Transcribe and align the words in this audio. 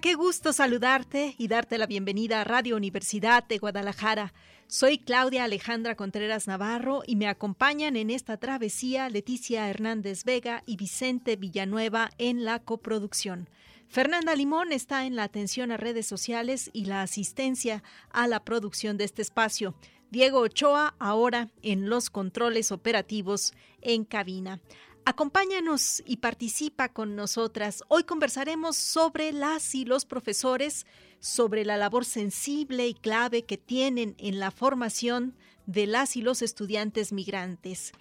Qué 0.00 0.14
gusto 0.14 0.54
saludarte 0.54 1.34
y 1.36 1.48
darte 1.48 1.76
la 1.76 1.86
bienvenida 1.86 2.40
a 2.40 2.44
Radio 2.44 2.74
Universidad 2.74 3.46
de 3.46 3.58
Guadalajara. 3.58 4.32
Soy 4.66 4.96
Claudia 4.96 5.44
Alejandra 5.44 5.94
Contreras 5.94 6.46
Navarro 6.46 7.02
y 7.06 7.16
me 7.16 7.28
acompañan 7.28 7.96
en 7.96 8.08
esta 8.08 8.38
travesía 8.38 9.10
Leticia 9.10 9.68
Hernández 9.68 10.24
Vega 10.24 10.62
y 10.64 10.76
Vicente 10.76 11.36
Villanueva 11.36 12.10
en 12.16 12.44
la 12.44 12.60
coproducción. 12.60 13.50
Fernanda 13.88 14.34
Limón 14.34 14.72
está 14.72 15.04
en 15.04 15.16
la 15.16 15.24
atención 15.24 15.70
a 15.70 15.76
redes 15.76 16.06
sociales 16.06 16.70
y 16.72 16.86
la 16.86 17.02
asistencia 17.02 17.82
a 18.10 18.26
la 18.26 18.42
producción 18.42 18.96
de 18.96 19.04
este 19.04 19.20
espacio. 19.20 19.74
Diego 20.10 20.40
Ochoa 20.40 20.94
ahora 20.98 21.50
en 21.62 21.90
los 21.90 22.08
controles 22.08 22.72
operativos 22.72 23.52
en 23.82 24.04
cabina. 24.04 24.60
Acompáñanos 25.06 26.02
y 26.04 26.18
participa 26.18 26.90
con 26.90 27.16
nosotras. 27.16 27.82
Hoy 27.88 28.04
conversaremos 28.04 28.76
sobre 28.76 29.32
las 29.32 29.74
y 29.74 29.84
los 29.84 30.04
profesores, 30.04 30.86
sobre 31.20 31.64
la 31.64 31.78
labor 31.78 32.04
sensible 32.04 32.86
y 32.86 32.94
clave 32.94 33.44
que 33.44 33.56
tienen 33.56 34.14
en 34.18 34.38
la 34.38 34.50
formación 34.50 35.34
de 35.66 35.86
las 35.86 36.16
y 36.16 36.22
los 36.22 36.42
estudiantes 36.42 37.12
migrantes. 37.12 37.92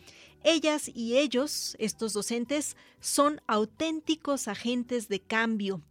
Ellas 0.44 0.90
y 0.94 1.18
ellos, 1.18 1.76
estos 1.80 2.14
docentes, 2.14 2.76
son 3.00 3.42
auténticos 3.48 4.48
agentes 4.48 5.08
de 5.08 5.22
cambio 5.22 5.82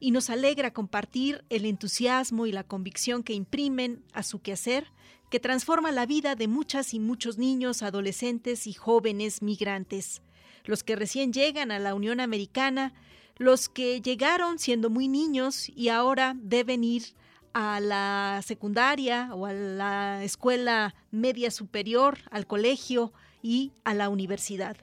y 0.00 0.10
nos 0.10 0.30
alegra 0.30 0.72
compartir 0.72 1.44
el 1.48 1.64
entusiasmo 1.64 2.44
y 2.46 2.52
la 2.52 2.64
convicción 2.64 3.22
que 3.22 3.34
imprimen 3.34 4.04
a 4.12 4.22
su 4.22 4.40
quehacer, 4.40 4.92
que 5.30 5.40
transforma 5.40 5.92
la 5.92 6.06
vida 6.06 6.34
de 6.34 6.48
muchas 6.48 6.92
y 6.92 7.00
muchos 7.00 7.38
niños, 7.38 7.82
adolescentes 7.82 8.66
y 8.66 8.74
jóvenes 8.74 9.42
migrantes. 9.42 10.22
Los 10.66 10.84
que 10.84 10.96
recién 10.96 11.32
llegan 11.32 11.70
a 11.70 11.78
la 11.78 11.94
Unión 11.94 12.20
Americana, 12.20 12.92
los 13.36 13.68
que 13.68 14.02
llegaron 14.02 14.58
siendo 14.58 14.90
muy 14.90 15.08
niños 15.08 15.70
y 15.74 15.88
ahora 15.88 16.34
deben 16.36 16.84
ir 16.84 17.14
a 17.54 17.80
la 17.80 18.42
secundaria 18.44 19.30
o 19.32 19.46
a 19.46 19.54
la 19.54 20.22
escuela 20.22 20.94
media 21.10 21.50
superior, 21.50 22.18
al 22.30 22.46
colegio, 22.46 23.12
y 23.46 23.72
a 23.84 23.94
la 23.94 24.08
universidad. 24.08 24.76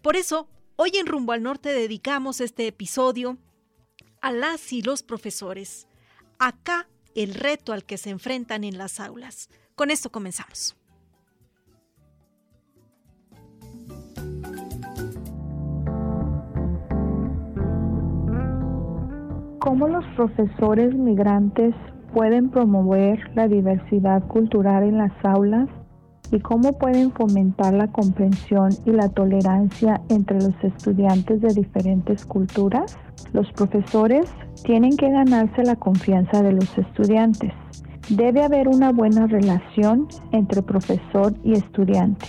Por 0.00 0.16
eso, 0.16 0.48
hoy 0.76 0.92
en 0.96 1.06
Rumbo 1.06 1.32
al 1.32 1.42
Norte 1.42 1.74
dedicamos 1.74 2.40
este 2.40 2.66
episodio 2.66 3.36
a 4.22 4.32
las 4.32 4.72
y 4.72 4.80
los 4.80 5.02
profesores. 5.02 5.86
Acá 6.38 6.88
el 7.14 7.34
reto 7.34 7.74
al 7.74 7.84
que 7.84 7.98
se 7.98 8.08
enfrentan 8.08 8.64
en 8.64 8.78
las 8.78 9.00
aulas. 9.00 9.50
Con 9.74 9.90
esto 9.90 10.10
comenzamos. 10.10 10.76
¿Cómo 19.66 19.88
los 19.88 20.04
profesores 20.14 20.94
migrantes 20.94 21.74
pueden 22.14 22.50
promover 22.50 23.18
la 23.34 23.48
diversidad 23.48 24.22
cultural 24.28 24.84
en 24.84 24.96
las 24.96 25.12
aulas 25.24 25.68
y 26.30 26.38
cómo 26.38 26.78
pueden 26.78 27.10
fomentar 27.10 27.74
la 27.74 27.88
comprensión 27.88 28.68
y 28.84 28.92
la 28.92 29.08
tolerancia 29.08 30.00
entre 30.08 30.36
los 30.36 30.54
estudiantes 30.62 31.40
de 31.40 31.52
diferentes 31.52 32.24
culturas? 32.24 32.96
Los 33.32 33.50
profesores 33.54 34.32
tienen 34.62 34.96
que 34.96 35.10
ganarse 35.10 35.64
la 35.64 35.74
confianza 35.74 36.44
de 36.44 36.52
los 36.52 36.78
estudiantes. 36.78 37.52
Debe 38.08 38.44
haber 38.44 38.68
una 38.68 38.92
buena 38.92 39.26
relación 39.26 40.06
entre 40.30 40.62
profesor 40.62 41.34
y 41.42 41.54
estudiante. 41.54 42.26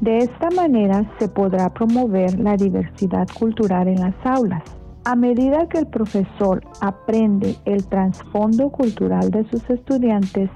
De 0.00 0.18
esta 0.18 0.50
manera 0.50 1.08
se 1.20 1.28
podrá 1.28 1.72
promover 1.72 2.36
la 2.40 2.56
diversidad 2.56 3.28
cultural 3.38 3.86
en 3.86 4.00
las 4.00 4.16
aulas. 4.24 4.77
A 5.08 5.16
medida 5.16 5.66
que 5.70 5.78
el 5.78 5.86
profesor 5.86 6.62
aprende 6.82 7.56
el 7.64 7.86
trasfondo 7.86 8.68
cultural 8.68 9.30
de 9.30 9.48
sus 9.48 9.70
estudiantes, 9.70 10.50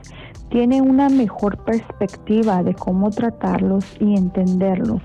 tiene 0.50 0.82
una 0.82 1.08
mejor 1.08 1.64
perspectiva 1.64 2.62
de 2.62 2.74
cómo 2.74 3.08
tratarlos 3.08 3.96
y 3.98 4.14
entenderlos, 4.14 5.00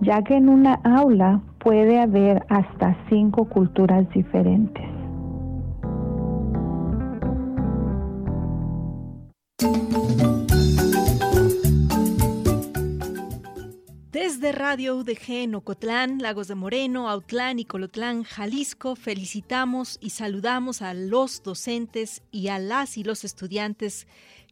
ya 0.00 0.24
que 0.24 0.34
en 0.34 0.48
una 0.48 0.80
aula 0.82 1.40
puede 1.60 2.00
haber 2.00 2.44
hasta 2.48 2.96
cinco 3.08 3.44
culturas 3.44 4.10
diferentes. 4.10 4.99
Desde 14.40 14.52
Radio 14.52 14.96
UDG 14.96 15.32
en 15.32 15.54
Ocotlán, 15.54 16.18
Lagos 16.22 16.48
de 16.48 16.54
Moreno, 16.54 17.10
Autlán 17.10 17.58
y 17.58 17.66
Colotlán, 17.66 18.22
Jalisco, 18.22 18.96
felicitamos 18.96 19.98
y 20.00 20.10
saludamos 20.10 20.80
a 20.80 20.94
los 20.94 21.42
docentes 21.42 22.22
y 22.30 22.48
a 22.48 22.58
las 22.58 22.96
y 22.96 23.04
los 23.04 23.22
estudiantes 23.24 24.06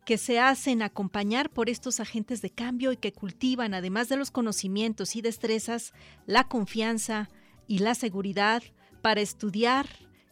que 0.05 0.19
se 0.19 0.41
hacen 0.41 0.83
acompañar 0.83 1.49
por 1.49 1.71
estos 1.71 2.01
agentes 2.01 2.43
de 2.43 2.51
cambio 2.51 2.93
y 2.93 2.99
que 2.99 3.15
cultivan, 3.15 3.73
además 3.73 4.11
de 4.11 4.19
los 4.19 4.31
conocimientos 4.31 5.17
y 5.17 5.23
destrezas, 5.23 5.95
la 6.27 6.45
confianza 6.45 7.31
y 7.67 7.79
la 7.79 7.95
seguridad 7.95 8.63
para 9.01 9.23
estudiar 9.23 9.89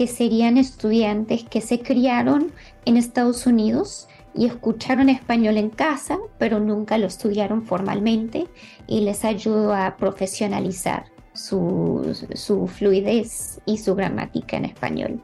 que 0.01 0.07
serían 0.07 0.57
estudiantes 0.57 1.43
que 1.43 1.61
se 1.61 1.79
criaron 1.79 2.51
en 2.85 2.97
Estados 2.97 3.45
Unidos 3.45 4.07
y 4.33 4.47
escucharon 4.47 5.09
español 5.09 5.57
en 5.59 5.69
casa, 5.69 6.17
pero 6.39 6.59
nunca 6.59 6.97
lo 6.97 7.05
estudiaron 7.05 7.61
formalmente 7.61 8.47
y 8.87 9.01
les 9.01 9.23
ayudó 9.23 9.75
a 9.75 9.97
profesionalizar 9.97 11.05
su, 11.33 12.17
su 12.33 12.65
fluidez 12.65 13.61
y 13.67 13.77
su 13.77 13.93
gramática 13.93 14.57
en 14.57 14.65
español. 14.65 15.23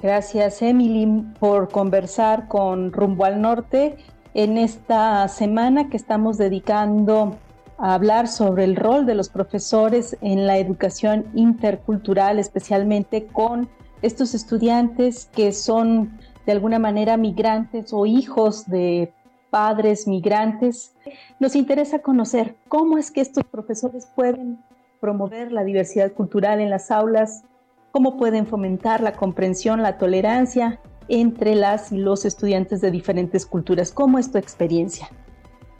Gracias 0.00 0.62
Emily 0.62 1.24
por 1.40 1.68
conversar 1.68 2.46
con 2.46 2.92
Rumbo 2.92 3.24
al 3.24 3.40
Norte 3.40 3.96
en 4.34 4.56
esta 4.56 5.26
semana 5.26 5.90
que 5.90 5.96
estamos 5.96 6.38
dedicando 6.38 7.38
a 7.76 7.94
hablar 7.94 8.28
sobre 8.28 8.62
el 8.62 8.76
rol 8.76 9.04
de 9.04 9.16
los 9.16 9.28
profesores 9.28 10.16
en 10.20 10.46
la 10.46 10.58
educación 10.58 11.26
intercultural, 11.34 12.38
especialmente 12.38 13.26
con 13.26 13.68
estos 14.02 14.34
estudiantes 14.34 15.28
que 15.32 15.52
son 15.52 16.18
de 16.44 16.52
alguna 16.52 16.78
manera 16.78 17.16
migrantes 17.16 17.92
o 17.92 18.04
hijos 18.04 18.66
de 18.66 19.12
padres 19.50 20.08
migrantes. 20.08 20.94
Nos 21.38 21.54
interesa 21.54 22.00
conocer 22.00 22.56
cómo 22.68 22.98
es 22.98 23.10
que 23.10 23.20
estos 23.20 23.44
profesores 23.44 24.08
pueden 24.14 24.58
promover 25.00 25.52
la 25.52 25.64
diversidad 25.64 26.12
cultural 26.12 26.60
en 26.60 26.70
las 26.70 26.90
aulas, 26.90 27.44
cómo 27.90 28.16
pueden 28.16 28.46
fomentar 28.46 29.02
la 29.02 29.12
comprensión, 29.12 29.82
la 29.82 29.98
tolerancia 29.98 30.80
entre 31.08 31.54
las 31.54 31.92
y 31.92 31.98
los 31.98 32.24
estudiantes 32.24 32.80
de 32.80 32.90
diferentes 32.90 33.44
culturas. 33.44 33.92
¿Cómo 33.92 34.18
es 34.18 34.30
tu 34.30 34.38
experiencia? 34.38 35.10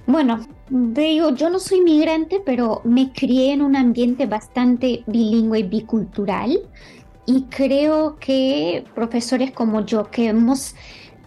Bueno, 0.07 0.41
digo, 0.69 1.31
yo 1.31 1.49
no 1.49 1.61
soy 1.61 1.81
migrante, 1.81 2.43
pero 2.45 2.81
me 2.85 3.13
crié 3.13 3.53
en 3.53 3.63
un 3.63 3.77
ambiente 3.77 4.27
bastante 4.27 5.05
bilingüe 5.07 5.61
y 5.61 5.63
bicultural 5.63 6.59
y 7.27 7.45
creo 7.45 8.17
que 8.19 8.85
profesores 8.95 9.53
como 9.53 9.85
yo 9.85 10.11
que 10.11 10.29
hemos 10.29 10.75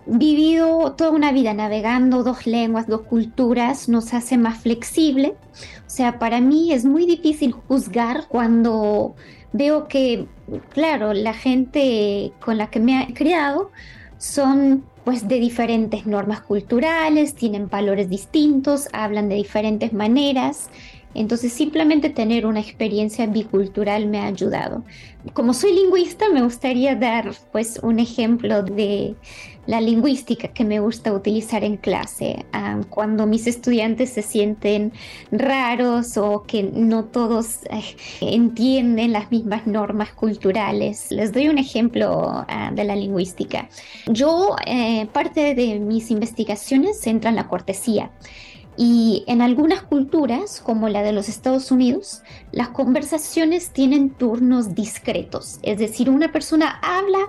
vivido 0.05 0.93
toda 0.93 1.11
una 1.11 1.31
vida 1.31 1.53
navegando 1.53 2.23
dos 2.23 2.45
lenguas, 2.45 2.87
dos 2.87 3.01
culturas, 3.01 3.89
nos 3.89 4.13
hace 4.13 4.37
más 4.37 4.59
flexible. 4.59 5.35
O 5.87 5.89
sea, 5.89 6.19
para 6.19 6.41
mí 6.41 6.73
es 6.73 6.85
muy 6.85 7.05
difícil 7.05 7.53
juzgar 7.53 8.25
cuando 8.27 9.15
veo 9.53 9.87
que, 9.87 10.27
claro, 10.69 11.13
la 11.13 11.33
gente 11.33 12.33
con 12.43 12.57
la 12.57 12.69
que 12.69 12.79
me 12.79 13.03
he 13.03 13.13
criado 13.13 13.71
son 14.17 14.83
pues 15.03 15.27
de 15.27 15.39
diferentes 15.39 16.07
normas 16.07 16.41
culturales, 16.41 17.35
tienen 17.35 17.69
valores 17.69 18.09
distintos, 18.09 18.89
hablan 18.91 19.29
de 19.29 19.35
diferentes 19.35 19.93
maneras 19.93 20.69
entonces 21.15 21.53
simplemente 21.53 22.09
tener 22.09 22.45
una 22.45 22.59
experiencia 22.59 23.25
bicultural 23.25 24.07
me 24.07 24.19
ha 24.19 24.25
ayudado. 24.25 24.83
Como 25.33 25.53
soy 25.53 25.73
lingüista, 25.73 26.29
me 26.29 26.43
gustaría 26.43 26.95
dar 26.95 27.31
pues 27.51 27.79
un 27.81 27.99
ejemplo 27.99 28.61
de 28.61 29.15
la 29.67 29.81
lingüística 29.81 30.49
que 30.49 30.63
me 30.63 30.79
gusta 30.79 31.13
utilizar 31.13 31.63
en 31.63 31.77
clase. 31.77 32.45
Ah, 32.53 32.81
cuando 32.89 33.25
mis 33.25 33.47
estudiantes 33.47 34.11
se 34.11 34.21
sienten 34.21 34.93
raros 35.31 36.17
o 36.17 36.43
que 36.43 36.63
no 36.63 37.05
todos 37.05 37.63
eh, 37.71 37.95
entienden 38.21 39.13
las 39.13 39.31
mismas 39.31 39.65
normas 39.65 40.13
culturales. 40.13 41.07
Les 41.11 41.31
doy 41.31 41.47
un 41.47 41.57
ejemplo 41.57 42.45
ah, 42.47 42.71
de 42.73 42.83
la 42.83 42.95
lingüística. 42.95 43.67
Yo, 44.07 44.55
eh, 44.65 45.07
parte 45.11 45.55
de 45.55 45.79
mis 45.79 46.11
investigaciones 46.11 46.99
centra 46.99 47.29
en 47.29 47.35
la 47.35 47.47
cortesía. 47.47 48.11
Y 48.77 49.23
en 49.27 49.41
algunas 49.41 49.81
culturas, 49.83 50.61
como 50.61 50.89
la 50.89 51.01
de 51.01 51.13
los 51.13 51.29
Estados 51.29 51.71
Unidos, 51.71 52.23
las 52.51 52.69
conversaciones 52.69 53.69
tienen 53.69 54.09
turnos 54.09 54.75
discretos. 54.75 55.59
Es 55.61 55.79
decir, 55.79 56.09
una 56.09 56.31
persona 56.31 56.79
habla, 56.81 57.19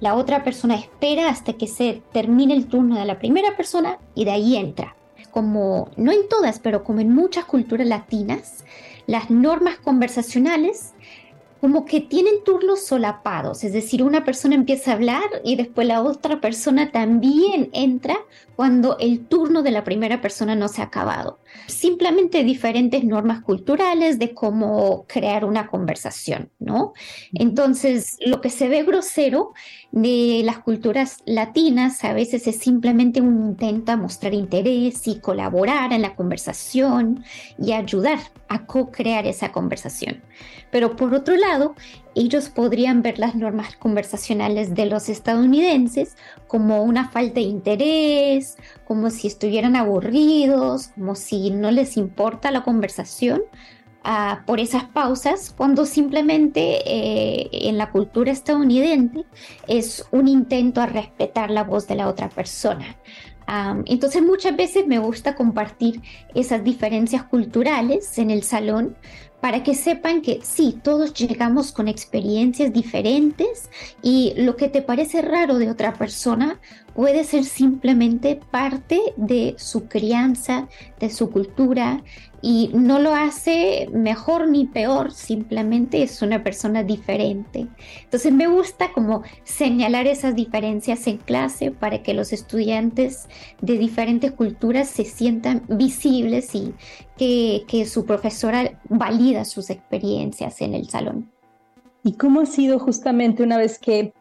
la 0.00 0.14
otra 0.14 0.42
persona 0.42 0.74
espera 0.74 1.28
hasta 1.28 1.52
que 1.52 1.68
se 1.68 2.02
termine 2.12 2.54
el 2.54 2.66
turno 2.66 2.98
de 2.98 3.04
la 3.04 3.18
primera 3.18 3.56
persona 3.56 3.98
y 4.14 4.24
de 4.24 4.32
ahí 4.32 4.56
entra. 4.56 4.96
Como, 5.30 5.90
no 5.96 6.10
en 6.10 6.28
todas, 6.28 6.58
pero 6.58 6.82
como 6.82 6.98
en 6.98 7.14
muchas 7.14 7.44
culturas 7.44 7.86
latinas, 7.86 8.64
las 9.06 9.30
normas 9.30 9.78
conversacionales 9.78 10.94
como 11.60 11.84
que 11.84 12.00
tienen 12.00 12.42
turnos 12.44 12.86
solapados, 12.86 13.64
es 13.64 13.72
decir, 13.72 14.02
una 14.02 14.24
persona 14.24 14.54
empieza 14.54 14.92
a 14.92 14.94
hablar 14.94 15.24
y 15.44 15.56
después 15.56 15.86
la 15.86 16.02
otra 16.02 16.40
persona 16.40 16.90
también 16.90 17.68
entra 17.72 18.16
cuando 18.56 18.96
el 18.98 19.26
turno 19.26 19.62
de 19.62 19.70
la 19.70 19.84
primera 19.84 20.20
persona 20.22 20.54
no 20.54 20.68
se 20.68 20.80
ha 20.80 20.86
acabado. 20.86 21.38
Simplemente 21.66 22.44
diferentes 22.44 23.04
normas 23.04 23.42
culturales 23.42 24.18
de 24.18 24.34
cómo 24.34 25.04
crear 25.06 25.44
una 25.44 25.68
conversación, 25.68 26.50
¿no? 26.58 26.92
Entonces, 27.32 28.16
lo 28.24 28.40
que 28.40 28.50
se 28.50 28.68
ve 28.68 28.82
grosero 28.82 29.52
de 29.92 30.42
las 30.44 30.58
culturas 30.58 31.18
latinas 31.26 32.02
a 32.04 32.12
veces 32.12 32.46
es 32.46 32.58
simplemente 32.58 33.20
un 33.20 33.50
intento 33.50 33.92
a 33.92 33.96
mostrar 33.96 34.34
interés 34.34 35.06
y 35.06 35.20
colaborar 35.20 35.92
en 35.92 36.02
la 36.02 36.14
conversación 36.16 37.24
y 37.58 37.72
ayudar 37.72 38.18
a 38.48 38.66
co-crear 38.66 39.26
esa 39.26 39.52
conversación. 39.52 40.22
Pero 40.70 40.96
por 40.96 41.14
otro 41.14 41.36
lado, 41.36 41.74
ellos 42.14 42.48
podrían 42.48 43.02
ver 43.02 43.18
las 43.18 43.34
normas 43.34 43.76
conversacionales 43.76 44.74
de 44.74 44.86
los 44.86 45.08
estadounidenses 45.08 46.16
como 46.46 46.82
una 46.82 47.08
falta 47.08 47.34
de 47.34 47.42
interés, 47.42 48.56
como 48.84 49.10
si 49.10 49.28
estuvieran 49.28 49.76
aburridos, 49.76 50.88
como 50.88 51.14
si 51.14 51.50
no 51.50 51.70
les 51.70 51.96
importa 51.96 52.50
la 52.50 52.62
conversación 52.62 53.42
ah, 54.02 54.42
por 54.46 54.60
esas 54.60 54.84
pausas, 54.84 55.54
cuando 55.56 55.86
simplemente 55.86 56.82
eh, 56.84 57.48
en 57.52 57.78
la 57.78 57.90
cultura 57.90 58.32
estadounidense 58.32 59.24
es 59.68 60.04
un 60.10 60.28
intento 60.28 60.80
a 60.80 60.86
respetar 60.86 61.50
la 61.50 61.64
voz 61.64 61.86
de 61.86 61.94
la 61.96 62.08
otra 62.08 62.28
persona. 62.28 62.96
entonces 63.86 64.22
muchas 64.22 64.54
veces 64.56 64.86
me 64.86 65.00
gusta 65.00 65.34
compartir 65.34 66.02
esas 66.34 66.62
diferencias 66.62 67.24
culturales 67.24 68.16
en 68.18 68.30
el 68.30 68.44
salón 68.44 68.96
para 69.40 69.62
que 69.62 69.74
sepan 69.74 70.20
que 70.22 70.40
sí, 70.42 70.78
todos 70.82 71.14
llegamos 71.14 71.72
con 71.72 71.88
experiencias 71.88 72.72
diferentes 72.72 73.70
y 74.02 74.34
lo 74.36 74.56
que 74.56 74.68
te 74.68 74.82
parece 74.82 75.22
raro 75.22 75.58
de 75.58 75.70
otra 75.70 75.94
persona 75.94 76.60
puede 76.94 77.24
ser 77.24 77.44
simplemente 77.44 78.38
parte 78.50 79.00
de 79.16 79.54
su 79.58 79.88
crianza, 79.88 80.68
de 80.98 81.10
su 81.10 81.30
cultura 81.30 82.02
y 82.42 82.70
no 82.72 82.98
lo 82.98 83.14
hace 83.14 83.88
mejor 83.92 84.48
ni 84.48 84.66
peor, 84.66 85.12
simplemente 85.12 86.02
es 86.02 86.22
una 86.22 86.42
persona 86.42 86.82
diferente. 86.82 87.66
Entonces 88.02 88.32
me 88.32 88.46
gusta 88.46 88.92
como 88.92 89.22
señalar 89.44 90.06
esas 90.06 90.34
diferencias 90.34 91.06
en 91.06 91.18
clase 91.18 91.70
para 91.70 92.02
que 92.02 92.14
los 92.14 92.32
estudiantes 92.32 93.28
de 93.60 93.78
diferentes 93.78 94.32
culturas 94.32 94.88
se 94.88 95.04
sientan 95.04 95.62
visibles 95.68 96.54
y 96.54 96.74
que, 97.16 97.64
que 97.68 97.84
su 97.86 98.06
profesora 98.06 98.80
valida 98.88 99.44
sus 99.44 99.70
experiencias 99.70 100.60
en 100.62 100.74
el 100.74 100.88
salón. 100.88 101.30
¿Y 102.02 102.12
cómo 102.14 102.40
ha 102.40 102.46
sido 102.46 102.78
justamente 102.78 103.42
una 103.42 103.58
vez 103.58 103.78
que 103.78 104.14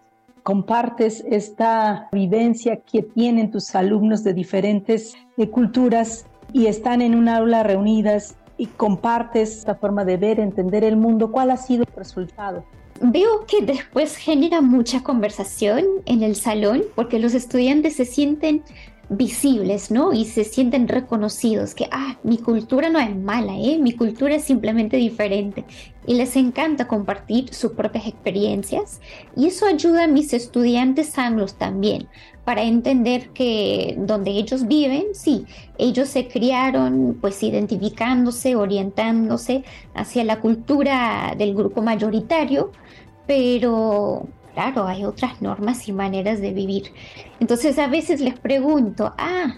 compartes 0.43 1.23
esta 1.29 2.09
vivencia 2.11 2.77
que 2.77 3.03
tienen 3.03 3.51
tus 3.51 3.75
alumnos 3.75 4.23
de 4.23 4.33
diferentes 4.33 5.15
eh, 5.37 5.49
culturas 5.49 6.25
y 6.53 6.67
están 6.67 7.01
en 7.01 7.15
un 7.15 7.29
aula 7.29 7.63
reunidas 7.63 8.35
y 8.57 8.65
compartes 8.67 9.57
esta 9.57 9.75
forma 9.75 10.05
de 10.05 10.17
ver, 10.17 10.39
entender 10.39 10.83
el 10.83 10.97
mundo, 10.97 11.31
¿cuál 11.31 11.51
ha 11.51 11.57
sido 11.57 11.83
el 11.83 11.95
resultado? 11.95 12.65
Veo 13.01 13.45
que 13.47 13.65
después 13.65 14.17
genera 14.17 14.59
mucha 14.59 15.01
conversación 15.01 15.85
en 16.05 16.21
el 16.21 16.35
salón 16.35 16.83
porque 16.95 17.19
los 17.19 17.33
estudiantes 17.33 17.95
se 17.95 18.03
sienten 18.03 18.63
visibles, 19.09 19.89
¿no? 19.89 20.13
Y 20.13 20.25
se 20.25 20.43
sienten 20.43 20.87
reconocidos, 20.87 21.73
que, 21.73 21.87
ah, 21.91 22.17
mi 22.23 22.37
cultura 22.37 22.89
no 22.89 22.99
es 22.99 23.15
mala, 23.15 23.57
¿eh? 23.57 23.79
Mi 23.79 23.93
cultura 23.93 24.35
es 24.35 24.43
simplemente 24.43 24.97
diferente. 24.97 25.65
Y 26.05 26.13
les 26.13 26.35
encanta 26.35 26.87
compartir 26.87 27.53
sus 27.53 27.71
propias 27.71 28.05
experiencias. 28.07 29.01
Y 29.35 29.47
eso 29.47 29.65
ayuda 29.65 30.03
a 30.03 30.07
mis 30.07 30.33
estudiantes 30.33 31.17
anglos 31.17 31.55
también, 31.55 32.07
para 32.45 32.63
entender 32.63 33.29
que 33.29 33.95
donde 33.97 34.31
ellos 34.31 34.67
viven, 34.67 35.07
sí, 35.13 35.45
ellos 35.77 36.09
se 36.09 36.27
criaron 36.27 37.17
pues 37.21 37.43
identificándose, 37.43 38.55
orientándose 38.55 39.63
hacia 39.93 40.23
la 40.23 40.39
cultura 40.39 41.35
del 41.37 41.53
grupo 41.53 41.81
mayoritario, 41.81 42.71
pero 43.27 44.27
claro, 44.53 44.87
hay 44.87 45.05
otras 45.05 45.41
normas 45.41 45.87
y 45.87 45.93
maneras 45.93 46.41
de 46.41 46.51
vivir. 46.51 46.91
Entonces 47.39 47.77
a 47.77 47.87
veces 47.87 48.19
les 48.19 48.37
pregunto, 48.39 49.13
ah, 49.17 49.55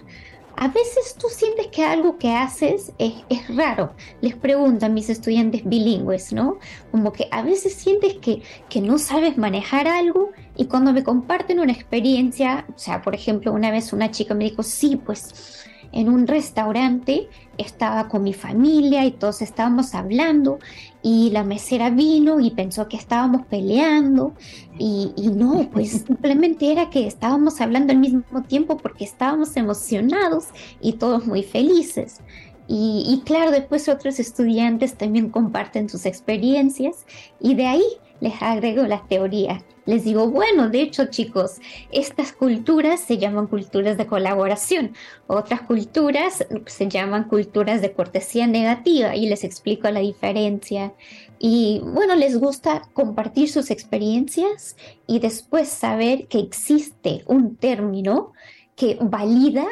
a 0.56 0.68
veces 0.68 1.16
tú 1.18 1.28
sientes 1.28 1.68
que 1.68 1.84
algo 1.84 2.18
que 2.18 2.32
haces 2.34 2.92
es, 2.98 3.14
raro. 3.48 3.94
Les 4.20 4.34
pregunto 4.36 4.86
a 4.86 4.88
mis 4.88 5.10
estudiantes 5.10 5.62
bilingües, 5.64 6.32
¿no? 6.32 6.58
Como 6.90 7.12
que 7.12 7.28
a 7.30 7.42
veces 7.42 7.74
sientes 7.74 8.14
que, 8.14 8.42
que 8.68 8.80
no 8.80 8.98
sabes 8.98 9.36
manejar 9.36 9.88
algo 9.88 10.30
y 10.56 10.66
cuando 10.66 10.92
me 10.92 11.02
comparten 11.02 11.60
una 11.60 11.72
experiencia, 11.72 12.66
o 12.74 12.78
sea, 12.78 13.02
por 13.02 13.14
ejemplo, 13.14 13.52
una 13.52 13.70
vez 13.70 13.92
una 13.92 14.10
chica 14.10 14.34
me 14.34 14.44
dijo, 14.44 14.62
sí, 14.62 14.96
pues 14.96 15.64
en 15.92 16.08
un 16.08 16.26
restaurante, 16.26 17.28
estaba 17.58 18.08
con 18.08 18.22
mi 18.22 18.32
familia 18.32 19.04
y 19.04 19.12
todos 19.12 19.42
estábamos 19.42 19.94
hablando 19.94 20.58
y 21.02 21.30
la 21.30 21.44
mesera 21.44 21.90
vino 21.90 22.40
y 22.40 22.50
pensó 22.50 22.88
que 22.88 22.96
estábamos 22.96 23.46
peleando 23.46 24.34
y, 24.78 25.12
no, 25.34 25.68
pues 25.70 25.90
simplemente 26.06 26.72
era 26.72 26.90
que 26.90 27.06
estábamos 27.06 27.60
hablando 27.60 27.92
al 27.92 27.98
mismo 27.98 28.42
tiempo 28.46 28.76
porque 28.76 29.04
estábamos 29.04 29.56
emocionados 29.56 30.46
y 30.80 30.94
todos 30.94 31.26
muy 31.26 31.42
felices. 31.42 32.20
Y, 32.68 33.04
y 33.06 33.22
claro, 33.24 33.50
después 33.50 33.88
otros 33.88 34.18
estudiantes 34.18 34.94
también 34.94 35.30
comparten 35.30 35.88
sus 35.88 36.06
experiencias 36.06 37.04
y 37.40 37.54
de 37.54 37.66
ahí 37.66 37.84
les 38.20 38.40
agrego 38.40 38.84
la 38.84 39.02
teoría. 39.08 39.62
Les 39.84 40.04
digo, 40.04 40.28
bueno, 40.28 40.68
de 40.68 40.80
hecho 40.80 41.06
chicos, 41.06 41.60
estas 41.90 42.32
culturas 42.32 43.00
se 43.00 43.18
llaman 43.18 43.48
culturas 43.48 43.96
de 43.96 44.06
colaboración, 44.06 44.94
otras 45.26 45.62
culturas 45.62 46.46
se 46.66 46.88
llaman 46.88 47.24
culturas 47.24 47.82
de 47.82 47.92
cortesía 47.92 48.46
negativa 48.46 49.16
y 49.16 49.28
les 49.28 49.42
explico 49.42 49.90
la 49.90 50.00
diferencia. 50.00 50.94
Y 51.40 51.80
bueno, 51.84 52.14
les 52.14 52.38
gusta 52.38 52.82
compartir 52.92 53.50
sus 53.50 53.72
experiencias 53.72 54.76
y 55.08 55.18
después 55.18 55.68
saber 55.68 56.28
que 56.28 56.38
existe 56.38 57.24
un 57.26 57.56
término 57.56 58.32
que 58.76 58.98
valida 59.00 59.66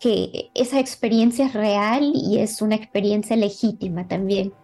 que 0.00 0.50
esa 0.54 0.80
experiencia 0.80 1.46
es 1.46 1.52
real 1.52 2.12
y 2.14 2.38
es 2.38 2.62
una 2.62 2.76
experiencia 2.76 3.36
legítima 3.36 4.08
también. 4.08 4.54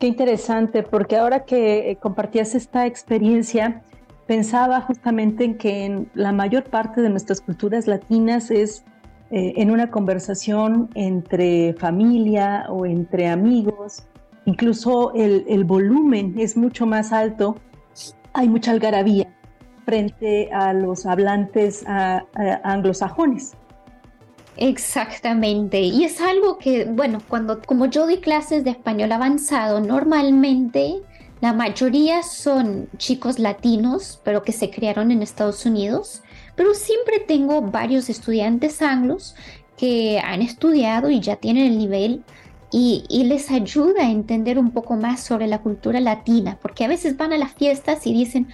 Qué 0.00 0.06
interesante, 0.06 0.82
porque 0.82 1.18
ahora 1.18 1.44
que 1.44 1.90
eh, 1.90 1.96
compartías 1.96 2.54
esta 2.54 2.86
experiencia, 2.86 3.82
pensaba 4.26 4.80
justamente 4.80 5.44
en 5.44 5.58
que 5.58 5.84
en 5.84 6.10
la 6.14 6.32
mayor 6.32 6.64
parte 6.64 7.02
de 7.02 7.10
nuestras 7.10 7.42
culturas 7.42 7.86
latinas 7.86 8.50
es 8.50 8.82
eh, 9.30 9.52
en 9.56 9.70
una 9.70 9.90
conversación 9.90 10.88
entre 10.94 11.74
familia 11.74 12.64
o 12.70 12.86
entre 12.86 13.28
amigos, 13.28 14.04
incluso 14.46 15.12
el, 15.12 15.64
volumen 15.64 16.34
es 16.38 16.56
mucho 16.56 16.86
más 16.86 17.12
alto, 17.12 17.56
hay 18.32 18.48
mucha 18.48 18.70
algarabía 18.70 19.26
frente 19.84 20.50
a 20.50 20.72
los 20.72 21.04
hablantes 21.04 21.84
anglosajones. 22.64 23.54
Exactamente. 24.60 25.80
Y 25.80 26.04
es 26.04 26.20
algo 26.20 26.58
que, 26.58 26.84
bueno, 26.84 27.22
cuando 27.26 27.62
como 27.62 27.86
yo 27.86 28.04
doy 28.04 28.18
clases 28.18 28.62
de 28.62 28.70
español 28.70 29.10
avanzado, 29.10 29.80
normalmente 29.80 31.00
la 31.40 31.54
mayoría 31.54 32.22
son 32.22 32.90
chicos 32.98 33.38
latinos, 33.38 34.20
pero 34.22 34.42
que 34.42 34.52
se 34.52 34.70
criaron 34.70 35.10
en 35.10 35.22
Estados 35.22 35.64
Unidos, 35.64 36.22
pero 36.56 36.74
siempre 36.74 37.20
tengo 37.20 37.62
varios 37.62 38.10
estudiantes 38.10 38.82
anglos 38.82 39.34
que 39.78 40.18
han 40.18 40.42
estudiado 40.42 41.08
y 41.08 41.20
ya 41.20 41.36
tienen 41.36 41.72
el 41.72 41.78
nivel 41.78 42.22
y, 42.70 43.04
y, 43.08 43.24
les 43.24 43.50
ayuda 43.50 44.02
a 44.02 44.10
entender 44.10 44.58
un 44.58 44.72
poco 44.72 44.94
más 44.94 45.20
sobre 45.24 45.46
la 45.46 45.60
cultura 45.62 46.00
latina, 46.00 46.58
porque 46.60 46.84
a 46.84 46.88
veces 46.88 47.16
van 47.16 47.32
a 47.32 47.38
las 47.38 47.54
fiestas 47.54 48.06
y 48.06 48.12
dicen, 48.12 48.48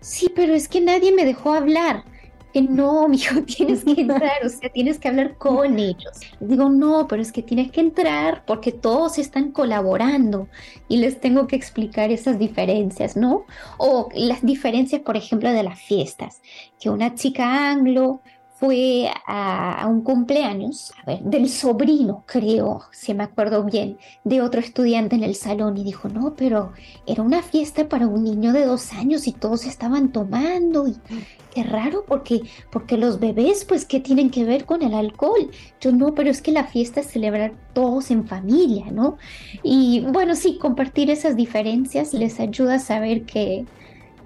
sí, 0.00 0.32
pero 0.34 0.54
es 0.54 0.66
que 0.66 0.80
nadie 0.80 1.12
me 1.12 1.26
dejó 1.26 1.52
hablar 1.52 2.04
que 2.52 2.62
no, 2.62 3.08
mijo, 3.08 3.42
tienes 3.42 3.84
que 3.84 4.00
entrar, 4.02 4.44
o 4.44 4.48
sea, 4.48 4.68
tienes 4.70 4.98
que 4.98 5.08
hablar 5.08 5.36
con 5.36 5.78
ellos. 5.78 6.20
Digo, 6.40 6.68
no, 6.68 7.08
pero 7.08 7.22
es 7.22 7.32
que 7.32 7.42
tienes 7.42 7.70
que 7.70 7.80
entrar 7.80 8.44
porque 8.46 8.72
todos 8.72 9.18
están 9.18 9.52
colaborando 9.52 10.48
y 10.88 10.98
les 10.98 11.20
tengo 11.20 11.46
que 11.46 11.56
explicar 11.56 12.10
esas 12.10 12.38
diferencias, 12.38 13.16
¿no? 13.16 13.44
O 13.78 14.08
las 14.14 14.44
diferencias, 14.44 15.02
por 15.02 15.16
ejemplo, 15.16 15.52
de 15.52 15.62
las 15.62 15.80
fiestas, 15.80 16.42
que 16.80 16.90
una 16.90 17.14
chica 17.14 17.70
anglo 17.70 18.20
fue 18.62 19.10
a, 19.26 19.88
un 19.88 20.02
cumpleaños 20.02 20.92
a 21.02 21.10
ver, 21.10 21.22
del 21.24 21.48
sobrino, 21.48 22.22
creo, 22.26 22.82
si 22.92 23.12
me 23.12 23.24
acuerdo 23.24 23.64
bien, 23.64 23.98
de 24.22 24.40
otro 24.40 24.60
estudiante 24.60 25.16
en 25.16 25.24
el 25.24 25.34
salón 25.34 25.76
y 25.76 25.82
dijo, 25.82 26.08
no, 26.08 26.34
pero 26.36 26.72
era 27.04 27.24
una 27.24 27.42
fiesta 27.42 27.88
para 27.88 28.06
un 28.06 28.22
niño 28.22 28.52
de 28.52 28.64
dos 28.64 28.92
años 28.92 29.26
y 29.26 29.32
todos 29.32 29.66
estaban 29.66 30.12
tomando 30.12 30.86
y 30.86 30.94
qué 31.52 31.64
raro 31.64 32.04
porque, 32.06 32.42
porque 32.70 32.96
los 32.96 33.18
bebés, 33.18 33.64
pues, 33.64 33.84
¿qué 33.84 33.98
tienen 33.98 34.30
que 34.30 34.44
ver 34.44 34.64
con 34.64 34.82
el 34.82 34.94
alcohol? 34.94 35.50
Yo 35.80 35.90
no, 35.90 36.14
pero 36.14 36.30
es 36.30 36.40
que 36.40 36.52
la 36.52 36.62
fiesta 36.62 37.00
es 37.00 37.08
celebrar 37.08 37.54
todos 37.72 38.12
en 38.12 38.28
familia, 38.28 38.92
¿no? 38.92 39.16
Y 39.64 40.04
bueno, 40.12 40.36
sí, 40.36 40.56
compartir 40.58 41.10
esas 41.10 41.34
diferencias 41.34 42.14
les 42.14 42.38
ayuda 42.38 42.74
a 42.74 42.78
saber 42.78 43.24
que 43.24 43.66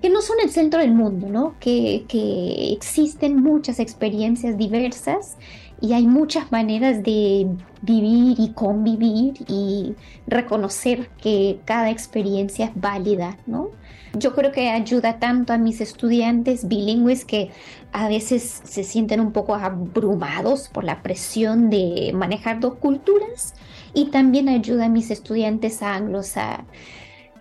que 0.06 0.12
no 0.12 0.22
son 0.22 0.36
el 0.40 0.50
centro 0.50 0.78
del 0.78 0.94
mundo, 0.94 1.26
¿no? 1.28 1.56
Que, 1.58 2.04
que 2.06 2.72
existen 2.72 3.42
muchas 3.42 3.80
experiencias 3.80 4.56
diversas 4.56 5.36
y 5.80 5.94
hay 5.94 6.06
muchas 6.06 6.52
maneras 6.52 7.02
de 7.02 7.48
vivir 7.82 8.36
y 8.38 8.52
convivir 8.52 9.34
y 9.48 9.96
reconocer 10.28 11.08
que 11.20 11.58
cada 11.64 11.90
experiencia 11.90 12.66
es 12.66 12.80
válida, 12.80 13.36
¿no? 13.46 13.70
Yo 14.16 14.32
creo 14.32 14.52
que 14.52 14.70
ayuda 14.70 15.18
tanto 15.18 15.52
a 15.52 15.58
mis 15.58 15.80
estudiantes 15.80 16.68
bilingües 16.68 17.24
que 17.24 17.50
a 17.92 18.06
veces 18.06 18.62
se 18.62 18.84
sienten 18.84 19.18
un 19.18 19.32
poco 19.32 19.56
abrumados 19.56 20.68
por 20.68 20.84
la 20.84 21.02
presión 21.02 21.68
de 21.68 22.12
manejar 22.14 22.60
dos 22.60 22.76
culturas 22.76 23.54
y 23.92 24.10
también 24.12 24.48
ayuda 24.48 24.84
a 24.84 24.88
mis 24.88 25.10
estudiantes 25.10 25.82
anglos 25.82 26.36
a 26.36 26.64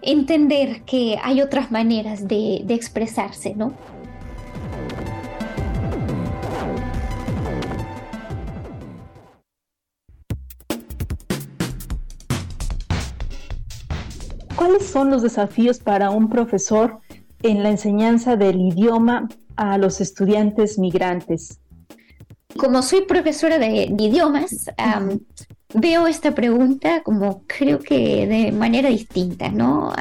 entender 0.05 0.83
que 0.83 1.17
hay 1.21 1.41
otras 1.41 1.71
maneras 1.71 2.27
de, 2.27 2.63
expresarse, 2.69 3.55
¿no? 3.55 3.74
¿Cuáles 14.55 14.85
son 14.88 15.09
los 15.09 15.21
desafíos 15.21 15.79
para 15.79 16.09
un 16.09 16.29
profesor 16.29 17.00
en 17.43 17.63
la 17.63 17.69
enseñanza 17.69 18.35
del 18.35 18.59
idioma 18.59 19.27
a 19.55 19.77
los 19.77 20.01
estudiantes 20.01 20.79
migrantes? 20.79 21.59
Como 22.57 22.81
soy 22.81 23.01
profesora 23.01 23.59
de, 23.59 23.93
idiomas, 23.97 24.69
veo 25.75 26.08
esta 26.08 26.34
pregunta 26.34 27.03
como 27.03 27.44
creo 27.48 27.79
que 27.79 28.25
de 28.27 28.51
manera 28.51 28.89
distinta, 28.89 29.50
¿no? 29.50 29.94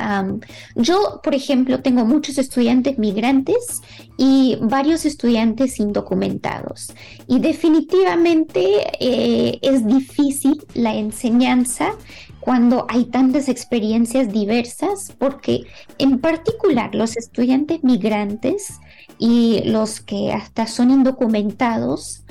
yo, 0.76 1.20
por 1.22 1.34
ejemplo, 1.34 1.80
tengo 1.80 2.04
muchos 2.04 2.38
estudiantes 2.38 2.98
migrantes 2.98 3.82
y 4.16 4.56
varios 4.60 5.04
estudiantes 5.04 5.80
indocumentados. 5.80 6.92
Y 7.26 7.40
definitivamente 7.40 8.86
eh, 9.00 9.58
es 9.62 9.86
difícil 9.86 10.64
la 10.74 10.94
enseñanza 10.94 11.92
cuando 12.40 12.86
hay 12.88 13.06
tantas 13.06 13.48
experiencias 13.48 14.30
diversas, 14.30 15.12
porque 15.18 15.64
en 15.98 16.18
particular 16.18 16.94
los 16.94 17.16
estudiantes 17.16 17.82
migrantes 17.82 18.80
y 19.18 19.62
los 19.64 20.00
que 20.00 20.32
hasta 20.32 20.66
son 20.66 20.90
indocumentados, 20.90 22.22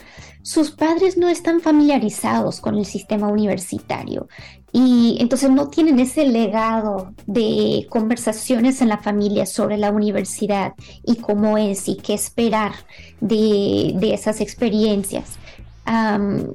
sus 0.44 0.72
padres 0.72 1.18
no 1.18 1.30
están 1.30 1.62
familiarizados 1.62 2.60
con 2.60 2.76
el 2.76 2.86
sistema 2.86 3.30
universitario 3.30 4.28
y 4.74 5.18
entonces 5.20 5.50
no 5.50 5.70
tienen 5.70 6.00
ese 6.00 6.28
legado 6.28 7.14
de 7.26 7.88
conversaciones 7.90 8.82
en 8.82 8.90
la 8.90 8.98
familia 8.98 9.46
sobre 9.46 9.78
la 9.78 9.92
universidad 9.92 10.74
y 11.06 11.16
cómo 11.16 11.58
es 11.58 11.88
y 11.88 11.96
qué 11.96 12.14
esperar 12.16 12.74
de, 13.22 13.96
esas 14.14 14.42
experiencias. 14.42 15.38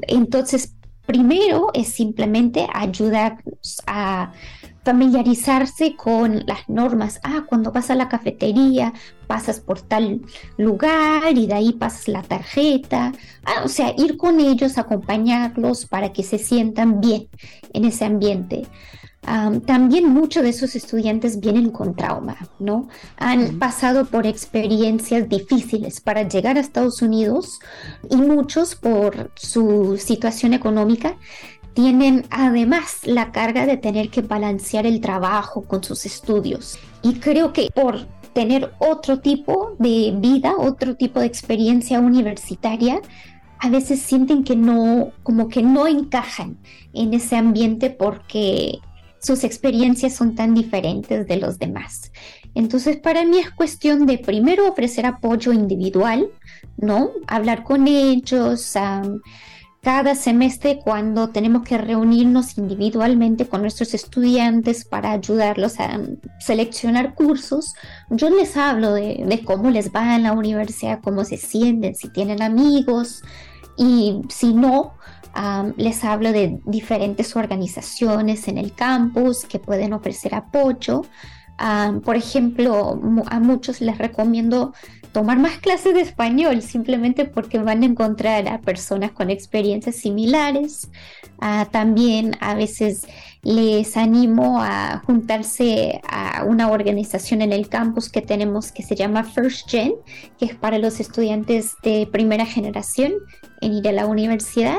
entonces, 0.09 0.75
primero 1.07 1.69
es 1.73 1.89
simplemente 1.89 2.67
ayudar 2.75 3.43
a 3.87 4.33
familiarizarse 4.89 5.97
con 5.97 6.47
las 6.47 6.67
normas. 6.67 7.21
Ah, 7.23 7.45
cuando 7.47 7.73
vas 7.73 7.91
a 7.91 7.95
la 7.95 8.09
cafetería, 8.09 8.95
pasas 9.27 9.61
por 9.61 9.83
tal 9.83 10.23
lugar 10.57 11.37
y 11.37 11.47
de 11.47 11.53
ahí 11.53 11.73
pasas 11.75 12.09
la 12.09 12.23
tarjeta. 12.23 13.13
Ah, 13.45 13.65
o 13.67 13.69
sea, 13.69 13.93
ir 13.99 14.17
con 14.17 14.41
ellos, 14.41 14.79
acompañarlos 14.79 15.85
para 15.85 16.15
que 16.15 16.23
se 16.23 16.39
sientan 16.39 17.03
bien 17.03 17.29
en 17.75 17.85
ese 17.85 18.07
ambiente. 18.07 18.67
también 19.67 20.09
muchos 20.09 20.43
de 20.43 20.49
esos 20.51 20.75
estudiantes 20.75 21.39
vienen 21.39 21.71
con 21.71 21.95
trauma, 21.95 22.39
¿no? 22.59 22.89
Han 23.19 23.59
pasado 23.59 24.07
por 24.07 24.27
experiencias 24.27 25.29
difíciles 25.29 26.01
para 26.01 26.23
llegar 26.27 26.57
a 26.57 26.61
Estados 26.61 27.03
Unidos 27.03 27.59
y 28.09 28.17
muchos 28.17 28.75
por 28.75 29.31
su 29.35 29.99
situación 29.99 30.55
económica 30.55 31.19
tienen 31.79 32.27
además 32.31 33.03
la 33.05 33.31
carga 33.31 33.65
de 33.65 33.77
tener 33.77 34.11
que 34.11 34.21
balancear 34.21 34.85
el 34.85 35.01
trabajo 35.01 35.63
con 35.63 35.85
sus 35.85 36.07
estudios. 36.07 36.77
Y 37.03 37.21
creo 37.21 37.53
que 37.53 37.69
por 37.73 38.05
tener 38.33 38.73
otro 38.81 39.21
tipo 39.21 39.77
de 39.79 40.13
vida, 40.17 40.55
otro 40.59 40.97
tipo 40.97 41.21
de 41.21 41.27
experiencia 41.27 42.01
universitaria, 42.01 43.01
a 43.61 43.69
veces 43.69 44.03
sienten 44.03 44.43
que 44.43 44.57
no, 44.57 45.13
como 45.23 45.49
que 45.49 45.63
no 45.63 45.87
encajan 45.87 46.59
en 46.95 47.15
ese 47.15 47.37
ambiente 47.37 47.91
porque 47.91 48.81
sus 49.21 49.45
experiencias 49.45 50.17
son 50.17 50.35
tan 50.35 50.55
diferentes 50.55 51.29
de 51.29 51.37
los 51.37 51.61
demás. 51.61 52.11
Entonces, 52.57 52.97
para 52.97 53.25
mí 53.25 53.39
es 53.39 53.53
cuestión 53.53 54.05
de 54.05 54.19
primero 54.19 54.69
ofrecer 54.69 55.07
apoyo 55.07 55.53
individual, 55.53 56.29
¿no? 56.77 57.11
Hablar 57.29 57.63
con 57.63 57.87
ellos, 57.87 58.75
cada 59.89 60.15
semestre 60.15 60.81
cuando 60.85 61.31
tenemos 61.31 61.63
que 61.63 61.79
reunirnos 61.79 62.59
individualmente 62.59 63.49
con 63.49 63.63
nuestros 63.63 63.95
estudiantes 63.95 64.85
para 64.85 65.13
ayudarlos 65.13 65.81
a 65.81 65.99
seleccionar 66.41 67.15
cursos, 67.15 67.73
yo 68.11 68.29
les 68.29 68.59
hablo 68.59 68.93
de, 68.93 69.43
cómo 69.47 69.71
les 69.71 69.91
va 69.91 70.15
en 70.15 70.25
la 70.25 70.33
universidad, 70.33 71.01
cómo 71.03 71.25
se 71.25 71.39
sienten, 71.39 71.95
si 71.95 72.11
tienen 72.11 72.43
amigos 72.43 73.23
y 73.79 74.21
si 74.29 74.53
no, 74.53 74.93
les 75.79 76.05
hablo 76.05 76.33
de 76.33 76.61
diferentes 76.67 77.35
organizaciones 77.35 78.47
en 78.47 78.59
el 78.59 78.75
campus 78.75 79.47
que 79.47 79.59
pueden 79.59 79.95
ofrecer 79.95 80.35
apoyo. 80.35 81.01
Por 82.05 82.17
ejemplo, 82.17 83.01
a 83.27 83.41
muchos 83.41 83.81
les 83.81 83.99
recomiendo 83.99 84.73
tomar 85.13 85.39
más 85.39 85.59
clases 85.59 85.95
de 85.95 86.03
español, 86.03 86.63
simplemente 86.63 87.25
porque 87.25 87.59
van 87.59 87.83
a 87.83 87.87
encontrar 87.87 88.47
a 88.49 88.61
personas 88.61 89.11
con 89.13 89.31
experiencias 89.31 89.97
similares. 89.97 90.89
Ah, 91.41 91.69
también 91.71 92.37
a 92.41 92.55
veces 92.55 93.07
les 93.43 93.97
animo 93.97 94.61
a 94.61 95.03
juntarse 95.07 96.01
a 96.09 96.45
una 96.45 96.71
organización 96.71 97.43
en 97.43 97.53
el 97.53 97.69
campus 97.69 98.11
que 98.11 98.23
tenemos 98.23 98.71
que 98.71 98.83
se 98.83 98.95
llama 98.95 99.25
First 99.25 99.71
Gen, 99.71 99.95
que 100.39 100.47
es 100.47 100.55
para 100.55 100.79
los 100.79 101.01
estudiantes 101.01 101.75
de 101.83 102.09
primera 102.11 102.45
generación 102.45 103.13
en 103.61 103.73
ir 103.73 103.89
a 103.89 103.93
la 103.93 104.07
universidad 104.07 104.79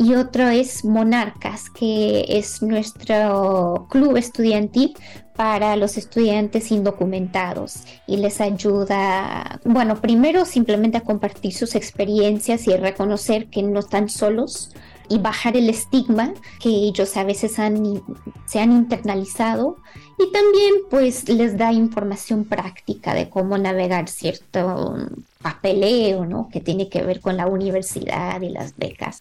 y 0.00 0.14
otro 0.14 0.48
es 0.48 0.82
Monarcas, 0.82 1.68
que 1.68 2.24
es 2.26 2.62
nuestro 2.62 3.86
club 3.90 4.16
estudiantil 4.16 4.94
para 5.40 5.74
los 5.76 5.96
estudiantes 5.96 6.70
indocumentados 6.70 7.84
y 8.06 8.18
les 8.18 8.42
ayuda, 8.42 9.58
bueno, 9.64 9.98
primero 9.98 10.44
simplemente 10.44 10.98
a 10.98 11.00
compartir 11.00 11.54
sus 11.54 11.76
experiencias 11.76 12.66
y 12.66 12.76
reconocer 12.76 13.46
que 13.46 13.62
no 13.62 13.80
están 13.80 14.10
solos 14.10 14.74
y 15.08 15.16
bajar 15.16 15.56
el 15.56 15.70
estigma 15.70 16.34
que 16.60 16.68
ellos 16.68 17.16
a 17.16 17.24
veces 17.24 17.58
han, 17.58 18.02
se 18.44 18.60
han 18.60 18.70
internalizado 18.70 19.78
y 20.18 20.30
también 20.30 20.74
pues 20.90 21.26
les 21.30 21.56
da 21.56 21.72
información 21.72 22.44
práctica 22.44 23.14
de 23.14 23.30
cómo 23.30 23.56
navegar 23.56 24.10
cierto 24.10 24.94
papeleo, 25.40 26.26
¿no? 26.26 26.50
Que 26.52 26.60
tiene 26.60 26.90
que 26.90 27.02
ver 27.02 27.22
con 27.22 27.38
la 27.38 27.46
universidad 27.46 28.42
y 28.42 28.50
las 28.50 28.76
becas. 28.76 29.20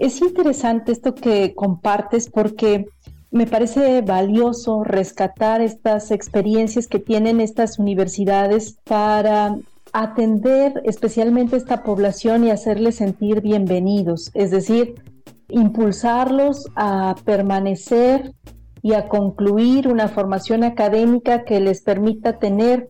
Es 0.00 0.20
interesante 0.20 0.90
esto 0.90 1.14
que 1.14 1.54
compartes 1.54 2.28
porque 2.28 2.88
me 3.36 3.46
parece 3.46 4.00
valioso 4.00 4.82
rescatar 4.82 5.60
estas 5.60 6.10
experiencias 6.10 6.88
que 6.88 6.98
tienen 6.98 7.40
estas 7.40 7.78
universidades 7.78 8.78
para 8.84 9.56
atender 9.92 10.82
especialmente 10.84 11.56
esta 11.56 11.82
población 11.82 12.44
y 12.44 12.50
hacerles 12.50 12.96
sentir 12.96 13.42
bienvenidos, 13.42 14.30
es 14.34 14.50
decir, 14.50 14.96
impulsarlos 15.48 16.68
a 16.74 17.14
permanecer 17.24 18.32
y 18.82 18.94
a 18.94 19.08
concluir 19.08 19.88
una 19.88 20.08
formación 20.08 20.64
académica 20.64 21.44
que 21.44 21.60
les 21.60 21.82
permita 21.82 22.38
tener 22.38 22.88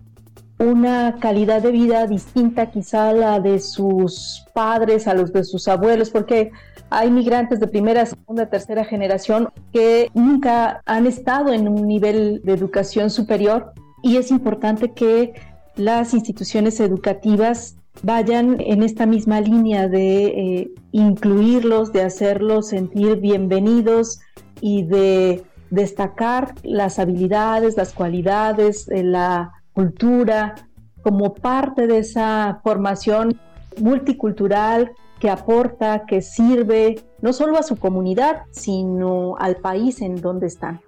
una 0.58 1.16
calidad 1.20 1.62
de 1.62 1.70
vida 1.70 2.06
distinta 2.06 2.70
quizá 2.70 3.10
a 3.10 3.12
la 3.12 3.40
de 3.40 3.60
sus 3.60 4.44
padres, 4.54 5.06
a 5.06 5.14
los 5.14 5.32
de 5.32 5.44
sus 5.44 5.68
abuelos, 5.68 6.10
porque 6.10 6.50
hay 6.90 7.10
migrantes 7.10 7.60
de 7.60 7.66
primera, 7.66 8.06
segunda, 8.06 8.46
tercera 8.46 8.84
generación 8.84 9.48
que 9.72 10.10
nunca 10.14 10.82
han 10.86 11.06
estado 11.06 11.52
en 11.52 11.68
un 11.68 11.86
nivel 11.86 12.42
de 12.44 12.52
educación 12.52 13.10
superior 13.10 13.72
y 14.02 14.16
es 14.16 14.30
importante 14.30 14.92
que 14.92 15.34
las 15.76 16.14
instituciones 16.14 16.80
educativas 16.80 17.76
vayan 18.02 18.60
en 18.60 18.82
esta 18.82 19.06
misma 19.06 19.40
línea 19.40 19.88
de 19.88 20.26
eh, 20.26 20.70
incluirlos, 20.92 21.92
de 21.92 22.02
hacerlos 22.02 22.68
sentir 22.68 23.16
bienvenidos 23.16 24.20
y 24.60 24.84
de 24.84 25.44
destacar 25.70 26.54
las 26.62 26.98
habilidades, 26.98 27.76
las 27.76 27.92
cualidades, 27.92 28.88
eh, 28.88 29.02
la 29.02 29.52
cultura 29.72 30.54
como 31.02 31.34
parte 31.34 31.86
de 31.86 31.98
esa 31.98 32.60
formación 32.62 33.38
multicultural 33.78 34.92
que 35.20 35.30
aporta, 35.30 36.04
que 36.06 36.23
sirve 36.23 37.00
no 37.23 37.32
solo 37.32 37.58
a 37.58 37.62
su 37.62 37.76
comunidad, 37.76 38.43
sino 38.50 39.36
al 39.38 39.56
país 39.56 40.00
en 40.00 40.21
donde 40.21 40.47
están. 40.47 40.80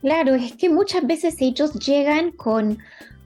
Claro, 0.00 0.34
es 0.34 0.52
que 0.52 0.70
muchas 0.70 1.06
veces 1.06 1.36
ellos 1.40 1.74
llegan 1.74 2.30
con, 2.30 2.78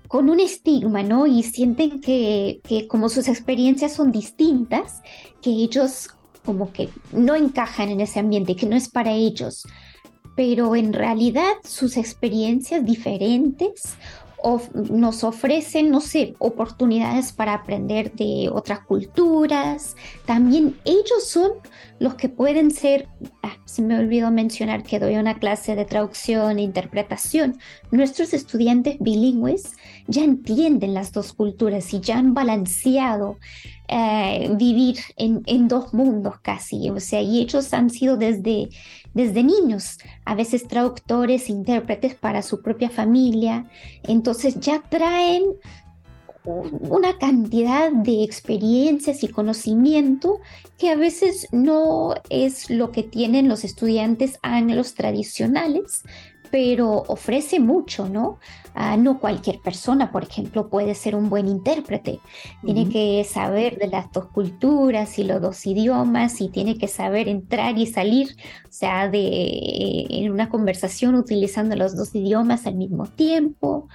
con 0.09 0.29
un 0.29 0.41
estigma, 0.41 1.03
¿no? 1.03 1.27
Y 1.27 1.43
sienten 1.43 2.01
que, 2.01 2.61
que 2.65 2.89
como 2.89 3.09
sus 3.09 3.29
experiencias 3.29 3.93
son 3.93 4.11
distintas, 4.11 5.03
que 5.41 5.51
ellos 5.51 6.09
como 6.45 6.73
que 6.73 6.91
no 7.13 7.35
encajan 7.35 7.89
en 7.91 8.01
ese 8.01 8.21
ambiente, 8.21 8.57
que 8.57 8.67
no 8.67 8.77
es 8.77 8.89
para 8.89 9.13
ellos. 9.13 9.67
Pero 10.37 10.75
en 10.75 10.93
realidad 10.93 11.53
sus 11.63 11.97
experiencias 11.97 12.85
diferentes 12.85 13.97
nos 14.91 15.25
ofrecen, 15.25 15.91
no 15.91 16.01
sé, 16.01 16.35
oportunidades 16.39 17.33
para 17.33 17.55
aprender 17.55 18.13
de 18.13 18.51
otras 18.53 18.81
culturas. 18.81 19.97
También 20.27 20.77
ellos 20.85 21.27
son 21.27 21.53
los 21.99 22.15
que 22.15 22.29
pueden 22.29 22.71
ser, 22.71 23.09
ah, 23.43 23.57
se 23.65 23.81
me 23.81 23.99
olvidó 23.99 24.31
mencionar 24.31 24.83
que 24.83 24.99
doy 24.99 25.17
una 25.17 25.39
clase 25.39 25.75
de 25.77 25.85
traducción 25.85 26.59
e 26.59 26.63
interpretación. 26.63 27.59
Nuestros 27.91 28.35
estudiantes 28.35 28.97
bilingües 29.01 29.73
ya 30.07 30.25
entienden 30.25 30.93
las 30.93 31.13
dos 31.13 31.33
culturas 31.33 31.95
y 31.95 32.01
ya 32.01 32.19
han 32.19 32.35
balanceado 32.35 33.39
eh, 33.89 34.51
vivir 34.57 34.97
en, 35.17 35.43
en, 35.47 35.69
dos 35.69 35.93
mundos 35.93 36.41
casi, 36.41 36.89
o 36.91 37.01
sea, 37.01 37.21
y 37.21 37.41
ellos 37.41 37.73
han 37.75 37.91
sido 37.91 38.17
desde, 38.17 38.71
desde 39.15 39.43
niños, 39.43 39.99
a 40.25 40.35
veces 40.35 40.69
traductores, 40.69 41.49
intérpretes 41.49 42.15
para 42.15 42.43
su 42.43 42.61
propia 42.61 42.91
familia, 42.91 43.67
entonces 44.03 44.61
ya 44.61 44.83
traen 44.83 45.45
una 46.45 47.17
cantidad 47.17 47.91
de 47.91 48.23
experiencias 48.23 49.23
y 49.23 49.29
conocimiento 49.29 50.41
que 50.77 50.91
a 50.91 50.97
veces 50.97 51.49
no 51.53 52.15
es 52.29 52.69
lo 52.69 52.91
que 52.91 53.03
tienen 53.03 53.49
los 53.49 53.65
estudiantes 53.65 54.39
anglos 54.43 54.95
tradicionales, 54.95 56.03
pero 56.55 57.03
ofrece 57.09 57.59
mucho, 57.59 58.09
¿no? 58.09 58.39
Ah, 58.77 58.97
no 58.97 59.19
cualquier 59.19 59.59
persona, 59.59 60.13
por 60.13 60.23
ejemplo, 60.23 60.69
puede 60.69 60.95
ser 60.95 61.17
un 61.17 61.29
buen 61.29 61.49
intérprete. 61.49 62.21
Tiene 62.65 62.89
que 62.89 63.25
saber 63.25 63.77
de 63.77 63.89
las 63.89 64.13
dos 64.13 64.27
culturas 64.27 65.19
y 65.19 65.25
los 65.25 65.43
dos 65.43 65.67
idiomas 65.67 66.41
y 66.41 66.51
tiene 66.51 66.79
que 66.79 66.87
saber 66.87 67.27
entrar 67.27 67.77
y 67.77 67.87
salir, 67.87 68.37
o 68.69 68.71
sea, 68.71 69.09
de, 69.09 70.07
en 70.09 70.31
una 70.31 70.49
conversación 70.49 71.17
utilizando 71.17 71.75
los 71.75 71.97
dos 71.97 72.15
idiomas 72.15 72.69
al 72.69 72.77
mismo 72.77 73.07
tiempo. 73.09 73.89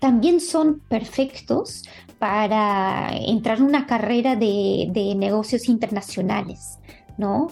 también 0.00 0.40
son 0.40 0.80
perfectos 0.88 1.84
para 2.18 3.10
entrar 3.14 3.58
en 3.58 3.64
una 3.64 3.86
carrera 3.86 4.34
de, 4.34 4.88
de 4.90 5.14
negocios 5.14 5.68
internacionales. 5.68 6.80
¿No? 7.18 7.48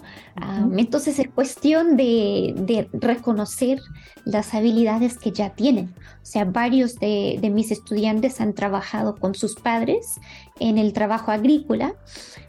entonces 0.76 1.18
es 1.18 1.28
cuestión 1.28 1.96
de, 1.96 2.88
reconocer 2.92 3.80
las 4.24 4.54
habilidades 4.54 5.18
que 5.18 5.32
ya 5.32 5.50
tienen. 5.50 5.94
O 6.22 6.24
sea, 6.24 6.44
varios 6.44 6.98
de, 6.98 7.38
mis 7.52 7.70
estudiantes 7.70 8.40
han 8.40 8.54
trabajado 8.54 9.16
con 9.16 9.34
sus 9.34 9.56
padres 9.56 10.20
en 10.60 10.78
el 10.78 10.92
trabajo 10.92 11.32
agrícola 11.32 11.94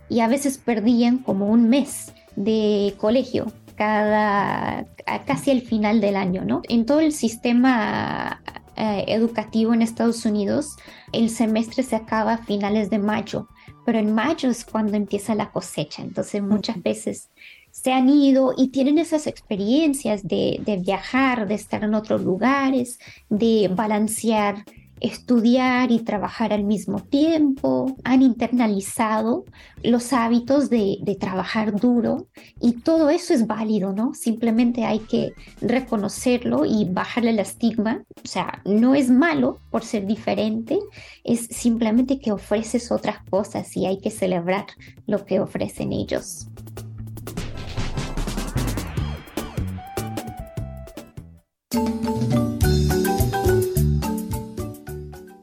y 0.09 0.21
a 0.21 0.27
veces 0.27 0.57
perdían 0.57 1.17
como 1.17 1.47
un 1.47 1.69
mes 1.69 2.13
de 2.35 2.93
colegio 2.97 3.51
cada 3.75 4.85
casi 5.25 5.51
al 5.51 5.61
final 5.61 6.01
del 6.01 6.15
año, 6.15 6.43
¿no? 6.43 6.61
En 6.67 6.85
todo 6.85 6.99
el 6.99 7.13
sistema 7.13 8.41
eh, 8.75 9.05
educativo 9.07 9.73
en 9.73 9.81
Estados 9.81 10.25
Unidos, 10.25 10.75
el 11.11 11.29
semestre 11.29 11.83
se 11.83 11.95
acaba 11.95 12.33
a 12.33 12.37
finales 12.37 12.89
de 12.89 12.99
mayo 12.99 13.47
pero 13.87 13.99
en 13.99 14.13
mayo 14.13 14.49
es 14.49 14.65
cuando 14.65 14.97
empieza 14.97 15.33
la 15.33 15.49
cosecha. 15.49 16.01
Entonces 16.01 16.43
muchas 16.43 16.83
veces 16.83 17.29
se 17.71 17.93
han 17.93 18.09
ido 18.09 18.53
y 18.57 18.67
tienen 18.67 18.97
esas 18.97 19.27
experiencias 19.27 20.27
de, 20.27 20.59
de 20.65 20.75
viajar, 20.75 21.47
de 21.47 21.55
estar 21.55 21.85
en 21.85 21.93
otros 21.93 22.21
lugares, 22.21 22.99
de 23.29 23.71
balancear 23.73 24.65
estudiar 24.99 25.91
y 25.91 25.99
trabajar 25.99 26.53
al 26.53 26.63
mismo 26.63 26.99
tiempo, 27.01 27.95
han 28.03 28.21
internalizado 28.21 29.45
los 29.83 30.13
hábitos 30.13 30.69
de, 30.69 30.97
trabajar 31.19 31.79
duro 31.79 32.27
y 32.59 32.73
todo 32.73 33.09
eso 33.09 33.33
es 33.33 33.47
válido, 33.47 33.93
¿no? 33.93 34.13
Simplemente 34.13 34.85
hay 34.85 34.99
que 34.99 35.33
reconocerlo 35.61 36.65
y 36.65 36.85
bajarle 36.85 37.31
el 37.31 37.39
estigma. 37.39 38.03
O 38.23 38.27
sea, 38.27 38.61
no 38.65 38.95
es 38.95 39.09
malo 39.09 39.59
por 39.71 39.83
ser 39.83 40.05
diferente, 40.05 40.79
es 41.23 41.47
simplemente 41.47 42.19
que 42.19 42.31
ofreces 42.31 42.91
otras 42.91 43.17
cosas 43.29 43.75
y 43.75 43.85
hay 43.85 43.99
que 43.99 44.11
celebrar 44.11 44.65
lo 45.05 45.25
que 45.25 45.39
ofrecen 45.39 45.91
ellos. 45.93 46.47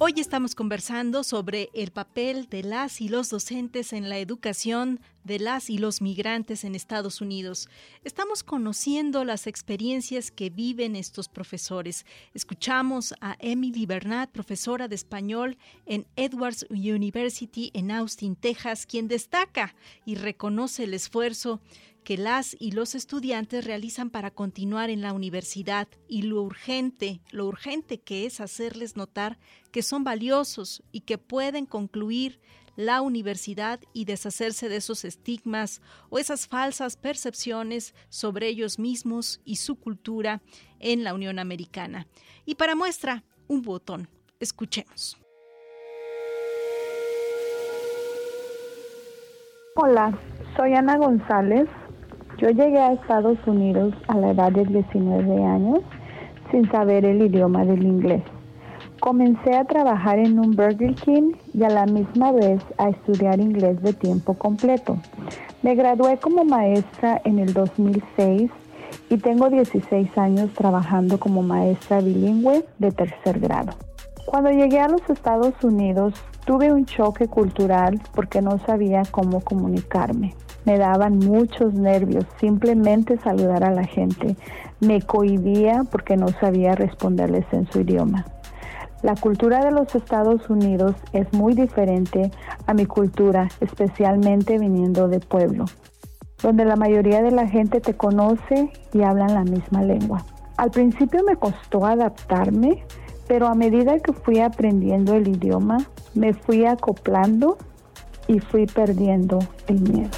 Hoy 0.07 0.13
estamos 0.19 0.55
conversando 0.55 1.25
sobre 1.25 1.71
el 1.73 1.91
papel 1.91 2.47
de 2.51 2.63
las 2.63 3.01
y 3.01 3.09
los 3.09 3.31
docentes 3.31 3.95
en 3.95 4.11
la 4.11 4.19
educación 4.19 5.01
de 5.25 5.39
las 5.39 5.71
y 5.71 5.79
los 5.79 6.03
migrantes 6.03 6.65
en 6.65 6.75
Estados 6.75 7.23
Unidos. 7.23 7.71
Estamos 8.05 8.43
conociendo 8.43 9.25
las 9.25 9.47
experiencias 9.47 10.31
que 10.31 10.51
viven 10.51 10.95
estos 10.95 11.31
profesores. 11.31 12.05
Escuchamos 12.35 13.15
a 13.23 13.37
Emily 13.39 13.87
Bernat, 13.87 14.29
profesora 14.31 14.89
de 14.89 14.95
español 14.95 15.57
en 15.87 16.07
Edwards 16.17 16.67
University 16.69 17.71
en 17.73 17.91
Austin, 17.91 18.37
Texas, 18.37 18.85
quien 18.85 19.09
destaca 19.09 19.75
y 20.05 20.17
reconoce 20.17 20.85
el 20.85 20.93
esfuerzo 20.93 21.63
que 22.05 22.19
las 22.19 22.55
y 22.61 22.73
los 22.73 22.95
estudiantes 22.95 23.65
realizan 23.65 24.11
para 24.11 24.31
continuar 24.31 24.91
en 24.91 25.01
la 25.01 25.13
universidad 25.13 25.89
y 26.07 26.23
lo 26.23 26.43
urgente, 26.43 27.21
lo 27.31 27.47
urgente 27.47 27.99
que 27.99 28.27
es 28.27 28.41
hacerles 28.41 28.95
notar 28.95 29.39
que 29.73 29.83
son 29.83 30.05
valiosos 30.05 30.83
y 30.93 31.01
que 31.01 31.19
pueden 31.19 31.67
concluir 31.67 32.41
la 32.77 33.01
universidad 33.01 33.81
y 33.93 34.05
deshacerse 34.05 34.69
de 34.69 34.77
esos 34.77 35.05
estigmas 35.05 35.81
o 36.11 36.19
esas 36.19 36.47
falsas 36.47 36.97
percepciones 36.97 37.95
sobre 38.09 38.49
ellos 38.49 38.79
mismos 38.79 39.41
y 39.45 39.57
su 39.57 39.77
cultura 39.77 40.43
en 40.81 41.05
la 41.05 41.15
Unión 41.15 41.39
Americana. 41.39 42.07
Y 42.45 42.57
para 42.57 42.75
muestra, 42.75 43.25
un 43.49 43.63
botón. 43.63 44.09
Escuchemos. 44.41 45.17
Hola, 49.77 50.19
soy 50.57 50.75
Ana 50.75 50.99
González. 50.99 51.69
Yo 52.39 52.49
llegué 52.49 52.79
a 52.79 52.93
Estados 52.93 53.39
Unidos 53.47 53.95
a 54.09 54.17
la 54.17 54.31
edad 54.31 54.51
de 54.51 54.65
19 54.65 55.45
años 55.45 55.81
sin 56.51 56.69
saber 56.71 57.05
el 57.05 57.23
idioma 57.23 57.65
del 57.65 57.85
inglés. 57.85 58.23
Comencé 58.99 59.55
a 59.55 59.65
trabajar 59.65 60.19
en 60.19 60.39
un 60.41 60.57
Burger 60.57 60.95
King 60.95 61.35
y 61.53 61.63
a 61.63 61.69
la 61.69 61.87
misma 61.87 62.33
vez 62.33 62.61
a 62.79 62.89
estudiar 62.89 63.39
inglés 63.39 63.81
de 63.83 63.93
tiempo 63.93 64.35
completo. 64.35 64.97
Me 65.63 65.75
gradué 65.77 66.17
como 66.19 66.45
maestra 66.45 67.21
en 67.25 67.39
el 67.39 67.53
2006 67.53 68.51
y 69.11 69.17
tengo 69.19 69.49
16 69.49 70.19
años 70.19 70.51
trabajando 70.55 71.21
como 71.21 71.43
maestra 71.43 72.01
bilingüe 72.01 72.65
de 72.79 72.91
tercer 72.91 73.39
grado. 73.39 73.73
Cuando 74.27 74.51
llegué 74.51 74.81
a 74.81 74.89
los 74.89 75.09
Estados 75.09 75.55
Unidos 75.63 76.15
tuve 76.45 76.73
un 76.73 76.85
choque 76.85 77.29
cultural 77.29 78.01
porque 78.15 78.43
no 78.43 78.59
sabía 78.67 79.03
cómo 79.11 79.41
comunicarme. 79.41 80.35
Me 80.65 80.79
daban 80.79 81.19
muchos 81.19 81.75
nervios 81.75 82.25
simplemente 82.41 83.19
saludar 83.19 83.65
a 83.65 83.71
la 83.71 83.85
gente. 83.85 84.37
Me 84.81 85.03
cohibía 85.03 85.85
porque 85.91 86.17
no 86.17 86.29
sabía 86.29 86.75
responderles 86.75 87.45
en 87.53 87.71
su 87.71 87.81
idioma. 87.81 88.25
La 89.03 89.15
cultura 89.17 89.63
de 89.63 89.71
los 89.71 89.95
Estados 89.95 90.49
Unidos 90.49 90.95
es 91.13 91.31
muy 91.35 91.53
diferente 91.53 92.31
a 92.67 92.73
mi 92.73 92.87
cultura, 92.87 93.49
especialmente 93.61 94.59
viniendo 94.59 95.09
de 95.09 95.21
pueblo, 95.21 95.67
donde 96.43 96.65
la 96.65 96.77
mayoría 96.77 97.21
de 97.21 97.31
la 97.31 97.47
gente 97.47 97.83
te 97.83 97.93
conoce 97.93 98.73
y 98.95 99.03
hablan 99.03 99.35
la 99.35 99.45
misma 99.45 99.83
lengua. 99.83 100.25
Al 100.57 100.71
principio 100.71 101.23
me 101.23 101.37
costó 101.37 101.85
adaptarme, 101.85 102.85
pero 103.29 103.49
a 103.49 103.55
medida 103.55 103.99
que 103.99 104.15
fui 104.15 104.41
aprendiendo 104.41 105.13
el 105.13 105.29
idioma, 105.29 105.79
me 106.15 106.33
fui 106.33 106.65
acoplando 106.65 107.59
y 108.27 108.39
fui 108.39 108.65
perdiendo 108.65 109.39
el 109.67 109.81
miedo. 109.83 110.11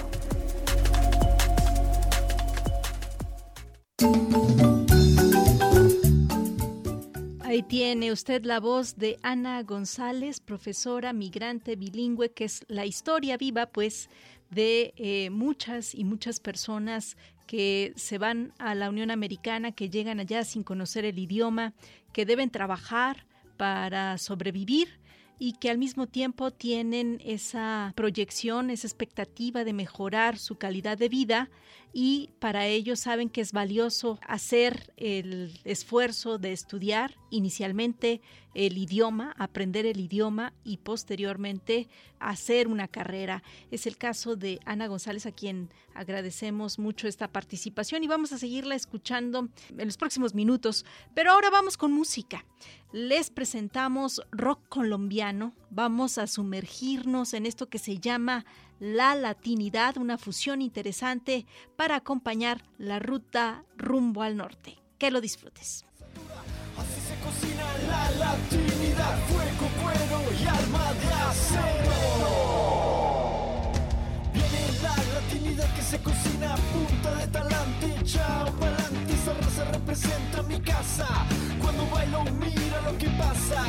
Ahí 7.41 7.63
tiene 7.63 8.13
usted 8.13 8.45
la 8.45 8.61
voz 8.61 8.97
de 8.97 9.19
Ana 9.23 9.63
González, 9.63 10.41
profesora 10.41 11.15
migrante 11.15 11.77
bilingüe, 11.77 12.31
que 12.33 12.45
es 12.45 12.67
la 12.69 12.85
historia 12.85 13.39
viva, 13.39 13.65
pues, 13.65 14.11
de 14.51 14.93
eh, 14.99 15.31
muchas 15.31 15.95
y 15.95 16.05
muchas 16.05 16.41
personas 16.41 17.17
que 17.47 17.95
se 17.97 18.19
van 18.19 18.53
a 18.59 18.75
la 18.75 18.91
Unión 18.91 19.11
Americana, 19.11 19.73
que 19.73 19.89
llegan 19.89 20.21
allá 20.21 20.45
sin 20.45 20.63
conocer 20.63 21.07
el 21.07 21.19
idioma, 21.19 21.73
que 22.13 22.27
deben 22.27 22.51
trabajar 22.51 23.25
para 23.57 24.19
sobrevivir 24.19 25.01
y 25.39 25.53
que 25.55 25.71
al 25.71 25.79
mismo 25.79 26.07
tiempo 26.07 26.51
tienen 26.51 27.21
esa 27.25 27.93
proyección, 27.97 28.69
esa 28.71 28.87
expectativa 28.87 29.65
de 29.65 29.73
mejorar 29.73 30.39
su 30.39 30.57
calidad 30.57 30.99
de 30.99 31.09
vida 31.09 31.51
y 31.99 32.29
para 32.41 32.67
ello 32.67 32.95
saben 32.95 33.31
que 33.31 33.41
es 33.41 33.53
valioso 33.53 34.19
hacer 34.21 34.93
el 34.99 35.59
esfuerzo 35.65 36.37
de 36.37 36.53
estudiar 36.53 37.17
inicialmente 37.31 38.21
el 38.53 38.77
idioma, 38.77 39.35
aprender 39.39 39.87
el 39.87 39.99
idioma 40.01 40.53
y 40.63 40.77
posteriormente 40.77 41.89
hacer 42.19 42.69
una 42.69 42.87
carrera. 42.87 43.43
Es 43.71 43.87
el 43.87 43.97
caso 43.97 44.37
de 44.37 44.61
Ana 44.67 44.89
González 44.89 45.25
a 45.25 45.33
quien 45.33 45.71
agradecemos 45.95 46.79
mucho 46.79 47.09
esta 47.09 47.29
participación 47.29 48.05
y 48.05 48.09
vamos 48.09 48.31
a 48.33 48.39
seguirla 48.39 48.75
escuchando 48.75 49.49
en 49.71 49.87
los 49.87 49.97
próximos 49.97 50.35
minutos. 50.35 50.85
Pero 51.15 51.33
ahora 51.33 51.49
vamos 51.49 51.79
con 51.79 51.93
música. 51.93 52.45
Les 52.93 53.31
presentamos 53.31 54.21
rock 54.33 54.61
colombiano. 54.69 55.55
Vamos 55.71 56.19
a 56.19 56.27
sumergirnos 56.27 57.33
en 57.33 57.47
esto 57.47 57.71
que 57.71 57.79
se 57.79 57.99
llama 57.99 58.45
la 58.79 59.15
latinidad, 59.15 59.97
una 59.97 60.19
fusión 60.19 60.62
interesante 60.62 61.47
para 61.77 61.97
acompañar 61.97 62.62
la 62.79 62.99
ruta 62.99 63.65
rumbo 63.77 64.23
al 64.23 64.37
norte. 64.37 64.79
Que 64.99 65.11
lo 65.11 65.21
disfrutes. 65.21 65.85
Así 66.79 67.01
se 67.01 67.15
cocina 67.25 67.65
la 67.89 68.11
latinidad, 68.12 69.19
fuego, 69.29 69.69
cuero 69.83 70.23
y 70.39 70.47
alma 70.47 70.93
de 70.93 71.09
acero. 71.31 71.93
Viene 74.33 74.62
la 74.83 74.97
latinidad 75.15 75.75
que 75.75 75.83
se 75.83 75.99
cocina 76.01 76.55
punta 76.73 77.15
de 77.15 77.27
talante, 77.29 77.95
chao 78.05 78.53
pa'lante, 78.59 79.12
esa 79.12 79.35
raza 79.35 79.65
representa 79.73 80.43
mi 80.43 80.61
casa. 80.61 81.27
Cuando 81.61 81.87
bailo 81.91 82.25
mira 82.25 82.81
lo 82.83 82.97
que 82.99 83.09
pasa 83.11 83.65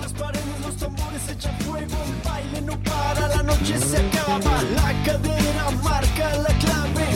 las 0.00 0.12
paredes, 0.12 0.59
tambores 0.80 1.28
echan 1.28 1.54
fuego, 1.60 1.96
el 2.06 2.28
baile 2.28 2.62
no 2.62 2.72
para, 2.82 3.28
la 3.28 3.42
noche 3.42 3.78
se 3.78 3.98
acaba, 3.98 4.62
la 4.74 5.04
cadera 5.04 5.70
marca 5.82 6.36
la 6.38 6.52
clave, 6.58 7.06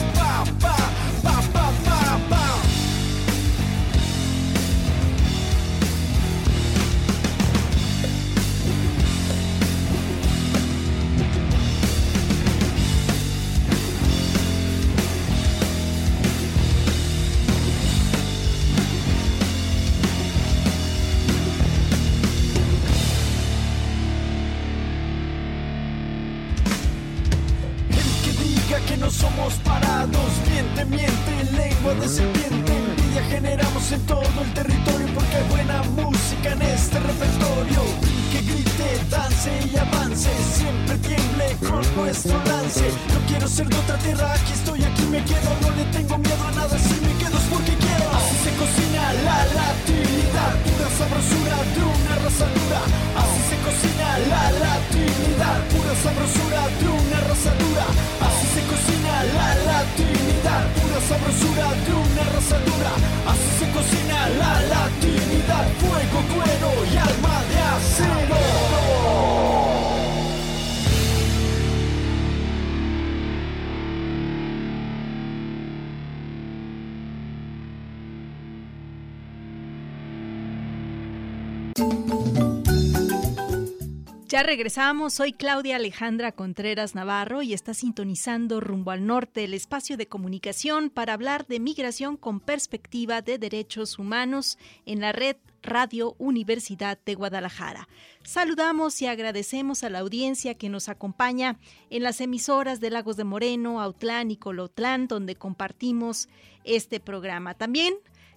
Ya 84.35 84.43
regresamos, 84.43 85.13
soy 85.13 85.31
Claudia 85.31 85.77
Alejandra 85.77 86.33
Contreras 86.33 86.93
Navarro 86.93 87.41
y 87.41 87.53
está 87.53 87.73
sintonizando 87.73 88.59
rumbo 88.59 88.91
al 88.91 89.07
norte 89.07 89.45
el 89.45 89.53
espacio 89.53 89.95
de 89.95 90.07
comunicación 90.07 90.89
para 90.89 91.13
hablar 91.13 91.47
de 91.47 91.61
migración 91.61 92.17
con 92.17 92.41
perspectiva 92.41 93.21
de 93.21 93.37
derechos 93.37 93.97
humanos 93.97 94.57
en 94.85 94.99
la 94.99 95.13
red 95.13 95.37
Radio 95.63 96.15
Universidad 96.17 96.99
de 97.05 97.15
Guadalajara. 97.15 97.87
Saludamos 98.23 99.01
y 99.01 99.07
agradecemos 99.07 99.85
a 99.85 99.89
la 99.89 99.99
audiencia 99.99 100.55
que 100.55 100.67
nos 100.67 100.89
acompaña 100.89 101.57
en 101.89 102.03
las 102.03 102.19
emisoras 102.19 102.81
de 102.81 102.89
Lagos 102.89 103.15
de 103.15 103.23
Moreno, 103.23 103.81
Autlán 103.81 104.31
y 104.31 104.35
Colotlán, 104.35 105.07
donde 105.07 105.37
compartimos 105.37 106.27
este 106.65 106.99
programa. 106.99 107.53
También 107.53 107.93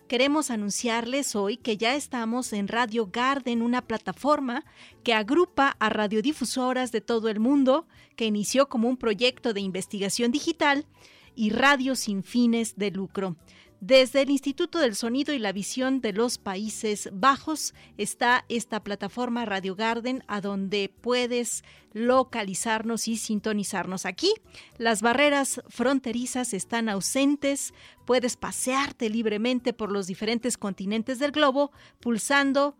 queremos 0.08 0.50
anunciarles 0.50 1.36
hoy 1.36 1.58
que 1.58 1.76
ya 1.76 1.94
estamos 1.94 2.52
en 2.52 2.66
Radio 2.66 3.10
Garden, 3.12 3.62
una 3.62 3.82
plataforma 3.82 4.64
que 5.04 5.14
agrupa 5.14 5.76
a 5.78 5.90
radiodifusoras 5.90 6.90
de 6.90 7.00
todo 7.00 7.28
el 7.28 7.38
mundo, 7.38 7.86
que 8.16 8.24
inició 8.24 8.68
como 8.68 8.88
un 8.88 8.96
proyecto 8.96 9.52
de 9.52 9.60
investigación 9.60 10.32
digital 10.32 10.86
y 11.36 11.50
radio 11.50 11.94
sin 11.94 12.24
fines 12.24 12.76
de 12.76 12.90
lucro. 12.90 13.36
Desde 13.80 14.22
el 14.22 14.30
Instituto 14.30 14.80
del 14.80 14.96
Sonido 14.96 15.32
y 15.32 15.38
la 15.38 15.52
Visión 15.52 16.00
de 16.00 16.12
los 16.12 16.38
Países 16.38 17.08
Bajos 17.12 17.74
está 17.96 18.44
esta 18.48 18.82
plataforma 18.82 19.44
Radio 19.44 19.76
Garden 19.76 20.24
a 20.26 20.40
donde 20.40 20.92
puedes 21.00 21.62
localizarnos 21.92 23.06
y 23.06 23.16
sintonizarnos. 23.16 24.04
Aquí 24.04 24.34
las 24.78 25.00
barreras 25.00 25.62
fronterizas 25.68 26.54
están 26.54 26.88
ausentes, 26.88 27.72
puedes 28.04 28.36
pasearte 28.36 29.10
libremente 29.10 29.72
por 29.72 29.92
los 29.92 30.08
diferentes 30.08 30.58
continentes 30.58 31.20
del 31.20 31.30
globo 31.30 31.70
pulsando 32.00 32.74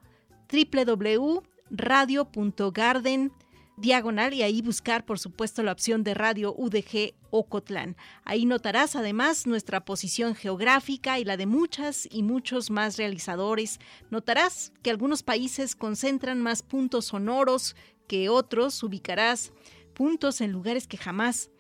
www.radio.garden.com 0.50 3.47
diagonal 3.80 4.34
y 4.34 4.42
ahí 4.42 4.62
buscar, 4.62 5.04
por 5.04 5.18
supuesto, 5.18 5.62
la 5.62 5.72
opción 5.72 6.02
de 6.04 6.14
Radio 6.14 6.54
UDG 6.56 7.14
Ocotlán. 7.30 7.96
Ahí 8.24 8.44
notarás 8.44 8.96
además 8.96 9.46
nuestra 9.46 9.84
posición 9.84 10.34
geográfica 10.34 11.18
y 11.18 11.24
la 11.24 11.36
de 11.36 11.46
muchas 11.46 12.08
y 12.10 12.22
muchos 12.22 12.70
más 12.70 12.96
realizadores. 12.96 13.78
Notarás 14.10 14.72
que 14.82 14.90
algunos 14.90 15.22
países 15.22 15.76
concentran 15.76 16.40
más 16.40 16.62
puntos 16.62 17.06
sonoros 17.06 17.76
que 18.06 18.28
otros. 18.28 18.82
Ubicarás 18.82 19.52
puntos 19.94 20.40
en 20.40 20.52
lugares 20.52 20.86
que 20.86 20.96
jamás 20.96 21.50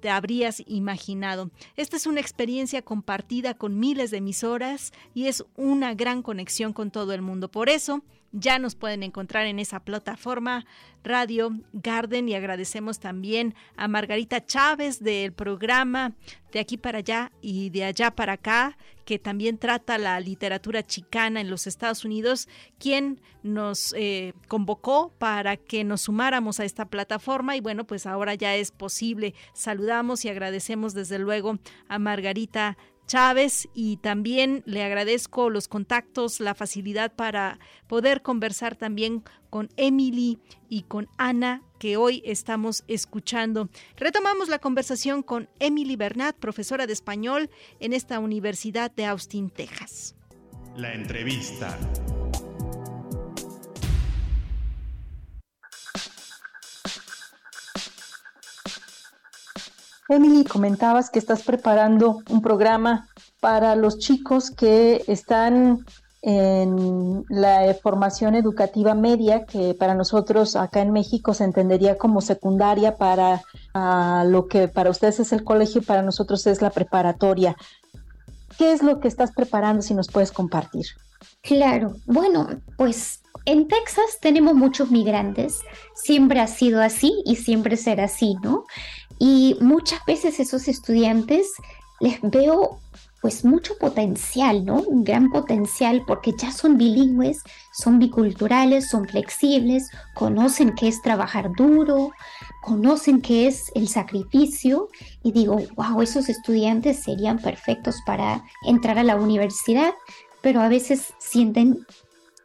te 0.00 0.10
habrías 0.10 0.62
imaginado. 0.66 1.50
Esta 1.76 1.96
es 1.96 2.06
una 2.06 2.20
experiencia 2.20 2.82
compartida 2.82 3.54
con 3.54 3.78
miles 3.78 4.10
de 4.10 4.18
emisoras 4.18 4.92
y 5.14 5.26
es 5.26 5.44
una 5.56 5.94
gran 5.94 6.22
conexión 6.22 6.72
con 6.72 6.90
todo 6.90 7.12
el 7.12 7.22
mundo. 7.22 7.50
Por 7.50 7.68
eso, 7.68 8.02
ya 8.32 8.58
nos 8.58 8.74
pueden 8.74 9.02
encontrar 9.02 9.46
en 9.46 9.58
esa 9.58 9.80
plataforma 9.80 10.66
Radio 11.04 11.50
Garden 11.72 12.28
y 12.28 12.34
agradecemos 12.34 12.98
también 12.98 13.54
a 13.76 13.88
Margarita 13.88 14.44
Chávez 14.44 15.00
del 15.00 15.32
programa 15.32 16.14
De 16.52 16.58
aquí 16.58 16.76
para 16.76 16.98
allá 16.98 17.32
y 17.40 17.70
de 17.70 17.84
allá 17.84 18.10
para 18.10 18.34
acá, 18.34 18.76
que 19.04 19.18
también 19.18 19.58
trata 19.58 19.98
la 19.98 20.18
literatura 20.20 20.84
chicana 20.84 21.40
en 21.40 21.50
los 21.50 21.66
Estados 21.66 22.04
Unidos, 22.04 22.48
quien 22.78 23.20
nos 23.42 23.94
eh, 23.96 24.32
convocó 24.48 25.12
para 25.18 25.56
que 25.56 25.84
nos 25.84 26.02
sumáramos 26.02 26.58
a 26.58 26.64
esta 26.64 26.86
plataforma 26.86 27.56
y 27.56 27.60
bueno, 27.60 27.86
pues 27.86 28.06
ahora 28.06 28.34
ya 28.34 28.56
es 28.56 28.72
posible. 28.72 29.34
Saludamos 29.52 30.24
y 30.24 30.28
agradecemos 30.28 30.94
desde 30.94 31.18
luego 31.18 31.58
a 31.88 31.98
Margarita 31.98 32.76
Chávez 32.76 32.95
y 33.72 33.98
también 33.98 34.62
le 34.66 34.82
agradezco 34.82 35.48
los 35.48 35.68
contactos, 35.68 36.40
la 36.40 36.54
facilidad 36.54 37.14
para 37.14 37.58
poder 37.86 38.22
conversar 38.22 38.74
también 38.74 39.22
con 39.48 39.68
Emily 39.76 40.38
y 40.68 40.82
con 40.82 41.08
Ana 41.16 41.62
que 41.78 41.96
hoy 41.96 42.22
estamos 42.24 42.84
escuchando. 42.88 43.68
Retomamos 43.96 44.48
la 44.48 44.58
conversación 44.58 45.22
con 45.22 45.48
Emily 45.60 45.94
Bernat, 45.94 46.36
profesora 46.36 46.86
de 46.86 46.92
español 46.94 47.48
en 47.78 47.92
esta 47.92 48.18
Universidad 48.18 48.90
de 48.90 49.06
Austin, 49.06 49.50
Texas. 49.50 50.16
La 50.76 50.92
entrevista. 50.92 51.78
Emily, 60.08 60.44
comentabas 60.44 61.10
que 61.10 61.18
estás 61.18 61.42
preparando 61.42 62.20
un 62.28 62.40
programa 62.40 63.08
para 63.40 63.74
los 63.74 63.98
chicos 63.98 64.50
que 64.50 65.04
están 65.08 65.84
en 66.22 67.24
la 67.28 67.74
formación 67.82 68.34
educativa 68.34 68.94
media, 68.94 69.46
que 69.46 69.74
para 69.74 69.94
nosotros 69.94 70.56
acá 70.56 70.80
en 70.80 70.92
México 70.92 71.34
se 71.34 71.44
entendería 71.44 71.98
como 71.98 72.20
secundaria 72.20 72.96
para 72.96 73.42
lo 74.24 74.46
que 74.46 74.68
para 74.68 74.90
ustedes 74.90 75.20
es 75.20 75.32
el 75.32 75.44
colegio 75.44 75.80
y 75.80 75.84
para 75.84 76.02
nosotros 76.02 76.46
es 76.46 76.62
la 76.62 76.70
preparatoria. 76.70 77.56
¿Qué 78.58 78.72
es 78.72 78.82
lo 78.82 79.00
que 79.00 79.08
estás 79.08 79.32
preparando 79.32 79.82
si 79.82 79.94
nos 79.94 80.08
puedes 80.08 80.32
compartir? 80.32 80.86
Claro, 81.42 81.94
bueno, 82.06 82.48
pues 82.76 83.20
en 83.44 83.68
Texas 83.68 84.18
tenemos 84.20 84.54
muchos 84.54 84.90
migrantes, 84.90 85.60
siempre 85.94 86.40
ha 86.40 86.46
sido 86.46 86.82
así 86.82 87.12
y 87.24 87.36
siempre 87.36 87.76
será 87.76 88.04
así, 88.04 88.34
¿no? 88.42 88.64
Y 89.18 89.56
muchas 89.60 90.04
veces 90.06 90.40
esos 90.40 90.68
estudiantes 90.68 91.52
les 92.00 92.20
veo 92.22 92.78
pues 93.22 93.44
mucho 93.44 93.76
potencial, 93.78 94.64
¿no? 94.64 94.82
Un 94.82 95.02
gran 95.02 95.30
potencial 95.30 96.04
porque 96.06 96.32
ya 96.38 96.52
son 96.52 96.76
bilingües, 96.76 97.42
son 97.72 97.98
biculturales, 97.98 98.88
son 98.88 99.08
flexibles, 99.08 99.90
conocen 100.14 100.74
qué 100.74 100.86
es 100.86 101.02
trabajar 101.02 101.50
duro, 101.56 102.12
conocen 102.62 103.20
qué 103.22 103.48
es 103.48 103.72
el 103.74 103.88
sacrificio 103.88 104.90
y 105.24 105.32
digo, 105.32 105.58
wow, 105.74 106.02
esos 106.02 106.28
estudiantes 106.28 107.02
serían 107.02 107.38
perfectos 107.38 107.96
para 108.06 108.44
entrar 108.64 108.98
a 108.98 109.04
la 109.04 109.16
universidad, 109.16 109.92
pero 110.40 110.60
a 110.60 110.68
veces 110.68 111.14
sienten 111.18 111.84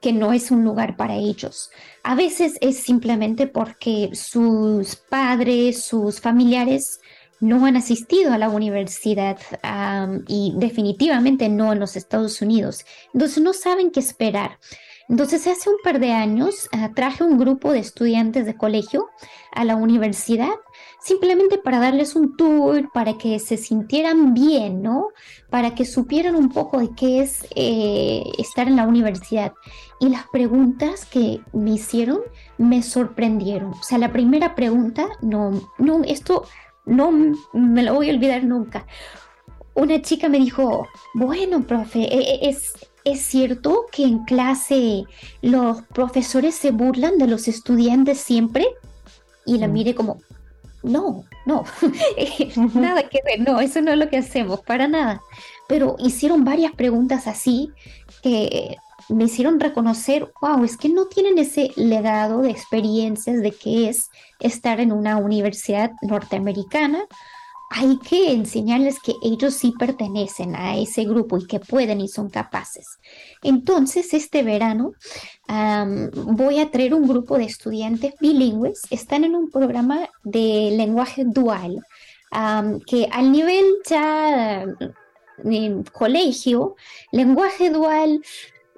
que 0.02 0.12
no 0.12 0.34
es 0.34 0.52
un 0.52 0.66
lugar 0.66 0.98
para 0.98 1.16
ellos. 1.16 1.70
A 2.04 2.16
veces 2.16 2.58
es 2.60 2.78
simplemente 2.78 3.48
porque 3.48 4.10
sus 4.14 4.96
padres, 4.96 5.84
sus 5.84 6.20
familiares 6.20 7.00
no 7.40 7.66
han 7.66 7.78
asistido 7.78 8.34
a 8.34 8.38
la 8.38 8.50
universidad 8.50 9.38
y 10.28 10.54
definitivamente 10.58 11.50
no 11.50 11.72
en 11.72 11.80
los 11.80 11.96
Estados 11.96 12.42
Unidos. 12.42 12.86
Entonces 13.14 13.42
no 13.44 13.54
saben 13.54 13.92
qué 13.92 14.00
esperar. 14.00 14.60
Entonces 15.10 15.46
hace 15.48 15.70
un 15.70 15.78
par 15.84 16.00
de 16.00 16.14
años 16.14 16.70
ah, 16.72 16.92
traje 16.96 17.24
un 17.24 17.38
grupo 17.38 17.72
de 17.74 17.80
estudiantes 17.80 18.46
de 18.46 18.56
colegio 18.56 19.10
a 19.52 19.66
la 19.66 19.76
universidad 19.76 20.54
simplemente 21.02 21.58
para 21.58 21.80
darles 21.80 22.16
un 22.16 22.38
tour, 22.38 22.92
para 22.94 23.18
que 23.18 23.40
se 23.40 23.58
sintieran 23.58 24.34
bien, 24.34 24.82
¿no? 24.84 25.08
Para 25.50 25.74
que 25.74 25.84
supieran 25.84 26.36
un 26.36 26.50
poco 26.50 26.80
de 26.80 26.92
qué 26.96 27.22
es 27.22 27.46
eh, 27.56 28.24
estar 28.38 28.68
en 28.68 28.76
la 28.76 28.86
universidad. 28.86 29.54
Y 30.00 30.10
las 30.10 30.26
preguntas 30.32 31.06
que 31.06 31.42
me 31.54 31.72
hicieron 31.72 32.20
me 32.58 32.84
sorprendieron. 32.84 33.72
O 33.72 33.84
sea, 33.84 33.98
la 33.98 34.12
primera 34.12 34.54
pregunta, 34.56 35.08
no, 35.22 35.52
no, 35.80 36.04
esto 36.04 36.46
no 36.86 37.12
me 37.54 37.84
lo 37.84 37.96
voy 37.96 38.10
a 38.10 38.14
olvidar 38.14 38.44
nunca. 38.44 38.86
Una 39.74 40.02
chica 40.02 40.30
me 40.30 40.38
dijo, 40.38 40.88
bueno, 41.16 41.64
profe, 41.64 42.02
e, 42.02 42.46
e, 42.46 42.50
es, 42.50 42.74
es 43.06 43.22
cierto 43.22 43.86
que 43.92 44.04
en 44.04 44.24
clase 44.26 45.06
los 45.42 45.82
profesores 45.82 46.56
se 46.56 46.72
burlan 46.72 47.18
de 47.18 47.28
los 47.28 47.48
estudiantes 47.48 48.20
siempre. 48.20 48.68
Y 49.46 49.58
la 49.58 49.68
mm. 49.68 49.74
mire 49.74 49.96
como, 49.96 50.20
no, 50.84 51.26
no, 51.46 51.64
nada 52.74 53.04
que 53.04 53.20
ver, 53.24 53.42
no, 53.42 53.60
eso 53.60 53.82
no 53.82 53.92
es 53.92 53.98
lo 53.98 54.10
que 54.10 54.18
hacemos, 54.18 54.62
para 54.62 54.88
nada. 54.88 55.22
Pero 55.68 55.96
hicieron 56.00 56.44
varias 56.44 56.74
preguntas 56.74 57.28
así 57.28 57.72
que 58.22 58.78
me 59.10 59.26
hicieron 59.26 59.60
reconocer, 59.60 60.32
wow, 60.42 60.64
es 60.64 60.78
que 60.78 60.90
no 60.90 61.08
tienen 61.08 61.38
ese 61.38 61.72
legado 61.76 62.42
de 62.42 62.52
experiencias 62.52 63.42
de 63.42 63.52
qué 63.52 63.90
es 63.90 64.10
estar 64.40 64.80
en 64.80 64.92
una 64.92 65.18
universidad 65.18 65.92
norteamericana. 66.02 67.06
Hay 67.74 67.98
que 68.00 68.34
enseñarles 68.34 69.00
que 69.00 69.14
ellos 69.24 69.54
sí 69.54 69.74
pertenecen 69.80 70.58
a 70.58 70.78
ese 70.78 71.06
grupo 71.06 71.38
y 71.38 71.48
que 71.48 71.62
pueden 71.62 72.02
y 72.02 72.10
son 72.10 72.30
capaces. 72.30 73.00
Entonces, 73.42 74.14
este 74.14 74.44
verano 74.44 74.92
voy 75.48 76.60
a 76.60 76.70
traer 76.70 76.94
un 76.94 77.08
grupo 77.08 77.38
de 77.38 77.46
estudiantes 77.46 78.14
bilingües. 78.20 78.82
Están 78.90 79.24
en 79.24 79.36
un 79.36 79.50
programa 79.50 80.10
de 80.26 80.74
lenguaje 80.76 81.24
dual, 81.26 81.82
que 82.86 83.08
al 83.10 83.32
nivel 83.32 83.66
ya 83.90 84.66
en 85.44 85.84
colegio, 85.84 86.76
lenguaje 87.14 87.70
dual 87.70 88.22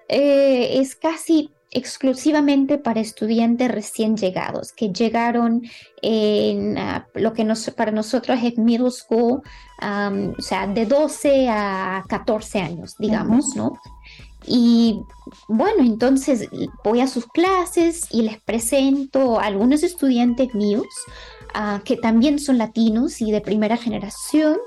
eh, 0.08 0.80
es 0.80 0.96
casi 0.96 1.50
exclusivamente 1.74 2.78
para 2.78 3.02
estudiantes 3.02 3.70
recién 3.70 4.16
llegados, 4.16 4.72
que 4.72 4.94
llegaron 4.94 5.64
en 6.02 6.78
ah, 6.78 7.08
lo 7.16 7.34
que 7.34 7.46
para 7.76 7.92
nosotros 7.92 8.40
es 8.44 8.58
middle 8.58 8.92
school, 8.92 9.42
o 9.82 10.42
sea, 10.42 10.68
de 10.68 10.86
12 10.86 11.50
a 11.50 12.04
14 12.08 12.60
años, 12.60 12.96
digamos, 12.98 13.56
¿no? 13.56 13.74
Y 14.46 15.00
bueno, 15.48 15.84
entonces 15.84 16.50
voy 16.84 17.02
a 17.02 17.08
sus 17.08 17.26
clases 17.28 18.08
y 18.12 18.24
les 18.24 18.42
presento 18.42 19.40
a 19.40 19.46
algunos 19.46 19.84
estudiantes 19.84 20.54
míos 20.54 20.86
ah, 21.54 21.82
que 21.84 21.98
también 21.98 22.40
son 22.40 22.58
latinos 22.58 23.22
y 23.22 23.32
de 23.32 23.42
primera 23.42 23.78
generación. 23.78 24.58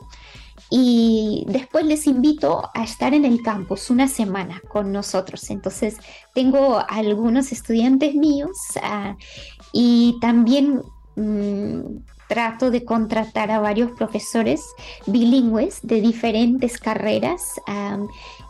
Y 0.71 1.45
después 1.49 1.85
les 1.85 2.07
invito 2.07 2.71
a 2.75 2.83
estar 2.83 3.15
en 3.15 3.25
el 3.25 3.43
campus 3.43 3.91
una 3.91 4.09
semana 4.09 4.61
con 4.69 4.93
nosotros. 4.93 5.51
Entonces 5.51 5.97
tengo 6.35 6.83
algunos 6.89 7.53
estudiantes 7.53 8.15
míos 8.15 8.57
ah, 8.83 9.17
y 9.73 10.19
también 10.21 10.83
mm, 11.15 11.99
trato 12.29 12.71
de 12.71 12.85
contratar 12.85 13.51
a 13.51 13.61
varios 13.61 13.93
profesores 13.93 14.63
bilingües 15.07 15.81
de 15.83 16.01
diferentes 16.01 16.79
carreras 16.79 17.61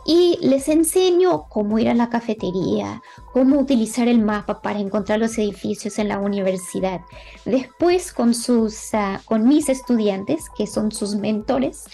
y 0.07 0.39
les 0.41 0.69
enseño 0.69 1.43
cómo 1.49 1.77
ir 1.77 1.89
a 1.89 1.93
la 1.93 2.09
cafetería, 2.09 3.03
cómo 3.33 3.59
utilizar 3.59 4.07
el 4.07 4.19
mapa 4.19 4.61
para 4.61 4.79
encontrar 4.79 5.19
los 5.19 5.37
edificios 5.37 5.99
en 5.99 6.07
la 6.07 6.17
universidad. 6.19 7.01
Después 7.43 8.13
con, 8.13 8.33
sus, 8.33 8.93
ah, 8.93 9.21
con 9.25 9.45
mis 9.47 9.67
estudiantes, 9.67 10.45
que 10.57 10.65
son 10.65 10.91
sus 10.91 11.15
mentores, 11.15 11.85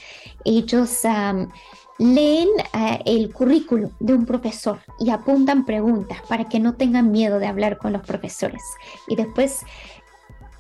ellos... 0.46 1.02
leen 2.00 2.50
ah, 2.74 3.00
el 3.06 3.32
currículum 3.32 3.92
de 4.00 4.14
un 4.14 4.26
profesor 4.26 4.80
y 5.00 5.12
apuntan 5.12 5.64
preguntas 5.64 6.18
para 6.28 6.46
que 6.46 6.60
no 6.60 6.74
tengan 6.74 7.12
miedo 7.12 7.40
de 7.40 7.48
hablar 7.48 7.78
con 7.78 7.94
los 7.94 8.02
profesores. 8.02 8.64
Y 9.08 9.16
después 9.16 9.62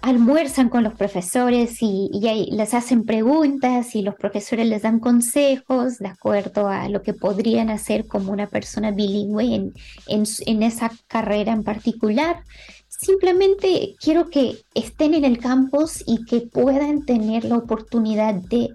almuerzan 0.03 0.67
con 0.67 0.83
los 0.83 0.95
profesores 0.95 1.77
y, 1.79 2.09
les 2.51 2.73
hacen 2.73 3.05
preguntas 3.05 3.95
y 3.95 4.01
los 4.01 4.15
profesores 4.15 4.67
les 4.67 4.81
dan 4.81 4.99
consejos 4.99 5.97
de 5.97 6.09
acuerdo 6.09 6.67
a 6.67 6.89
lo 6.89 7.01
que 7.01 7.13
podrían 7.13 7.69
hacer 7.69 8.05
como 8.05 8.33
una 8.33 8.47
persona 8.47 8.91
bilingüe 8.91 9.71
en, 10.07 10.63
esa 10.63 10.91
carrera 11.07 11.53
en 11.53 11.63
particular. 11.63 12.43
Simplemente 12.89 13.95
quiero 13.97 14.29
que 14.29 14.57
estén 14.75 15.13
en 15.13 15.23
el 15.23 15.39
campus 15.39 16.03
y 16.05 16.25
que 16.25 16.41
puedan 16.41 17.05
tener 17.05 17.45
la 17.45 17.55
oportunidad 17.55 18.33
de 18.33 18.73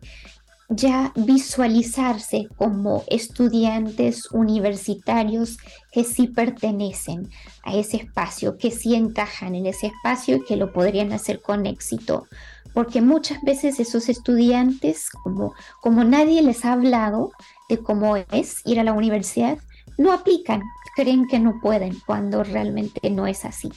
ya 0.69 1.13
visualizarse 1.17 2.49
como 2.57 3.03
estudiantes 3.09 4.31
universitarios 4.31 5.57
que 5.93 6.05
sí 6.05 6.29
pertenecen 6.29 7.31
a 7.65 7.75
ese 7.75 7.97
espacio, 7.97 8.59
que 8.59 8.71
sí 8.71 8.95
encajan 8.95 9.55
en 9.55 9.67
ese 9.67 9.87
espacio 9.89 10.37
y 10.37 10.45
que 10.45 10.57
lo 10.57 10.73
podrían 10.73 11.13
hacer 11.13 11.41
con 11.41 11.65
éxito. 11.67 12.27
Porque 12.75 13.01
muchas 13.01 13.41
veces 13.43 13.81
esos 13.81 14.11
estudiantes, 14.11 15.09
como, 15.11 15.55
como 15.81 16.05
nadie 16.05 16.43
les 16.43 16.65
ha 16.65 16.75
hablado 16.75 17.33
de 17.71 17.79
cómo 17.79 18.17
es 18.17 18.61
ir 18.67 18.79
a 18.79 18.85
la 18.85 18.93
universidad, 18.93 19.59
no 19.97 20.13
aplican, 20.13 20.63
creen 20.95 21.27
que 21.27 21.39
no 21.39 21.61
pueden 21.61 21.99
cuando 22.07 22.45
realmente 22.45 23.09
no 23.11 23.27
es 23.27 23.45
así. 23.47 23.73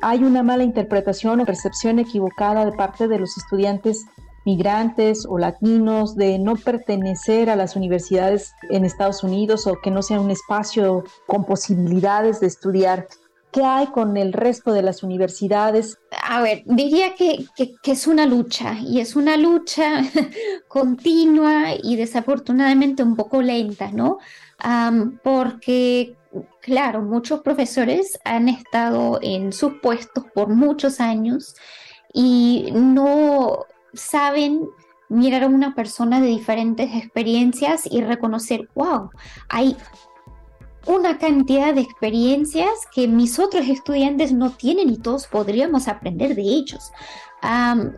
Hay 0.00 0.22
una 0.24 0.42
mala 0.42 0.62
interpretación 0.62 1.40
o 1.40 1.44
percepción 1.44 1.98
equivocada 1.98 2.64
de 2.64 2.72
parte 2.72 3.08
de 3.08 3.18
los 3.18 3.36
estudiantes 3.36 4.06
migrantes 4.44 5.26
o 5.28 5.38
latinos, 5.38 6.16
de 6.16 6.38
no 6.38 6.56
pertenecer 6.56 7.50
a 7.50 7.56
las 7.56 7.76
universidades 7.76 8.52
en 8.70 8.84
Estados 8.84 9.22
Unidos 9.22 9.66
o 9.66 9.80
que 9.82 9.90
no 9.90 10.02
sea 10.02 10.20
un 10.20 10.30
espacio 10.30 11.04
con 11.26 11.44
posibilidades 11.44 12.40
de 12.40 12.46
estudiar. 12.46 13.06
¿Qué 13.52 13.64
hay 13.64 13.88
con 13.88 14.16
el 14.16 14.32
resto 14.32 14.72
de 14.72 14.82
las 14.82 15.02
universidades? 15.02 15.98
A 16.22 16.40
ver, 16.40 16.62
diría 16.66 17.14
que, 17.14 17.46
es 17.84 18.06
una 18.06 18.24
lucha 18.24 18.76
y 18.80 19.00
es 19.00 19.16
una 19.16 19.36
lucha 19.36 20.02
continua 20.68 21.74
y 21.82 21.96
desafortunadamente 21.96 23.02
un 23.02 23.16
poco 23.16 23.42
lenta, 23.42 23.90
¿no? 23.90 24.18
porque, 25.22 26.14
claro, 26.60 27.00
muchos 27.00 27.40
profesores 27.40 28.20
han 28.24 28.50
estado 28.50 29.18
en 29.22 29.54
sus 29.54 29.80
puestos 29.80 30.24
por 30.34 30.48
muchos 30.48 31.00
años 31.00 31.56
y 32.12 32.68
no 32.74 33.64
saben 33.94 34.68
mirar 35.08 35.42
a 35.44 35.48
una 35.48 35.74
persona 35.74 36.20
de 36.20 36.28
diferentes 36.28 36.94
experiencias 36.94 37.82
y 37.90 38.00
reconocer, 38.00 38.68
wow, 38.74 39.10
hay 39.48 39.76
una 40.86 41.18
cantidad 41.18 41.74
de 41.74 41.82
experiencias 41.82 42.70
que 42.94 43.06
mis 43.06 43.38
otros 43.38 43.68
estudiantes 43.68 44.32
no 44.32 44.50
tienen 44.52 44.88
y 44.88 44.98
todos 44.98 45.26
podríamos 45.26 45.88
aprender 45.88 46.34
de 46.34 46.42
ellos. 46.42 46.90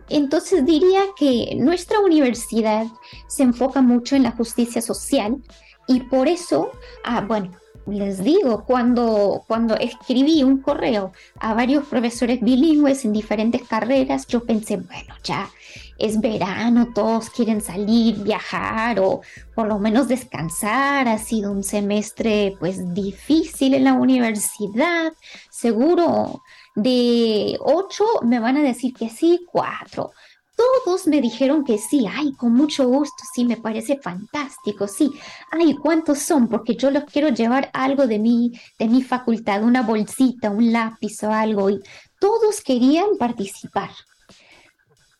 entonces 0.09 0.65
diría 0.65 1.01
que 1.15 1.55
nuestra 1.57 1.99
universidad 1.99 2.87
se 3.27 3.43
enfoca 3.43 3.81
mucho 3.81 4.15
en 4.15 4.23
la 4.23 4.31
justicia 4.31 4.81
social 4.81 5.41
y 5.87 6.01
por 6.01 6.27
eso, 6.27 6.71
ah, 7.03 7.21
bueno, 7.21 7.51
les 7.87 8.23
digo, 8.23 8.63
cuando, 8.65 9.43
cuando 9.47 9.75
escribí 9.75 10.43
un 10.43 10.61
correo 10.61 11.11
a 11.39 11.53
varios 11.53 11.85
profesores 11.85 12.39
bilingües 12.41 13.05
en 13.05 13.13
diferentes 13.13 13.63
carreras, 13.63 14.27
yo 14.27 14.43
pensé, 14.43 14.77
bueno, 14.77 15.15
ya 15.23 15.49
es 15.97 16.19
verano, 16.19 16.91
todos 16.93 17.29
quieren 17.29 17.61
salir, 17.61 18.23
viajar 18.23 18.99
o 18.99 19.21
por 19.55 19.67
lo 19.67 19.79
menos 19.79 20.07
descansar. 20.07 21.07
Ha 21.07 21.17
sido 21.17 21.51
un 21.51 21.63
semestre 21.63 22.55
pues 22.59 22.93
difícil 22.93 23.73
en 23.73 23.85
la 23.85 23.93
universidad. 23.93 25.13
Seguro 25.49 26.41
de 26.75 27.57
ocho 27.61 28.05
me 28.23 28.39
van 28.39 28.57
a 28.57 28.63
decir 28.63 28.93
que 28.93 29.09
sí, 29.09 29.45
cuatro. 29.51 30.11
Todos 30.55 31.07
me 31.07 31.19
dijeron 31.19 31.63
que 31.63 31.77
sí, 31.77 32.05
ay, 32.09 32.33
con 32.33 32.53
mucho 32.53 32.87
gusto, 32.87 33.23
sí, 33.33 33.43
me 33.43 33.57
parece 33.57 33.97
fantástico, 33.97 34.87
sí. 34.87 35.11
Ay, 35.51 35.75
¿cuántos 35.75 36.19
son? 36.19 36.47
Porque 36.47 36.75
yo 36.75 36.91
los 36.91 37.05
quiero 37.05 37.29
llevar 37.29 37.69
algo 37.73 38.05
de 38.05 38.19
mi, 38.19 38.51
de 38.77 38.87
mi 38.87 39.01
facultad, 39.01 39.63
una 39.63 39.81
bolsita, 39.81 40.51
un 40.51 40.71
lápiz 40.71 41.23
o 41.23 41.31
algo. 41.31 41.69
Y 41.69 41.79
todos 42.19 42.61
querían 42.61 43.17
participar 43.17 43.89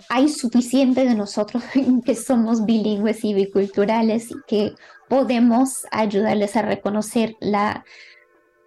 hay 0.09 0.29
suficiente 0.29 1.05
de 1.05 1.15
nosotros 1.15 1.63
que 2.05 2.15
somos 2.15 2.65
bilingües 2.65 3.23
y 3.23 3.33
biculturales 3.33 4.31
y 4.31 4.35
que 4.47 4.75
podemos 5.09 5.85
ayudarles 5.91 6.55
a 6.55 6.61
reconocer 6.61 7.35
la, 7.39 7.83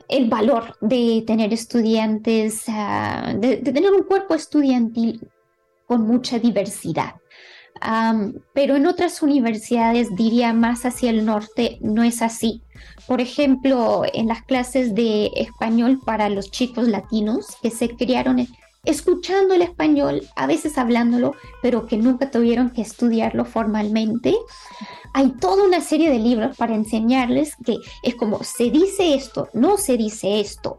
el 0.08 0.28
valor 0.28 0.76
de 0.80 1.24
tener 1.26 1.52
estudiantes, 1.52 2.64
ah, 2.68 3.34
de, 3.36 3.58
tener 3.58 3.92
un 3.92 4.04
cuerpo 4.04 4.34
estudiantil 4.34 5.28
con 5.86 6.06
mucha 6.06 6.38
diversidad. 6.38 7.14
pero 8.54 8.76
en 8.76 8.86
otras 8.86 9.22
universidades, 9.22 10.14
diría 10.16 10.52
más 10.52 10.86
hacia 10.86 11.10
el 11.10 11.26
norte, 11.26 11.78
no 11.82 12.02
es 12.02 12.22
así. 12.22 12.62
Por 13.06 13.20
ejemplo, 13.20 14.02
en 14.12 14.28
las 14.28 14.42
clases 14.42 14.94
de 14.94 15.30
español 15.36 16.00
para 16.04 16.28
los 16.28 16.50
chicos 16.50 16.88
latinos 16.88 17.56
que 17.62 17.70
se 17.70 17.90
criaron 17.90 18.46
escuchando 18.86 19.52
el 19.54 19.62
español, 19.62 20.22
a 20.36 20.46
veces 20.46 20.78
hablándolo, 20.78 21.34
pero 21.60 21.86
que 21.86 21.98
nunca 21.98 22.30
tuvieron 22.30 22.70
que 22.70 22.82
estudiarlo 22.82 23.44
formalmente. 23.44 24.34
Hay 25.12 25.32
toda 25.32 25.64
una 25.64 25.80
serie 25.80 26.10
de 26.10 26.18
libros 26.18 26.56
para 26.56 26.74
enseñarles 26.74 27.54
que 27.64 27.76
es 28.02 28.14
como 28.14 28.42
se 28.44 28.70
dice 28.70 29.14
esto, 29.14 29.48
no 29.52 29.76
se 29.76 29.96
dice 29.96 30.40
esto. 30.40 30.78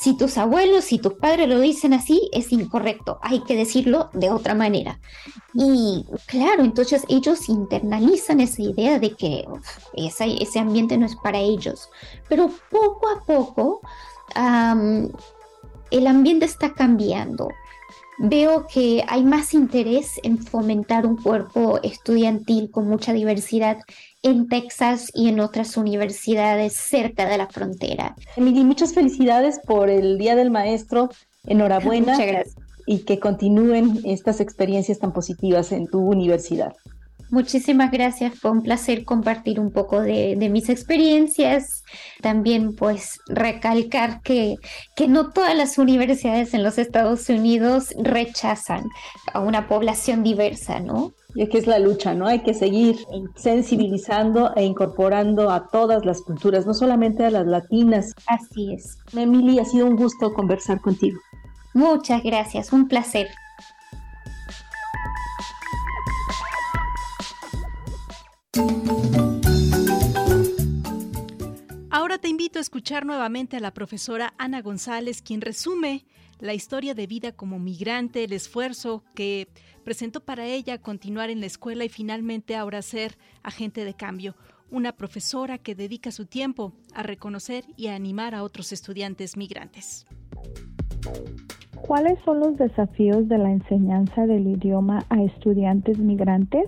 Si 0.00 0.16
tus 0.16 0.38
abuelos, 0.38 0.84
si 0.84 0.98
tus 0.98 1.14
padres 1.14 1.48
lo 1.48 1.60
dicen 1.60 1.92
así, 1.92 2.28
es 2.32 2.52
incorrecto, 2.52 3.18
hay 3.22 3.40
que 3.40 3.56
decirlo 3.56 4.10
de 4.12 4.30
otra 4.30 4.54
manera. 4.54 5.00
Y 5.54 6.04
claro, 6.26 6.62
entonces 6.62 7.04
ellos 7.08 7.48
internalizan 7.48 8.40
esa 8.40 8.62
idea 8.62 8.98
de 8.98 9.14
que 9.14 9.44
ese 9.94 10.58
ambiente 10.58 10.96
no 10.98 11.06
es 11.06 11.16
para 11.16 11.38
ellos. 11.38 11.90
Pero 12.28 12.50
poco 12.70 13.08
a 13.08 13.24
poco 13.24 13.80
el 15.90 16.06
ambiente 16.06 16.44
está 16.44 16.74
cambiando. 16.74 17.48
Veo 18.20 18.66
que 18.66 19.04
hay 19.06 19.22
más 19.22 19.54
interés 19.54 20.18
en 20.24 20.38
fomentar 20.38 21.06
un 21.06 21.16
cuerpo 21.16 21.78
estudiantil 21.84 22.68
con 22.70 22.88
mucha 22.88 23.12
diversidad 23.12 23.78
en 24.22 24.48
Texas 24.48 25.10
y 25.14 25.28
en 25.28 25.40
otras 25.40 25.76
universidades 25.76 26.74
cerca 26.74 27.28
de 27.28 27.38
la 27.38 27.48
frontera. 27.48 28.16
Emily, 28.36 28.64
muchas 28.64 28.94
felicidades 28.94 29.60
por 29.66 29.90
el 29.90 30.18
Día 30.18 30.34
del 30.34 30.50
Maestro. 30.50 31.08
Enhorabuena. 31.46 32.12
Muchas 32.12 32.26
gracias. 32.26 32.56
Y 32.86 33.04
que 33.04 33.18
continúen 33.18 34.00
estas 34.04 34.40
experiencias 34.40 34.98
tan 34.98 35.12
positivas 35.12 35.72
en 35.72 35.86
tu 35.86 36.00
universidad. 36.00 36.72
Muchísimas 37.30 37.90
gracias, 37.90 38.38
fue 38.38 38.50
un 38.50 38.62
placer 38.62 39.04
compartir 39.04 39.60
un 39.60 39.70
poco 39.70 40.00
de, 40.00 40.36
mis 40.50 40.68
experiencias. 40.68 41.84
También 42.22 42.74
pues 42.74 43.20
recalcar 43.28 44.22
que, 44.22 44.56
que 44.96 45.08
no 45.08 45.30
todas 45.30 45.56
las 45.56 45.76
universidades 45.78 46.54
en 46.54 46.62
los 46.62 46.78
Estados 46.78 47.28
Unidos 47.28 47.94
rechazan 47.98 48.88
a 49.32 49.40
una 49.40 49.68
población 49.68 50.22
diversa, 50.22 50.80
¿no? 50.80 51.12
Y 51.34 51.42
es 51.42 51.50
que 51.50 51.58
es 51.58 51.66
la 51.66 51.78
lucha, 51.78 52.14
¿no? 52.14 52.26
Hay 52.26 52.40
que 52.40 52.54
seguir 52.54 52.96
sensibilizando 53.36 54.54
e 54.56 54.64
incorporando 54.64 55.50
a 55.50 55.68
todas 55.68 56.04
las 56.06 56.22
culturas, 56.22 56.66
no 56.66 56.72
solamente 56.72 57.24
a 57.26 57.30
las 57.30 57.46
latinas. 57.46 58.14
Así 58.26 58.72
es. 58.72 58.98
Emily, 59.12 59.58
ha 59.58 59.64
sido 59.66 59.86
un 59.86 59.96
gusto 59.96 60.32
conversar 60.32 60.80
contigo. 60.80 61.20
Muchas 61.74 62.22
gracias, 62.22 62.72
un 62.72 62.88
placer. 62.88 63.28
Ahora 72.08 72.16
te 72.16 72.28
invito 72.28 72.58
a 72.58 72.62
escuchar 72.62 73.04
nuevamente 73.04 73.58
a 73.58 73.60
la 73.60 73.74
profesora 73.74 74.32
Ana 74.38 74.62
González, 74.62 75.20
quien 75.20 75.42
resume 75.42 76.06
la 76.40 76.54
historia 76.54 76.94
de 76.94 77.06
vida 77.06 77.32
como 77.32 77.58
migrante, 77.58 78.24
el 78.24 78.32
esfuerzo 78.32 79.02
que 79.14 79.48
presentó 79.84 80.20
para 80.20 80.46
ella 80.46 80.78
continuar 80.78 81.28
en 81.28 81.40
la 81.40 81.46
escuela 81.46 81.84
y 81.84 81.90
finalmente 81.90 82.56
ahora 82.56 82.80
ser 82.80 83.18
agente 83.42 83.84
de 83.84 83.92
cambio. 83.92 84.36
Una 84.70 84.92
profesora 84.92 85.58
que 85.58 85.74
dedica 85.74 86.10
su 86.10 86.24
tiempo 86.24 86.72
a 86.94 87.02
reconocer 87.02 87.64
y 87.76 87.88
a 87.88 87.94
animar 87.94 88.34
a 88.34 88.42
otros 88.42 88.72
estudiantes 88.72 89.36
migrantes. 89.36 90.06
¿Cuáles 91.82 92.18
son 92.24 92.40
los 92.40 92.56
desafíos 92.56 93.28
de 93.28 93.36
la 93.36 93.50
enseñanza 93.50 94.26
del 94.26 94.46
idioma 94.46 95.04
a 95.10 95.22
estudiantes 95.22 95.98
migrantes? 95.98 96.64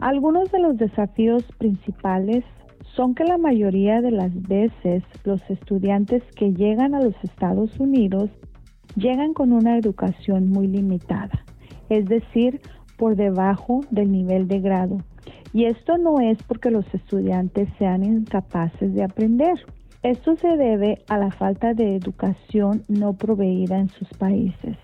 Algunos 0.00 0.52
de 0.52 0.60
los 0.60 0.76
desafíos 0.76 1.44
principales 1.58 2.44
son 2.94 3.16
que 3.16 3.24
la 3.24 3.36
mayoría 3.36 4.00
de 4.00 4.12
las 4.12 4.32
veces 4.42 5.02
los 5.24 5.40
estudiantes 5.50 6.22
que 6.36 6.52
llegan 6.52 6.94
a 6.94 7.00
los 7.00 7.14
Estados 7.24 7.78
Unidos 7.80 8.30
llegan 8.94 9.34
con 9.34 9.52
una 9.52 9.76
educación 9.76 10.50
muy 10.50 10.68
limitada, 10.68 11.44
es 11.88 12.06
decir, 12.06 12.60
por 12.96 13.16
debajo 13.16 13.80
del 13.90 14.12
nivel 14.12 14.46
de 14.46 14.60
grado. 14.60 14.98
Y 15.52 15.64
esto 15.64 15.98
no 15.98 16.20
es 16.20 16.38
porque 16.44 16.70
los 16.70 16.86
estudiantes 16.94 17.68
sean 17.78 18.04
incapaces 18.04 18.94
de 18.94 19.02
aprender. 19.02 19.58
Esto 20.04 20.36
se 20.36 20.56
debe 20.56 21.02
a 21.08 21.18
la 21.18 21.32
falta 21.32 21.74
de 21.74 21.96
educación 21.96 22.82
no 22.88 23.14
proveída 23.14 23.78
en 23.78 23.88
sus 23.88 24.08
países. 24.10 24.76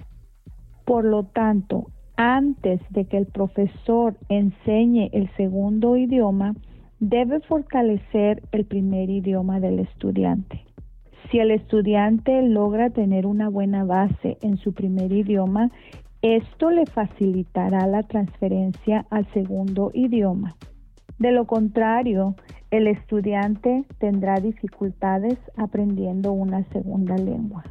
Por 0.84 1.04
lo 1.04 1.22
tanto, 1.22 1.86
antes 2.16 2.80
de 2.90 3.06
que 3.06 3.16
el 3.16 3.26
profesor 3.26 4.16
enseñe 4.28 5.10
el 5.12 5.28
segundo 5.36 5.96
idioma, 5.96 6.54
debe 7.00 7.40
fortalecer 7.40 8.42
el 8.52 8.64
primer 8.64 9.10
idioma 9.10 9.60
del 9.60 9.80
estudiante. 9.80 10.64
Si 11.30 11.38
el 11.38 11.50
estudiante 11.50 12.42
logra 12.42 12.90
tener 12.90 13.26
una 13.26 13.48
buena 13.48 13.84
base 13.84 14.38
en 14.42 14.56
su 14.58 14.72
primer 14.72 15.12
idioma, 15.12 15.70
esto 16.22 16.70
le 16.70 16.86
facilitará 16.86 17.86
la 17.86 18.02
transferencia 18.02 19.06
al 19.10 19.26
segundo 19.32 19.90
idioma. 19.92 20.56
De 21.18 21.32
lo 21.32 21.46
contrario, 21.46 22.34
el 22.70 22.86
estudiante 22.86 23.84
tendrá 23.98 24.40
dificultades 24.40 25.38
aprendiendo 25.56 26.32
una 26.32 26.64
segunda 26.70 27.16
lengua. 27.16 27.64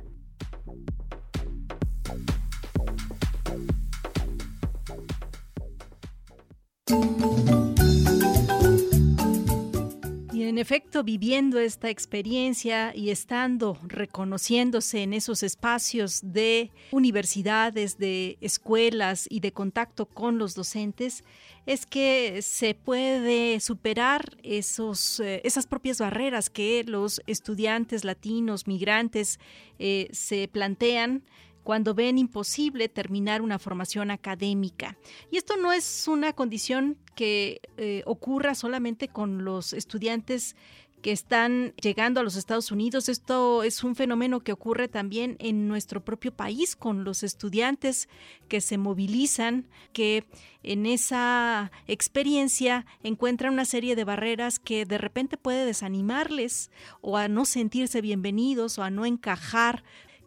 En 10.47 10.57
efecto, 10.57 11.03
viviendo 11.03 11.59
esta 11.59 11.89
experiencia 11.89 12.95
y 12.95 13.09
estando 13.09 13.77
reconociéndose 13.83 15.03
en 15.03 15.13
esos 15.13 15.43
espacios 15.43 16.21
de 16.23 16.71
universidades, 16.91 17.97
de 17.97 18.37
escuelas 18.41 19.27
y 19.29 19.39
de 19.39 19.51
contacto 19.51 20.05
con 20.05 20.37
los 20.37 20.55
docentes, 20.55 21.23
es 21.65 21.85
que 21.85 22.41
se 22.41 22.75
puede 22.75 23.59
superar 23.59 24.37
esos, 24.43 25.19
eh, 25.19 25.41
esas 25.43 25.65
propias 25.65 25.99
barreras 25.99 26.49
que 26.49 26.83
los 26.85 27.21
estudiantes 27.25 28.03
latinos, 28.03 28.67
migrantes, 28.67 29.39
eh, 29.79 30.09
se 30.11 30.47
plantean 30.47 31.23
cuando 31.63 31.93
ven 31.93 32.17
imposible 32.17 32.89
terminar 32.89 33.41
una 33.41 33.59
formación 33.59 34.11
académica. 34.11 34.97
Y 35.31 35.37
esto 35.37 35.57
no 35.57 35.71
es 35.71 36.07
una 36.07 36.33
condición 36.33 36.97
que 37.15 37.61
eh, 37.77 38.03
ocurra 38.05 38.55
solamente 38.55 39.07
con 39.07 39.45
los 39.45 39.73
estudiantes 39.73 40.55
que 41.03 41.11
están 41.11 41.73
llegando 41.81 42.21
a 42.21 42.23
los 42.23 42.37
Estados 42.37 42.71
Unidos. 42.71 43.09
Esto 43.09 43.63
es 43.63 43.83
un 43.83 43.93
fenómeno 43.93 44.39
que 44.39 44.53
ocurre 44.53 44.87
también 44.87 45.35
en 45.39 45.67
nuestro 45.67 46.03
propio 46.03 46.33
país 46.33 46.77
con 46.77 47.03
los 47.03 47.23
estudiantes 47.23 48.07
que 48.47 48.61
se 48.61 48.77
movilizan, 48.77 49.67
que 49.91 50.23
en 50.63 50.85
esa 50.85 51.71
experiencia 51.87 52.85
encuentran 53.03 53.51
una 53.51 53.65
serie 53.65 53.97
de 53.97 54.05
barreras 54.05 54.59
que 54.59 54.85
de 54.85 54.97
repente 54.97 55.35
puede 55.35 55.65
desanimarles 55.65 56.71
o 57.01 57.17
a 57.17 57.27
no 57.27 57.43
sentirse 57.43 57.99
bienvenidos 57.99 58.79
o 58.79 58.83
a 58.83 58.89
no 58.89 59.05
encajar 59.05 59.83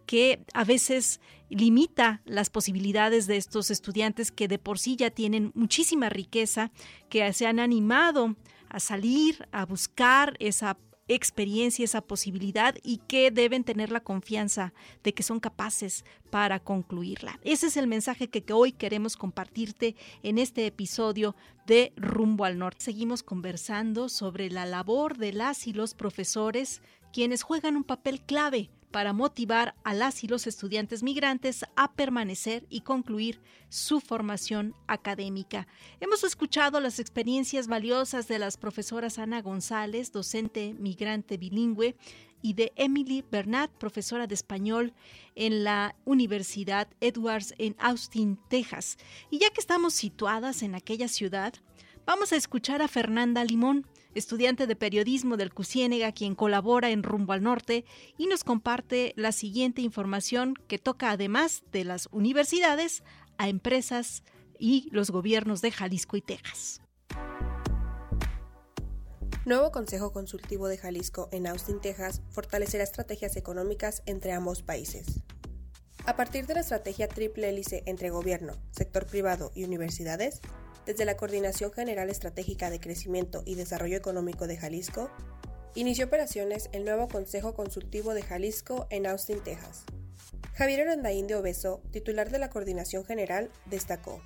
que 0.07 0.45
a 0.55 0.65
veces 0.65 1.21
limita 1.49 2.23
las 2.25 2.51
posibilidades 2.51 3.27
de 3.27 3.37
estos 3.37 3.71
estudiantes 3.71 4.33
que 4.33 4.49
de 4.49 4.59
por 4.59 4.79
sí 4.79 4.97
ya 4.97 5.11
tienen 5.11 5.53
muchísima 5.55 6.09
riqueza, 6.09 6.71
que 7.09 7.33
se 7.33 7.47
han 7.47 7.61
animado 7.61 8.37
a 8.69 8.81
salir, 8.81 9.49
a 9.53 9.65
buscar 9.65 10.37
esa 10.41 10.77
experiencia, 11.09 11.85
esa 11.85 12.01
posibilidad 12.01 12.75
y 12.83 12.99
que 12.99 13.31
deben 13.31 13.65
tener 13.65 13.93
la 13.93 14.01
confianza 14.01 14.73
de 15.05 15.15
que 15.15 15.23
son 15.23 15.39
capaces 15.39 16.05
para 16.31 16.59
concluirla. 16.59 17.39
Ese 17.45 17.69
es 17.69 17.77
el 17.77 17.87
mensaje 17.87 18.29
que, 18.29 18.45
hoy 18.53 18.73
queremos 18.73 19.17
compartirte 19.17 19.95
en 20.23 20.39
este 20.39 20.67
episodio 20.67 21.37
de 21.67 21.93
Rumbo 21.97 22.45
al 22.45 22.59
Norte. 22.59 22.85
Seguimos 22.85 23.23
conversando 23.23 24.09
sobre 24.09 24.51
la 24.51 24.67
labor 24.67 25.17
de 25.17 25.33
las 25.33 25.67
y 25.67 25.73
los 25.73 25.95
profesores, 25.95 26.83
quienes 27.13 27.43
juegan 27.43 27.77
un 27.77 27.85
papel 27.85 28.21
clave 28.21 28.71
para 28.97 29.13
motivar 29.13 29.75
a 29.85 29.93
las 29.93 30.25
y 30.25 30.27
los 30.27 30.47
estudiantes 30.47 31.03
migrantes 31.03 31.67
a 31.77 31.93
permanecer 31.93 32.65
y 32.71 32.81
concluir 32.81 33.43
su 33.69 34.01
formación 34.01 34.75
académica. 34.87 35.69
Hemos 36.01 36.25
escuchado 36.25 36.81
las 36.81 36.99
experiencias 36.99 37.67
valiosas 37.67 38.27
de 38.27 38.39
las 38.39 38.57
profesoras 38.57 39.19
Ana 39.19 39.43
González, 39.43 40.13
docente 40.13 40.75
migrante 40.79 41.37
bilingüe, 41.37 41.95
y 42.41 42.55
de 42.55 42.73
Emily 42.77 43.23
Bernat, 43.31 43.71
profesora 43.73 44.27
de 44.27 44.35
español 44.35 44.95
en 45.35 45.63
la 45.63 45.95
Universidad 46.07 46.89
Edwards 47.03 47.53
en 47.59 47.77
Austin, 47.79 48.39
Texas. 48.49 48.97
Y 49.31 49.41
ya 49.41 49.51
que 49.51 49.61
estamos 49.61 49.93
situadas 49.93 50.63
en 50.63 50.75
aquella 50.75 51.09
ciudad, 51.09 51.53
vamos 52.07 52.33
a 52.33 52.37
escuchar 52.37 52.81
a 52.81 52.89
Fernanda 52.89 53.45
Limón, 53.45 53.87
estudiante 54.17 54.67
de 54.67 54.77
periodismo 54.77 55.37
del 55.37 55.53
CUSIENEGA, 55.53 56.13
quien 56.13 56.35
colabora 56.35 56.91
en 56.91 57.03
Rumbo 57.03 57.33
al 57.33 57.43
Norte 57.43 57.85
y 58.19 58.27
nos 58.27 58.45
comparte 58.45 59.13
la 59.17 59.33
siguiente 59.33 59.83
información 59.83 60.55
que 60.69 60.79
toca 60.79 61.11
además 61.11 61.63
de 61.73 61.85
las 61.85 62.09
universidades 62.13 63.03
a 63.39 63.49
empresas 63.49 64.23
y 64.59 64.89
los 64.91 65.11
gobiernos 65.11 65.61
de 65.61 65.71
Jalisco 65.71 66.17
y 66.17 66.23
Texas. 66.23 66.81
Nuevo 69.45 69.71
Consejo 69.71 70.13
Consultivo 70.13 70.67
de 70.67 70.77
Jalisco 70.77 71.29
en 71.31 71.47
Austin, 71.47 71.81
Texas, 71.81 72.21
fortalecerá 72.31 72.83
estrategias 72.83 73.37
económicas 73.37 74.03
entre 74.07 74.33
ambos 74.33 74.63
países. 74.63 75.23
A 76.07 76.15
partir 76.15 76.47
de 76.47 76.55
la 76.55 76.61
estrategia 76.61 77.09
triple 77.09 77.49
hélice 77.49 77.83
entre 77.85 78.11
gobierno, 78.11 78.53
sector 78.71 79.07
privado 79.07 79.51
y 79.57 79.65
universidades, 79.65 80.41
desde 80.87 81.05
la 81.05 81.17
Coordinación 81.17 81.73
General 81.73 82.09
Estratégica 82.09 82.71
de 82.71 82.79
Crecimiento 82.79 83.43
y 83.45 83.57
Desarrollo 83.57 83.97
Económico 83.97 84.47
de 84.47 84.57
Jalisco, 84.57 85.11
inició 85.75 86.07
operaciones 86.07 86.71
el 86.71 86.85
nuevo 86.85 87.09
Consejo 87.09 87.55
Consultivo 87.55 88.15
de 88.15 88.23
Jalisco 88.23 88.87
en 88.91 89.09
Austin, 89.09 89.43
Texas. 89.43 89.83
Javier 90.55 90.83
Arandaín 90.83 91.27
de 91.27 91.35
Obeso, 91.35 91.83
titular 91.91 92.31
de 92.31 92.39
la 92.39 92.51
Coordinación 92.51 93.05
General, 93.05 93.51
destacó. 93.65 94.23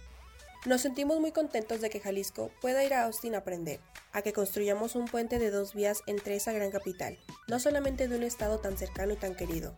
Nos 0.67 0.83
sentimos 0.83 1.19
muy 1.19 1.33
contentos 1.33 1.81
de 1.81 1.89
que 1.89 2.01
Jalisco 2.01 2.51
pueda 2.61 2.85
ir 2.85 2.93
a 2.93 3.05
Austin 3.05 3.35
a 3.35 3.39
aprender, 3.39 3.81
a 4.13 4.21
que 4.21 4.35
construyamos 4.35 4.97
un 4.97 5.07
puente 5.07 5.39
de 5.39 5.51
dos 5.51 5.73
vías 5.73 6.03
entre 6.07 6.37
esa 6.37 6.53
gran 6.53 6.71
capital, 6.71 7.17
no 7.49 7.59
solamente 7.59 8.07
de 8.07 8.19
un 8.19 8.23
estado 8.23 8.59
tan 8.59 8.77
cercano 8.77 9.15
y 9.15 9.17
tan 9.17 9.35
querido, 9.35 9.75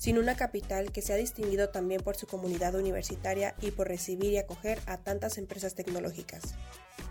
sino 0.00 0.18
una 0.18 0.34
capital 0.34 0.92
que 0.92 1.02
se 1.02 1.12
ha 1.12 1.16
distinguido 1.16 1.68
también 1.68 2.00
por 2.00 2.16
su 2.16 2.26
comunidad 2.26 2.74
universitaria 2.74 3.54
y 3.60 3.70
por 3.70 3.86
recibir 3.86 4.32
y 4.32 4.38
acoger 4.38 4.80
a 4.86 4.96
tantas 4.96 5.36
empresas 5.36 5.74
tecnológicas. 5.74 6.54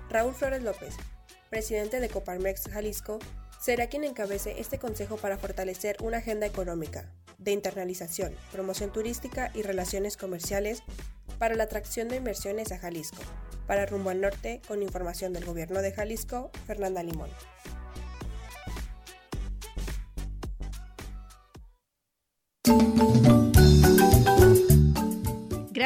Raúl 0.09 0.33
Flores 0.33 0.63
López, 0.63 0.95
presidente 1.51 1.99
de 1.99 2.09
Coparmex 2.09 2.63
Jalisco, 2.63 3.19
será 3.61 3.89
quien 3.89 4.05
encabece 4.05 4.59
este 4.59 4.79
consejo 4.79 5.17
para 5.17 5.37
fortalecer 5.37 5.97
una 6.01 6.17
agenda 6.17 6.47
económica, 6.47 7.13
de 7.37 7.51
internalización, 7.51 8.33
promoción 8.51 8.91
turística 8.91 9.51
y 9.53 9.61
relaciones 9.61 10.17
comerciales 10.17 10.81
para 11.37 11.53
la 11.53 11.65
atracción 11.65 12.07
de 12.07 12.15
inversiones 12.15 12.71
a 12.71 12.79
Jalisco. 12.79 13.21
Para 13.67 13.85
Rumbo 13.85 14.09
al 14.09 14.19
Norte, 14.19 14.61
con 14.67 14.81
información 14.81 15.31
del 15.31 15.45
Gobierno 15.45 15.83
de 15.83 15.91
Jalisco, 15.91 16.49
Fernanda 16.65 17.03
Limón. 17.03 17.29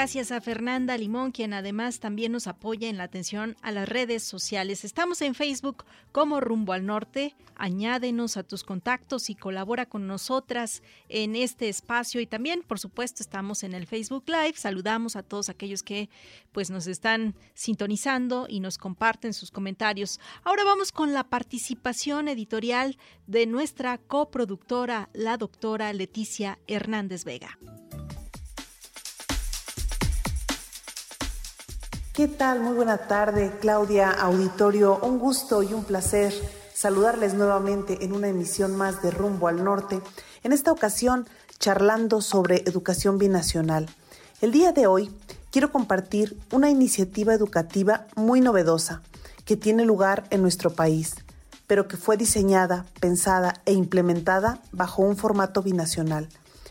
Gracias 0.03 0.33
a 0.33 0.41
Fernanda 0.41 0.97
Limón, 0.97 1.31
quien 1.31 1.53
además 1.53 2.01
también 2.01 2.33
nos 2.33 2.47
apoya 2.47 2.89
en 2.89 2.97
la 2.97 3.05
atención 3.05 3.55
a 3.61 3.71
las 3.71 3.87
redes 3.87 4.21
sociales. 4.21 4.83
Estamos 4.83 5.21
en 5.21 5.33
Facebook 5.33 5.85
como 6.11 6.41
Rumbo 6.41 6.73
al 6.73 6.85
Norte. 6.85 7.37
Añádenos 7.55 8.35
a 8.35 8.43
tus 8.43 8.65
contactos 8.65 9.29
y 9.29 9.35
colabora 9.35 9.85
con 9.85 10.05
nosotras 10.05 10.83
en 11.07 11.37
este 11.37 11.69
espacio. 11.69 12.19
Y 12.19 12.27
también, 12.27 12.63
por 12.63 12.79
supuesto, 12.79 13.23
estamos 13.23 13.63
en 13.63 13.73
el 13.73 13.87
Facebook 13.87 14.25
Live. 14.27 14.55
Saludamos 14.57 15.15
a 15.15 15.23
todos 15.23 15.47
aquellos 15.47 15.83
que 15.83 16.09
pues 16.51 16.69
nos 16.69 16.87
están 16.87 17.33
sintonizando 17.53 18.47
y 18.49 18.59
nos 18.59 18.77
comparten 18.77 19.31
sus 19.33 19.51
comentarios. 19.51 20.19
Ahora 20.43 20.65
vamos 20.65 20.91
con 20.91 21.13
la 21.13 21.23
participación 21.23 22.27
editorial 22.27 22.97
de 23.25 23.45
nuestra 23.45 23.99
coproductora, 23.99 25.09
la 25.13 25.37
doctora 25.37 25.93
Leticia 25.93 26.59
Hernández 26.67 27.23
Vega. 27.23 27.57
¿Qué 32.14 32.28
tal? 32.28 32.59
Muy 32.59 32.76
buena 32.76 32.99
tarde, 32.99 33.51
Claudia, 33.59 34.11
auditorio. 34.11 34.99
Un 35.01 35.18
gusto 35.18 35.64
y 35.64 35.74
un 35.74 35.84
placer 35.84 36.32
saludarles 36.72 37.34
nuevamente 37.34 38.05
en 38.05 38.14
una 38.14 38.28
emisión 38.28 38.76
más 38.76 39.01
de 39.01 39.09
Rumbo 39.09 39.47
al 39.47 39.64
Norte. 39.64 39.99
En 40.43 40.53
esta 40.53 40.72
ocasión, 40.72 41.28
charlando 41.57 42.22
sobre 42.22 42.57
educación 42.68 43.18
binacional. 43.18 43.88
El 44.41 44.51
día 44.51 44.74
de 44.74 44.86
hoy 44.86 45.09
quiero 45.49 45.72
compartir 45.72 46.38
una 46.51 46.70
iniciativa 46.70 47.34
educativa 47.34 48.05
muy 48.16 48.41
novedosa 48.41 49.01
que 49.43 49.57
tiene 49.57 49.84
lugar 49.84 50.26
en 50.30 50.43
nuestro 50.43 50.70
país, 50.70 51.16
pero 51.66 51.88
que 51.88 51.97
fue 51.97 52.16
diseñada, 52.16 52.86
pensada 52.99 53.55
e 53.66 53.74
implementada 53.74 54.61
bajo 54.72 55.01
un 55.01 55.18
formato 55.18 55.64
binacional. 55.64 56.30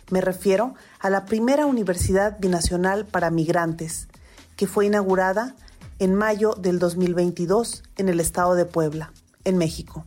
Me 0.09 0.20
refiero 0.20 0.74
a 1.01 1.11
la 1.11 1.24
primera 1.24 1.66
universidad 1.66 2.38
binacional 2.38 3.07
para 3.07 3.32
migrantes, 3.32 4.07
que 4.57 4.66
fue 4.66 4.86
inaugurada 4.86 5.55
en 5.98 6.14
mayo 6.14 6.55
del 6.55 6.78
2022 6.78 7.84
en 7.96 8.09
el 8.09 8.20
estado 8.20 8.55
de 8.55 8.64
Puebla, 8.64 9.12
en 9.44 9.59
México. 9.59 10.05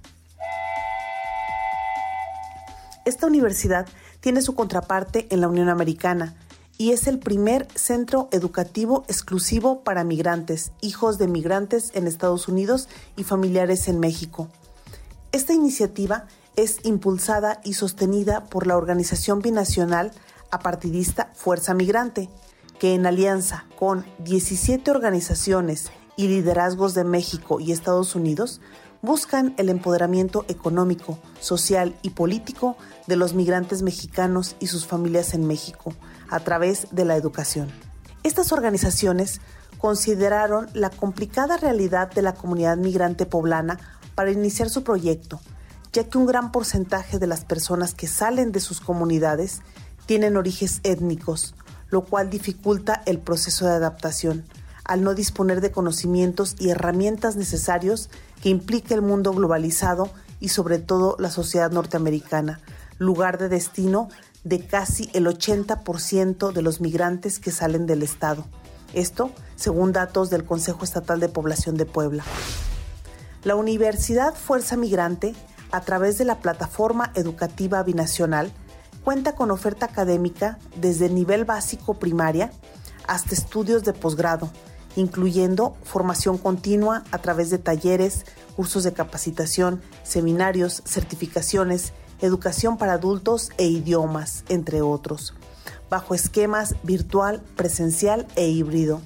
Esta 3.06 3.28
universidad 3.28 3.88
tiene 4.20 4.42
su 4.42 4.56
contraparte 4.56 5.28
en 5.30 5.42
la 5.42 5.48
Unión 5.48 5.70
Americana 5.70 6.36
y 6.78 6.92
es 6.92 7.08
el 7.08 7.20
primer 7.20 7.68
centro 7.76 8.28
educativo 8.32 9.06
exclusivo 9.08 9.82
para 9.84 10.04
migrantes, 10.04 10.72
hijos 10.82 11.18
de 11.18 11.28
migrantes 11.28 11.92
en 11.94 12.08
Estados 12.08 12.48
Unidos 12.48 12.90
y 13.16 13.24
familiares 13.24 13.88
en 13.88 14.00
México. 14.00 14.50
Esta 15.32 15.54
iniciativa 15.54 16.26
es 16.56 16.80
impulsada 16.84 17.62
y 17.64 17.74
sostenida 17.74 18.46
por 18.46 18.68
la 18.68 18.78
organización 18.78 19.40
binacional 19.40 20.12
apartidista 20.52 21.32
Fuerza 21.34 21.74
Migrante, 21.74 22.30
que 22.80 22.94
en 22.94 23.06
alianza 23.06 23.66
con 23.78 24.06
17 24.20 24.92
organizaciones 24.92 25.92
y 26.18 26.28
liderazgos 26.28 26.94
de 26.94 27.04
México 27.04 27.60
y 27.60 27.72
Estados 27.72 28.16
Unidos 28.16 28.62
buscan 29.02 29.54
el 29.58 29.70
empoderamiento 29.70 30.46
económico, 30.48 31.20
social 31.40 31.96
y 32.02 32.12
político 32.12 32.76
de 33.08 33.16
los 33.16 33.34
migrantes 33.34 33.82
mexicanos 33.82 34.56
y 34.60 34.68
sus 34.68 34.88
familias 34.88 35.34
en 35.34 35.46
México 35.46 35.94
a 36.30 36.40
través 36.40 36.88
de 36.92 37.06
la 37.06 37.16
educación. 37.16 37.70
Estas 38.24 38.52
organizaciones 38.52 39.42
consideraron 39.78 40.68
la 40.74 40.90
complicada 40.90 41.58
realidad 41.58 42.12
de 42.12 42.24
la 42.24 42.34
comunidad 42.34 42.78
migrante 42.78 43.26
poblana 43.26 43.80
para 44.16 44.32
iniciar 44.32 44.70
su 44.70 44.84
proyecto, 44.84 45.40
ya 45.94 46.06
que 46.06 46.18
un 46.18 46.26
gran 46.26 46.52
porcentaje 46.52 47.20
de 47.20 47.28
las 47.28 47.46
personas 47.46 47.94
que 47.94 48.08
salen 48.08 48.52
de 48.52 48.60
sus 48.60 48.82
comunidades 48.82 49.62
tienen 50.08 50.38
orígenes 50.38 50.80
étnicos, 50.84 51.54
lo 51.90 52.06
cual 52.06 52.30
dificulta 52.30 53.02
el 53.06 53.20
proceso 53.20 53.66
de 53.66 53.74
adaptación, 53.74 54.46
al 54.84 55.04
no 55.04 55.16
disponer 55.16 55.62
de 55.62 55.72
conocimientos 55.72 56.56
y 56.60 56.70
herramientas 56.70 57.36
necesarios 57.36 58.10
que 58.42 58.50
implica 58.50 58.94
el 58.94 59.02
mundo 59.02 59.34
globalizado 59.34 60.10
y 60.40 60.50
sobre 60.50 60.80
todo 60.80 61.16
la 61.20 61.32
sociedad 61.32 61.72
norteamericana, 61.72 62.60
lugar 63.00 63.38
de 63.38 63.50
destino 63.50 64.10
de 64.44 64.66
casi 64.66 65.10
el 65.14 65.26
80% 65.26 66.54
de 66.54 66.62
los 66.62 66.80
migrantes 66.82 67.40
que 67.40 67.52
salen 67.52 67.88
del 67.88 68.04
Estado. 68.04 68.46
Esto 68.94 69.32
según 69.56 69.92
datos 69.92 70.30
del 70.30 70.46
Consejo 70.46 70.84
Estatal 70.84 71.20
de 71.20 71.30
Población 71.30 71.78
de 71.78 71.86
Puebla. 71.86 72.24
La 73.44 73.56
Universidad 73.56 74.34
Fuerza 74.34 74.78
Migrante, 74.78 75.36
a 75.72 75.82
través 75.82 76.18
de 76.18 76.26
la 76.26 76.40
plataforma 76.40 77.12
educativa 77.16 77.82
binacional, 77.84 78.52
cuenta 79.06 79.36
con 79.36 79.52
oferta 79.52 79.86
académica 79.86 80.58
desde 80.76 81.06
el 81.06 81.14
nivel 81.14 81.46
básico 81.46 81.94
primaria 81.94 82.52
hasta 83.08 83.36
estudios 83.36 83.84
de 83.84 83.94
posgrado, 83.94 84.50
incluyendo 84.96 85.78
formación 85.84 86.40
continua 86.40 87.04
a 87.12 87.20
través 87.20 87.52
de 87.52 87.60
talleres, 87.60 88.26
cursos 88.56 88.84
de 88.84 88.94
capacitación, 88.94 89.80
seminarios, 90.04 90.82
certificaciones, 90.86 91.94
educación 92.20 92.80
para 92.80 92.94
adultos 92.94 93.52
e 93.60 93.68
idiomas, 93.68 94.44
entre 94.50 94.82
otros, 94.82 95.36
bajo 95.88 96.16
esquemas 96.16 96.74
virtual, 96.82 97.44
presencial 97.56 98.26
e 98.36 98.48
híbrido. 98.48 99.02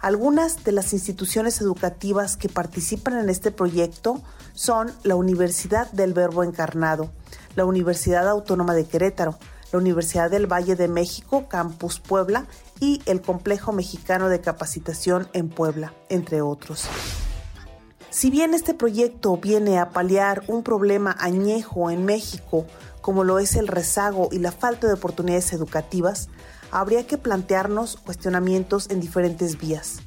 Algunas 0.00 0.62
de 0.62 0.70
las 0.70 0.92
instituciones 0.92 1.60
educativas 1.60 2.36
que 2.36 2.48
participan 2.48 3.18
en 3.18 3.28
este 3.28 3.50
proyecto 3.50 4.22
son 4.54 4.92
la 5.02 5.16
Universidad 5.16 5.90
del 5.90 6.12
Verbo 6.14 6.44
Encarnado, 6.44 7.10
la 7.56 7.64
Universidad 7.64 8.28
Autónoma 8.28 8.74
de 8.74 8.84
Querétaro, 8.84 9.38
la 9.72 9.78
Universidad 9.78 10.30
del 10.30 10.50
Valle 10.50 10.76
de 10.76 10.88
México, 10.88 11.46
Campus 11.48 12.00
Puebla 12.00 12.46
y 12.80 13.00
el 13.06 13.22
Complejo 13.22 13.72
Mexicano 13.72 14.28
de 14.28 14.40
Capacitación 14.40 15.28
en 15.32 15.48
Puebla, 15.48 15.94
entre 16.08 16.42
otros. 16.42 16.86
Si 18.10 18.28
bien 18.28 18.52
este 18.52 18.74
proyecto 18.74 19.36
viene 19.38 19.78
a 19.78 19.90
paliar 19.90 20.42
un 20.46 20.62
problema 20.62 21.16
añejo 21.18 21.90
en 21.90 22.04
México, 22.04 22.66
como 23.00 23.24
lo 23.24 23.38
es 23.38 23.56
el 23.56 23.68
rezago 23.68 24.28
y 24.30 24.38
la 24.38 24.52
falta 24.52 24.86
de 24.86 24.92
oportunidades 24.92 25.52
educativas, 25.54 26.28
habría 26.70 27.06
que 27.06 27.16
plantearnos 27.16 27.96
cuestionamientos 27.96 28.90
en 28.90 29.00
diferentes 29.00 29.58
vías. 29.58 30.00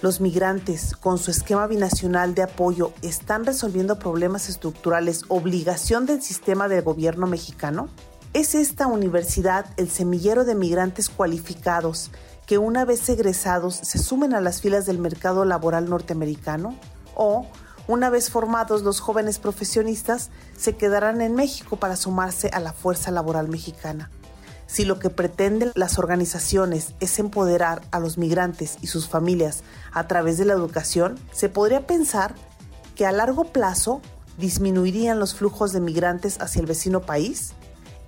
Los 0.00 0.20
migrantes, 0.20 0.94
con 0.94 1.18
su 1.18 1.32
esquema 1.32 1.66
binacional 1.66 2.36
de 2.36 2.44
apoyo, 2.44 2.92
están 3.02 3.44
resolviendo 3.44 3.98
problemas 3.98 4.48
estructurales, 4.48 5.24
obligación 5.26 6.06
del 6.06 6.22
sistema 6.22 6.68
de 6.68 6.82
gobierno 6.82 7.26
mexicano. 7.26 7.88
¿Es 8.32 8.54
esta 8.54 8.86
universidad 8.86 9.66
el 9.76 9.90
semillero 9.90 10.44
de 10.44 10.54
migrantes 10.54 11.08
cualificados 11.08 12.12
que 12.46 12.58
una 12.58 12.84
vez 12.84 13.08
egresados 13.08 13.74
se 13.74 13.98
sumen 13.98 14.34
a 14.34 14.40
las 14.40 14.60
filas 14.60 14.86
del 14.86 15.00
mercado 15.00 15.44
laboral 15.44 15.90
norteamericano? 15.90 16.76
¿O, 17.16 17.46
una 17.88 18.08
vez 18.08 18.30
formados 18.30 18.82
los 18.82 19.00
jóvenes 19.00 19.40
profesionistas, 19.40 20.30
se 20.56 20.76
quedarán 20.76 21.20
en 21.22 21.34
México 21.34 21.76
para 21.76 21.96
sumarse 21.96 22.50
a 22.50 22.60
la 22.60 22.72
fuerza 22.72 23.10
laboral 23.10 23.48
mexicana? 23.48 24.12
Si 24.68 24.84
lo 24.84 24.98
que 24.98 25.08
pretenden 25.08 25.72
las 25.74 25.98
organizaciones 25.98 26.94
es 27.00 27.18
empoderar 27.18 27.80
a 27.90 27.98
los 28.00 28.18
migrantes 28.18 28.76
y 28.82 28.86
sus 28.86 29.08
familias 29.08 29.64
a 29.92 30.06
través 30.06 30.36
de 30.36 30.44
la 30.44 30.52
educación, 30.52 31.18
se 31.32 31.48
podría 31.48 31.86
pensar 31.86 32.34
que 32.94 33.06
a 33.06 33.12
largo 33.12 33.44
plazo 33.44 34.02
disminuirían 34.36 35.18
los 35.18 35.34
flujos 35.34 35.72
de 35.72 35.80
migrantes 35.80 36.38
hacia 36.40 36.60
el 36.60 36.66
vecino 36.66 37.00
país. 37.00 37.54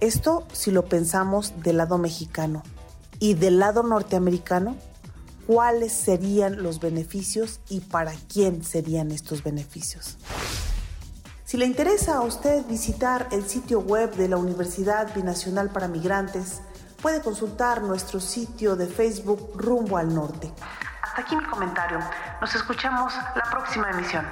Esto 0.00 0.46
si 0.52 0.70
lo 0.70 0.84
pensamos 0.84 1.54
del 1.62 1.78
lado 1.78 1.96
mexicano. 1.96 2.62
Y 3.18 3.34
del 3.34 3.58
lado 3.58 3.82
norteamericano, 3.82 4.76
¿cuáles 5.46 5.92
serían 5.92 6.62
los 6.62 6.78
beneficios 6.78 7.60
y 7.70 7.80
para 7.80 8.12
quién 8.28 8.62
serían 8.64 9.12
estos 9.12 9.42
beneficios? 9.42 10.18
Si 11.50 11.56
le 11.56 11.64
interesa 11.64 12.14
a 12.14 12.20
usted 12.20 12.64
visitar 12.66 13.26
el 13.32 13.44
sitio 13.44 13.80
web 13.80 14.14
de 14.14 14.28
la 14.28 14.36
Universidad 14.36 15.12
Binacional 15.12 15.68
para 15.70 15.88
Migrantes, 15.88 16.60
puede 17.02 17.22
consultar 17.22 17.82
nuestro 17.82 18.20
sitio 18.20 18.76
de 18.76 18.86
Facebook 18.86 19.50
Rumbo 19.56 19.96
al 19.96 20.14
Norte. 20.14 20.48
Hasta 21.02 21.22
aquí 21.22 21.34
mi 21.34 21.42
comentario. 21.46 21.98
Nos 22.40 22.54
escuchamos 22.54 23.12
la 23.34 23.50
próxima 23.50 23.90
emisión. 23.90 24.24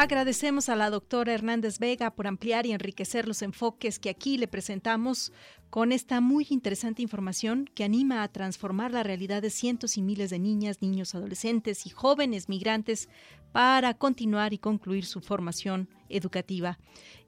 Agradecemos 0.00 0.68
a 0.68 0.76
la 0.76 0.90
doctora 0.90 1.34
Hernández 1.34 1.80
Vega 1.80 2.12
por 2.12 2.28
ampliar 2.28 2.66
y 2.66 2.70
enriquecer 2.70 3.26
los 3.26 3.42
enfoques 3.42 3.98
que 3.98 4.10
aquí 4.10 4.38
le 4.38 4.46
presentamos 4.46 5.32
con 5.70 5.90
esta 5.90 6.20
muy 6.20 6.46
interesante 6.50 7.02
información 7.02 7.68
que 7.74 7.82
anima 7.82 8.22
a 8.22 8.28
transformar 8.28 8.92
la 8.92 9.02
realidad 9.02 9.42
de 9.42 9.50
cientos 9.50 9.96
y 9.96 10.02
miles 10.02 10.30
de 10.30 10.38
niñas, 10.38 10.82
niños, 10.82 11.16
adolescentes 11.16 11.84
y 11.84 11.90
jóvenes 11.90 12.48
migrantes 12.48 13.08
para 13.52 13.94
continuar 13.94 14.52
y 14.52 14.58
concluir 14.58 15.04
su 15.04 15.20
formación 15.20 15.88
educativa 16.08 16.78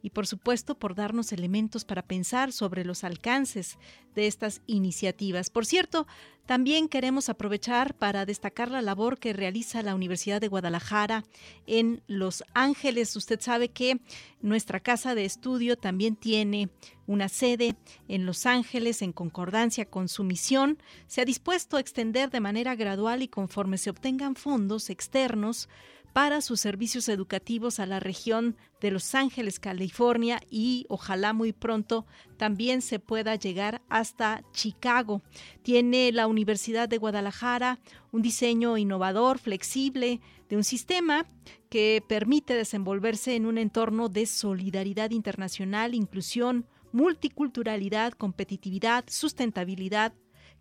y 0.03 0.11
por 0.11 0.27
supuesto 0.27 0.75
por 0.75 0.95
darnos 0.95 1.33
elementos 1.33 1.85
para 1.85 2.03
pensar 2.03 2.53
sobre 2.53 2.85
los 2.85 3.05
alcances 3.05 3.79
de 4.15 4.27
estas 4.27 4.63
iniciativas. 4.67 5.51
Por 5.51 5.67
cierto, 5.67 6.07
también 6.47 6.89
queremos 6.89 7.29
aprovechar 7.29 7.95
para 7.95 8.27
destacar 8.27 8.71
la 8.71 8.83
labor 8.83 9.19
que 9.19 9.33
realiza 9.33 9.83
la 9.83 9.95
Universidad 9.95 10.41
de 10.41 10.49
Guadalajara 10.49 11.25
en 11.67 12.03
Los 12.07 12.43
Ángeles. 12.55 13.15
Usted 13.15 13.41
sabe 13.41 13.69
que 13.69 14.01
nuestra 14.41 14.81
casa 14.81 15.15
de 15.15 15.25
estudio 15.25 15.77
también 15.77 16.17
tiene 16.17 16.71
una 17.11 17.29
sede 17.29 17.75
en 18.07 18.25
Los 18.25 18.47
Ángeles 18.47 19.03
en 19.03 19.13
concordancia 19.13 19.85
con 19.85 20.09
su 20.09 20.23
misión. 20.23 20.79
Se 21.09 21.21
ha 21.21 21.25
dispuesto 21.25 21.77
a 21.77 21.81
extender 21.81 22.31
de 22.31 22.39
manera 22.39 22.77
gradual 22.77 23.23
y 23.23 23.29
conforme 23.29 23.79
se 23.79 23.91
obtengan 23.91 24.37
fondos 24.37 24.91
externos 24.91 25.69
para 26.13 26.41
sus 26.41 26.61
servicios 26.61 27.09
educativos 27.09 27.81
a 27.81 27.87
la 27.87 27.99
región 27.99 28.57
de 28.81 28.93
Los 28.93 29.15
Ángeles, 29.17 29.59
California 29.59 30.41
y 30.51 30.87
ojalá 30.89 31.33
muy 31.33 31.53
pronto 31.53 32.07
también 32.37 32.81
se 32.81 33.01
pueda 33.01 33.35
llegar 33.35 33.83
hasta 33.89 34.45
Chicago. 34.53 35.21
Tiene 35.63 36.13
la 36.13 36.29
Universidad 36.29 36.89
de 36.89 36.99
Guadalajara 36.99 37.81
un 38.13 38.23
diseño 38.23 38.77
innovador, 38.77 39.41
flexible, 39.41 40.21
de 40.49 40.57
un 40.57 40.65
sistema 40.65 41.27
que 41.69 42.03
permite 42.09 42.55
desenvolverse 42.55 43.35
en 43.35 43.47
un 43.47 43.59
entorno 43.59 44.09
de 44.09 44.27
solidaridad 44.27 45.11
internacional, 45.11 45.95
inclusión, 45.95 46.67
multiculturalidad, 46.93 48.13
competitividad, 48.13 49.05
sustentabilidad, 49.09 50.13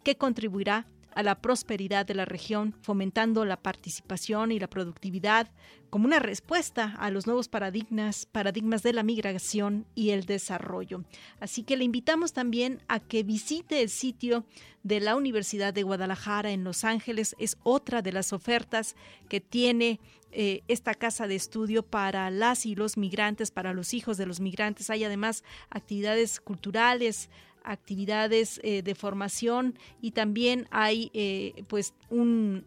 que 0.04 0.16
contribuirá 0.16 0.86
a 1.20 1.24
la 1.24 1.42
prosperidad 1.42 2.06
de 2.06 2.16
la 2.16 2.24
región, 2.24 2.74
fomentando 2.82 3.44
la 3.44 3.58
participación 3.58 4.54
y 4.54 4.60
la 4.60 4.70
productividad 4.70 5.52
como 5.90 6.06
una 6.06 6.20
respuesta 6.20 6.96
a 6.98 7.10
los 7.12 7.28
nuevos 7.28 7.50
paradigmas, 7.50 8.26
paradigmas 8.26 8.84
de 8.84 8.94
la 8.94 9.04
migración 9.04 9.86
y 9.96 10.12
el 10.12 10.26
desarrollo. 10.26 11.04
Así 11.42 11.64
que 11.64 11.76
le 11.76 11.84
invitamos 11.84 12.32
también 12.32 12.82
a 12.88 13.02
que 13.02 13.24
visite 13.24 13.82
el 13.82 13.90
sitio 13.90 14.46
de 14.84 15.02
la 15.02 15.18
Universidad 15.18 15.74
de 15.74 15.84
Guadalajara 15.84 16.52
en 16.52 16.64
Los 16.64 16.86
Ángeles. 16.86 17.36
Es 17.38 17.58
otra 17.64 18.02
de 18.02 18.14
las 18.14 18.32
ofertas 18.32 18.96
que 19.28 19.42
tiene 19.42 20.00
eh, 20.32 20.62
esta 20.70 20.94
casa 20.94 21.28
de 21.28 21.36
estudio 21.36 21.84
para 21.84 22.30
las 22.30 22.66
y 22.66 22.76
los 22.76 22.96
migrantes, 22.96 23.52
para 23.52 23.74
los 23.74 23.94
hijos 23.94 24.16
de 24.16 24.26
los 24.26 24.40
migrantes. 24.40 24.90
Hay 24.90 25.04
además 25.04 25.44
actividades 25.70 26.40
culturales, 26.40 27.30
actividades 27.64 28.60
eh, 28.64 28.82
de 28.82 28.96
formación 28.96 29.78
y 30.02 30.12
también 30.12 30.68
hay 30.72 31.12
eh, 31.14 31.64
pues 31.68 31.94
un, 32.10 32.66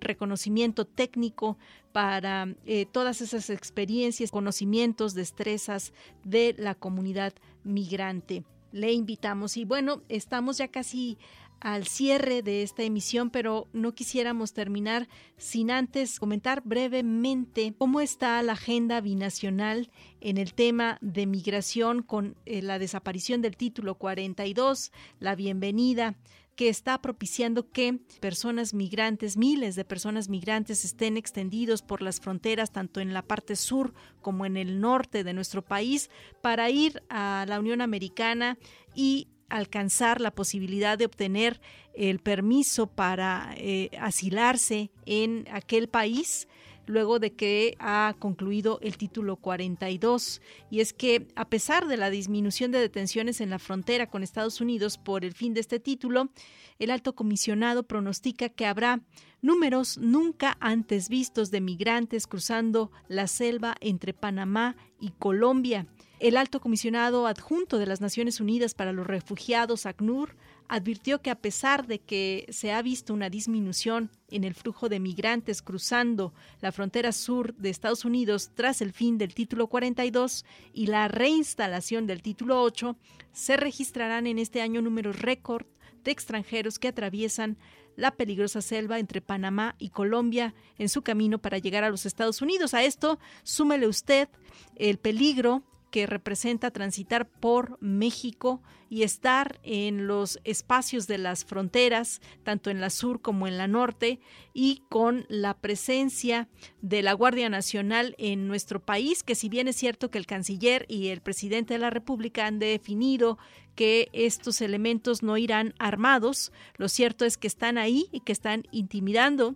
reconocimiento 0.00 0.84
técnico 0.84 1.56
para 1.92 2.48
eh, 2.66 2.86
todas 2.90 3.20
esas 3.20 3.50
experiencias, 3.50 4.30
conocimientos, 4.30 5.14
destrezas 5.14 5.92
de 6.24 6.54
la 6.58 6.74
comunidad 6.74 7.32
migrante. 7.62 8.44
Le 8.72 8.92
invitamos 8.92 9.56
y 9.56 9.64
bueno, 9.64 10.02
estamos 10.08 10.58
ya 10.58 10.68
casi 10.68 11.16
al 11.64 11.86
cierre 11.86 12.42
de 12.42 12.62
esta 12.62 12.82
emisión, 12.82 13.30
pero 13.30 13.68
no 13.72 13.94
quisiéramos 13.94 14.52
terminar 14.52 15.08
sin 15.38 15.70
antes 15.70 16.20
comentar 16.20 16.60
brevemente 16.62 17.74
cómo 17.78 18.02
está 18.02 18.42
la 18.42 18.52
agenda 18.52 19.00
binacional 19.00 19.90
en 20.20 20.36
el 20.36 20.52
tema 20.52 20.98
de 21.00 21.24
migración 21.24 22.02
con 22.02 22.36
eh, 22.44 22.60
la 22.60 22.78
desaparición 22.78 23.40
del 23.40 23.56
título 23.56 23.94
42, 23.94 24.92
la 25.20 25.34
bienvenida 25.36 26.16
que 26.54 26.68
está 26.68 27.00
propiciando 27.00 27.70
que 27.70 27.98
personas 28.20 28.74
migrantes, 28.74 29.38
miles 29.38 29.74
de 29.74 29.86
personas 29.86 30.28
migrantes 30.28 30.84
estén 30.84 31.16
extendidos 31.16 31.80
por 31.80 32.02
las 32.02 32.20
fronteras, 32.20 32.72
tanto 32.72 33.00
en 33.00 33.14
la 33.14 33.22
parte 33.22 33.56
sur 33.56 33.94
como 34.20 34.44
en 34.44 34.58
el 34.58 34.80
norte 34.80 35.24
de 35.24 35.32
nuestro 35.32 35.62
país, 35.62 36.10
para 36.42 36.68
ir 36.68 37.02
a 37.08 37.46
la 37.48 37.58
Unión 37.58 37.80
Americana 37.80 38.58
y 38.94 39.28
alcanzar 39.48 40.20
la 40.20 40.30
posibilidad 40.30 40.98
de 40.98 41.06
obtener 41.06 41.60
el 41.94 42.18
permiso 42.18 42.86
para 42.86 43.54
eh, 43.56 43.90
asilarse 44.00 44.90
en 45.06 45.46
aquel 45.50 45.88
país 45.88 46.48
luego 46.86 47.18
de 47.18 47.32
que 47.32 47.76
ha 47.78 48.14
concluido 48.18 48.78
el 48.82 48.96
título 48.96 49.36
42. 49.36 50.40
Y 50.70 50.80
es 50.80 50.92
que, 50.92 51.26
a 51.34 51.48
pesar 51.48 51.86
de 51.86 51.96
la 51.96 52.10
disminución 52.10 52.70
de 52.70 52.80
detenciones 52.80 53.40
en 53.40 53.50
la 53.50 53.58
frontera 53.58 54.08
con 54.08 54.22
Estados 54.22 54.60
Unidos 54.60 54.98
por 54.98 55.24
el 55.24 55.32
fin 55.32 55.54
de 55.54 55.60
este 55.60 55.80
título, 55.80 56.30
el 56.78 56.90
alto 56.90 57.14
comisionado 57.14 57.84
pronostica 57.84 58.48
que 58.48 58.66
habrá 58.66 59.00
números 59.40 59.98
nunca 59.98 60.56
antes 60.60 61.08
vistos 61.08 61.50
de 61.50 61.60
migrantes 61.60 62.26
cruzando 62.26 62.90
la 63.08 63.26
selva 63.26 63.76
entre 63.80 64.14
Panamá 64.14 64.76
y 65.00 65.10
Colombia. 65.10 65.86
El 66.24 66.38
alto 66.38 66.58
comisionado 66.58 67.26
adjunto 67.26 67.76
de 67.76 67.84
las 67.84 68.00
Naciones 68.00 68.40
Unidas 68.40 68.72
para 68.72 68.94
los 68.94 69.06
Refugiados, 69.06 69.84
ACNUR, 69.84 70.34
advirtió 70.68 71.20
que 71.20 71.28
a 71.28 71.34
pesar 71.34 71.86
de 71.86 71.98
que 71.98 72.46
se 72.48 72.72
ha 72.72 72.80
visto 72.80 73.12
una 73.12 73.28
disminución 73.28 74.10
en 74.30 74.44
el 74.44 74.54
flujo 74.54 74.88
de 74.88 75.00
migrantes 75.00 75.60
cruzando 75.60 76.32
la 76.62 76.72
frontera 76.72 77.12
sur 77.12 77.54
de 77.56 77.68
Estados 77.68 78.06
Unidos 78.06 78.52
tras 78.54 78.80
el 78.80 78.94
fin 78.94 79.18
del 79.18 79.34
título 79.34 79.66
42 79.66 80.46
y 80.72 80.86
la 80.86 81.08
reinstalación 81.08 82.06
del 82.06 82.22
título 82.22 82.62
8, 82.62 82.96
se 83.34 83.58
registrarán 83.58 84.26
en 84.26 84.38
este 84.38 84.62
año 84.62 84.80
números 84.80 85.18
récord 85.18 85.66
de 86.04 86.10
extranjeros 86.10 86.78
que 86.78 86.88
atraviesan 86.88 87.58
la 87.96 88.12
peligrosa 88.12 88.62
selva 88.62 88.98
entre 88.98 89.20
Panamá 89.20 89.76
y 89.78 89.90
Colombia 89.90 90.54
en 90.78 90.88
su 90.88 91.02
camino 91.02 91.38
para 91.38 91.58
llegar 91.58 91.84
a 91.84 91.90
los 91.90 92.06
Estados 92.06 92.40
Unidos. 92.40 92.72
A 92.72 92.82
esto 92.82 93.18
súmele 93.42 93.86
usted 93.86 94.30
el 94.76 94.96
peligro 94.96 95.62
que 95.94 96.08
representa 96.08 96.72
transitar 96.72 97.28
por 97.28 97.78
México 97.80 98.60
y 98.90 99.04
estar 99.04 99.60
en 99.62 100.08
los 100.08 100.40
espacios 100.42 101.06
de 101.06 101.18
las 101.18 101.44
fronteras, 101.44 102.20
tanto 102.42 102.70
en 102.70 102.80
la 102.80 102.90
sur 102.90 103.22
como 103.22 103.46
en 103.46 103.58
la 103.58 103.68
norte, 103.68 104.18
y 104.52 104.82
con 104.88 105.24
la 105.28 105.54
presencia 105.56 106.48
de 106.82 107.04
la 107.04 107.12
Guardia 107.12 107.48
Nacional 107.48 108.16
en 108.18 108.48
nuestro 108.48 108.84
país, 108.84 109.22
que 109.22 109.36
si 109.36 109.48
bien 109.48 109.68
es 109.68 109.76
cierto 109.76 110.10
que 110.10 110.18
el 110.18 110.26
canciller 110.26 110.84
y 110.88 111.10
el 111.10 111.20
presidente 111.20 111.74
de 111.74 111.78
la 111.78 111.90
República 111.90 112.46
han 112.46 112.58
definido 112.58 113.38
que 113.76 114.08
estos 114.12 114.62
elementos 114.62 115.22
no 115.22 115.36
irán 115.36 115.74
armados, 115.78 116.50
lo 116.76 116.88
cierto 116.88 117.24
es 117.24 117.36
que 117.36 117.46
están 117.46 117.78
ahí 117.78 118.08
y 118.10 118.18
que 118.18 118.32
están 118.32 118.64
intimidando 118.72 119.54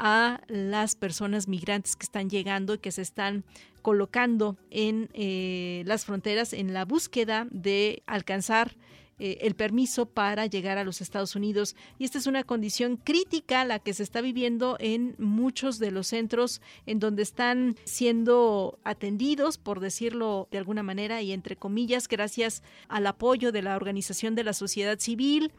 a 0.00 0.40
las 0.48 0.96
personas 0.96 1.46
migrantes 1.46 1.94
que 1.94 2.04
están 2.04 2.30
llegando 2.30 2.74
y 2.74 2.78
que 2.78 2.90
se 2.90 3.02
están 3.02 3.44
colocando 3.82 4.56
en 4.70 5.10
eh, 5.12 5.82
las 5.86 6.06
fronteras 6.06 6.54
en 6.54 6.72
la 6.72 6.86
búsqueda 6.86 7.46
de 7.50 8.02
alcanzar 8.06 8.76
eh, 9.18 9.46
el 9.46 9.54
permiso 9.54 10.06
para 10.06 10.46
llegar 10.46 10.78
a 10.78 10.84
los 10.84 11.02
Estados 11.02 11.36
Unidos. 11.36 11.76
Y 11.98 12.04
esta 12.04 12.16
es 12.16 12.26
una 12.26 12.44
condición 12.44 12.96
crítica 12.96 13.66
la 13.66 13.78
que 13.78 13.92
se 13.92 14.02
está 14.02 14.22
viviendo 14.22 14.78
en 14.80 15.14
muchos 15.18 15.78
de 15.78 15.90
los 15.90 16.06
centros 16.06 16.62
en 16.86 16.98
donde 16.98 17.22
están 17.22 17.76
siendo 17.84 18.78
atendidos, 18.82 19.58
por 19.58 19.80
decirlo 19.80 20.48
de 20.50 20.56
alguna 20.56 20.82
manera 20.82 21.20
y 21.20 21.32
entre 21.32 21.56
comillas, 21.56 22.08
gracias 22.08 22.62
al 22.88 23.06
apoyo 23.06 23.52
de 23.52 23.60
la 23.60 23.76
organización 23.76 24.34
de 24.34 24.44
la 24.44 24.54
sociedad 24.54 24.98
civil 24.98 25.52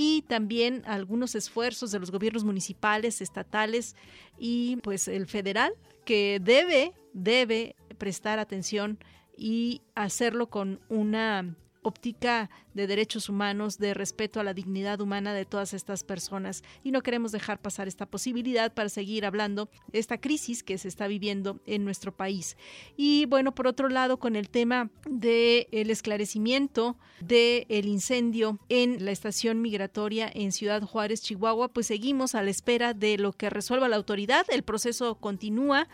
y 0.00 0.22
también 0.22 0.84
algunos 0.86 1.34
esfuerzos 1.34 1.90
de 1.90 1.98
los 1.98 2.12
gobiernos 2.12 2.44
municipales, 2.44 3.20
estatales 3.20 3.96
y 4.38 4.76
pues 4.76 5.08
el 5.08 5.26
federal 5.26 5.72
que 6.04 6.38
debe 6.40 6.92
debe 7.14 7.74
prestar 7.98 8.38
atención 8.38 9.00
y 9.36 9.82
hacerlo 9.96 10.50
con 10.50 10.78
una 10.88 11.56
óptica 11.82 12.48
de 12.78 12.86
derechos 12.86 13.28
humanos, 13.28 13.78
de 13.78 13.92
respeto 13.92 14.38
a 14.38 14.44
la 14.44 14.54
dignidad 14.54 15.00
humana 15.00 15.34
de 15.34 15.44
todas 15.44 15.74
estas 15.74 16.04
personas. 16.04 16.62
Y 16.84 16.92
no 16.92 17.02
queremos 17.02 17.32
dejar 17.32 17.60
pasar 17.60 17.88
esta 17.88 18.06
posibilidad 18.06 18.72
para 18.72 18.88
seguir 18.88 19.26
hablando 19.26 19.68
de 19.88 19.98
esta 19.98 20.18
crisis 20.18 20.62
que 20.62 20.78
se 20.78 20.86
está 20.88 21.08
viviendo 21.08 21.60
en 21.66 21.84
nuestro 21.84 22.16
país. 22.16 22.56
Y 22.96 23.26
bueno, 23.26 23.54
por 23.54 23.66
otro 23.66 23.88
lado, 23.88 24.18
con 24.18 24.36
el 24.36 24.48
tema 24.48 24.90
del 25.08 25.66
el 25.72 25.90
esclarecimiento 25.90 26.96
del 27.20 27.66
el 27.68 27.86
incendio 27.86 28.60
en 28.68 29.04
la 29.04 29.10
estación 29.10 29.60
migratoria 29.60 30.30
en 30.32 30.52
Ciudad 30.52 30.82
Juárez, 30.82 31.20
Chihuahua, 31.22 31.68
pues 31.68 31.88
seguimos 31.88 32.34
a 32.34 32.42
la 32.42 32.50
espera 32.50 32.94
de 32.94 33.18
lo 33.18 33.32
que 33.32 33.50
resuelva 33.50 33.88
la 33.88 33.96
autoridad. 33.96 34.46
El 34.50 34.62
proceso 34.62 35.16
continúa 35.16 35.88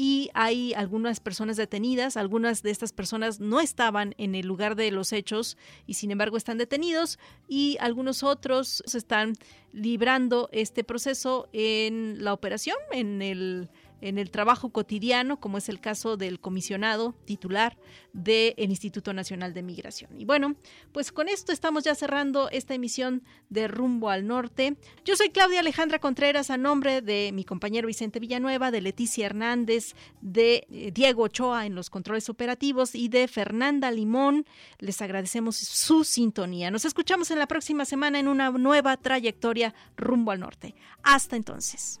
y 0.00 0.30
hay 0.32 0.74
algunas 0.74 1.18
personas 1.18 1.56
detenidas, 1.56 2.16
algunas 2.16 2.62
de 2.62 2.70
estas 2.70 2.92
personas 2.92 3.40
no 3.40 3.58
estaban 3.58 4.14
en 4.16 4.36
el 4.36 4.46
lugar 4.46 4.76
de 4.76 4.92
los 4.92 5.12
hechos 5.12 5.56
y 5.88 5.94
sin 5.94 6.12
embargo 6.12 6.27
están 6.36 6.58
detenidos 6.58 7.18
y 7.48 7.76
algunos 7.80 8.22
otros 8.22 8.82
se 8.86 8.98
están 8.98 9.34
librando 9.72 10.48
este 10.52 10.84
proceso 10.84 11.48
en 11.52 12.22
la 12.22 12.32
operación, 12.32 12.76
en 12.92 13.22
el 13.22 13.70
en 14.00 14.18
el 14.18 14.30
trabajo 14.30 14.70
cotidiano, 14.70 15.40
como 15.40 15.58
es 15.58 15.68
el 15.68 15.80
caso 15.80 16.16
del 16.16 16.40
comisionado 16.40 17.14
titular 17.24 17.76
del 18.12 18.54
Instituto 18.58 19.12
Nacional 19.12 19.54
de 19.54 19.62
Migración. 19.62 20.18
Y 20.18 20.24
bueno, 20.24 20.56
pues 20.92 21.12
con 21.12 21.28
esto 21.28 21.52
estamos 21.52 21.84
ya 21.84 21.94
cerrando 21.94 22.48
esta 22.50 22.74
emisión 22.74 23.22
de 23.48 23.68
Rumbo 23.68 24.10
al 24.10 24.26
Norte. 24.26 24.76
Yo 25.04 25.16
soy 25.16 25.30
Claudia 25.30 25.60
Alejandra 25.60 25.98
Contreras 25.98 26.50
a 26.50 26.56
nombre 26.56 27.02
de 27.02 27.30
mi 27.32 27.44
compañero 27.44 27.86
Vicente 27.86 28.20
Villanueva, 28.20 28.70
de 28.70 28.80
Leticia 28.80 29.26
Hernández, 29.26 29.94
de 30.20 30.66
eh, 30.70 30.90
Diego 30.92 31.24
Ochoa 31.24 31.66
en 31.66 31.74
los 31.74 31.90
controles 31.90 32.28
operativos 32.28 32.94
y 32.94 33.08
de 33.08 33.28
Fernanda 33.28 33.90
Limón. 33.90 34.46
Les 34.78 35.00
agradecemos 35.02 35.56
su 35.56 36.04
sintonía. 36.04 36.70
Nos 36.70 36.84
escuchamos 36.84 37.30
en 37.30 37.38
la 37.38 37.46
próxima 37.46 37.84
semana 37.84 38.18
en 38.18 38.28
una 38.28 38.50
nueva 38.50 38.96
trayectoria 38.96 39.74
rumbo 39.96 40.30
al 40.30 40.40
norte. 40.40 40.74
Hasta 41.02 41.36
entonces. 41.36 42.00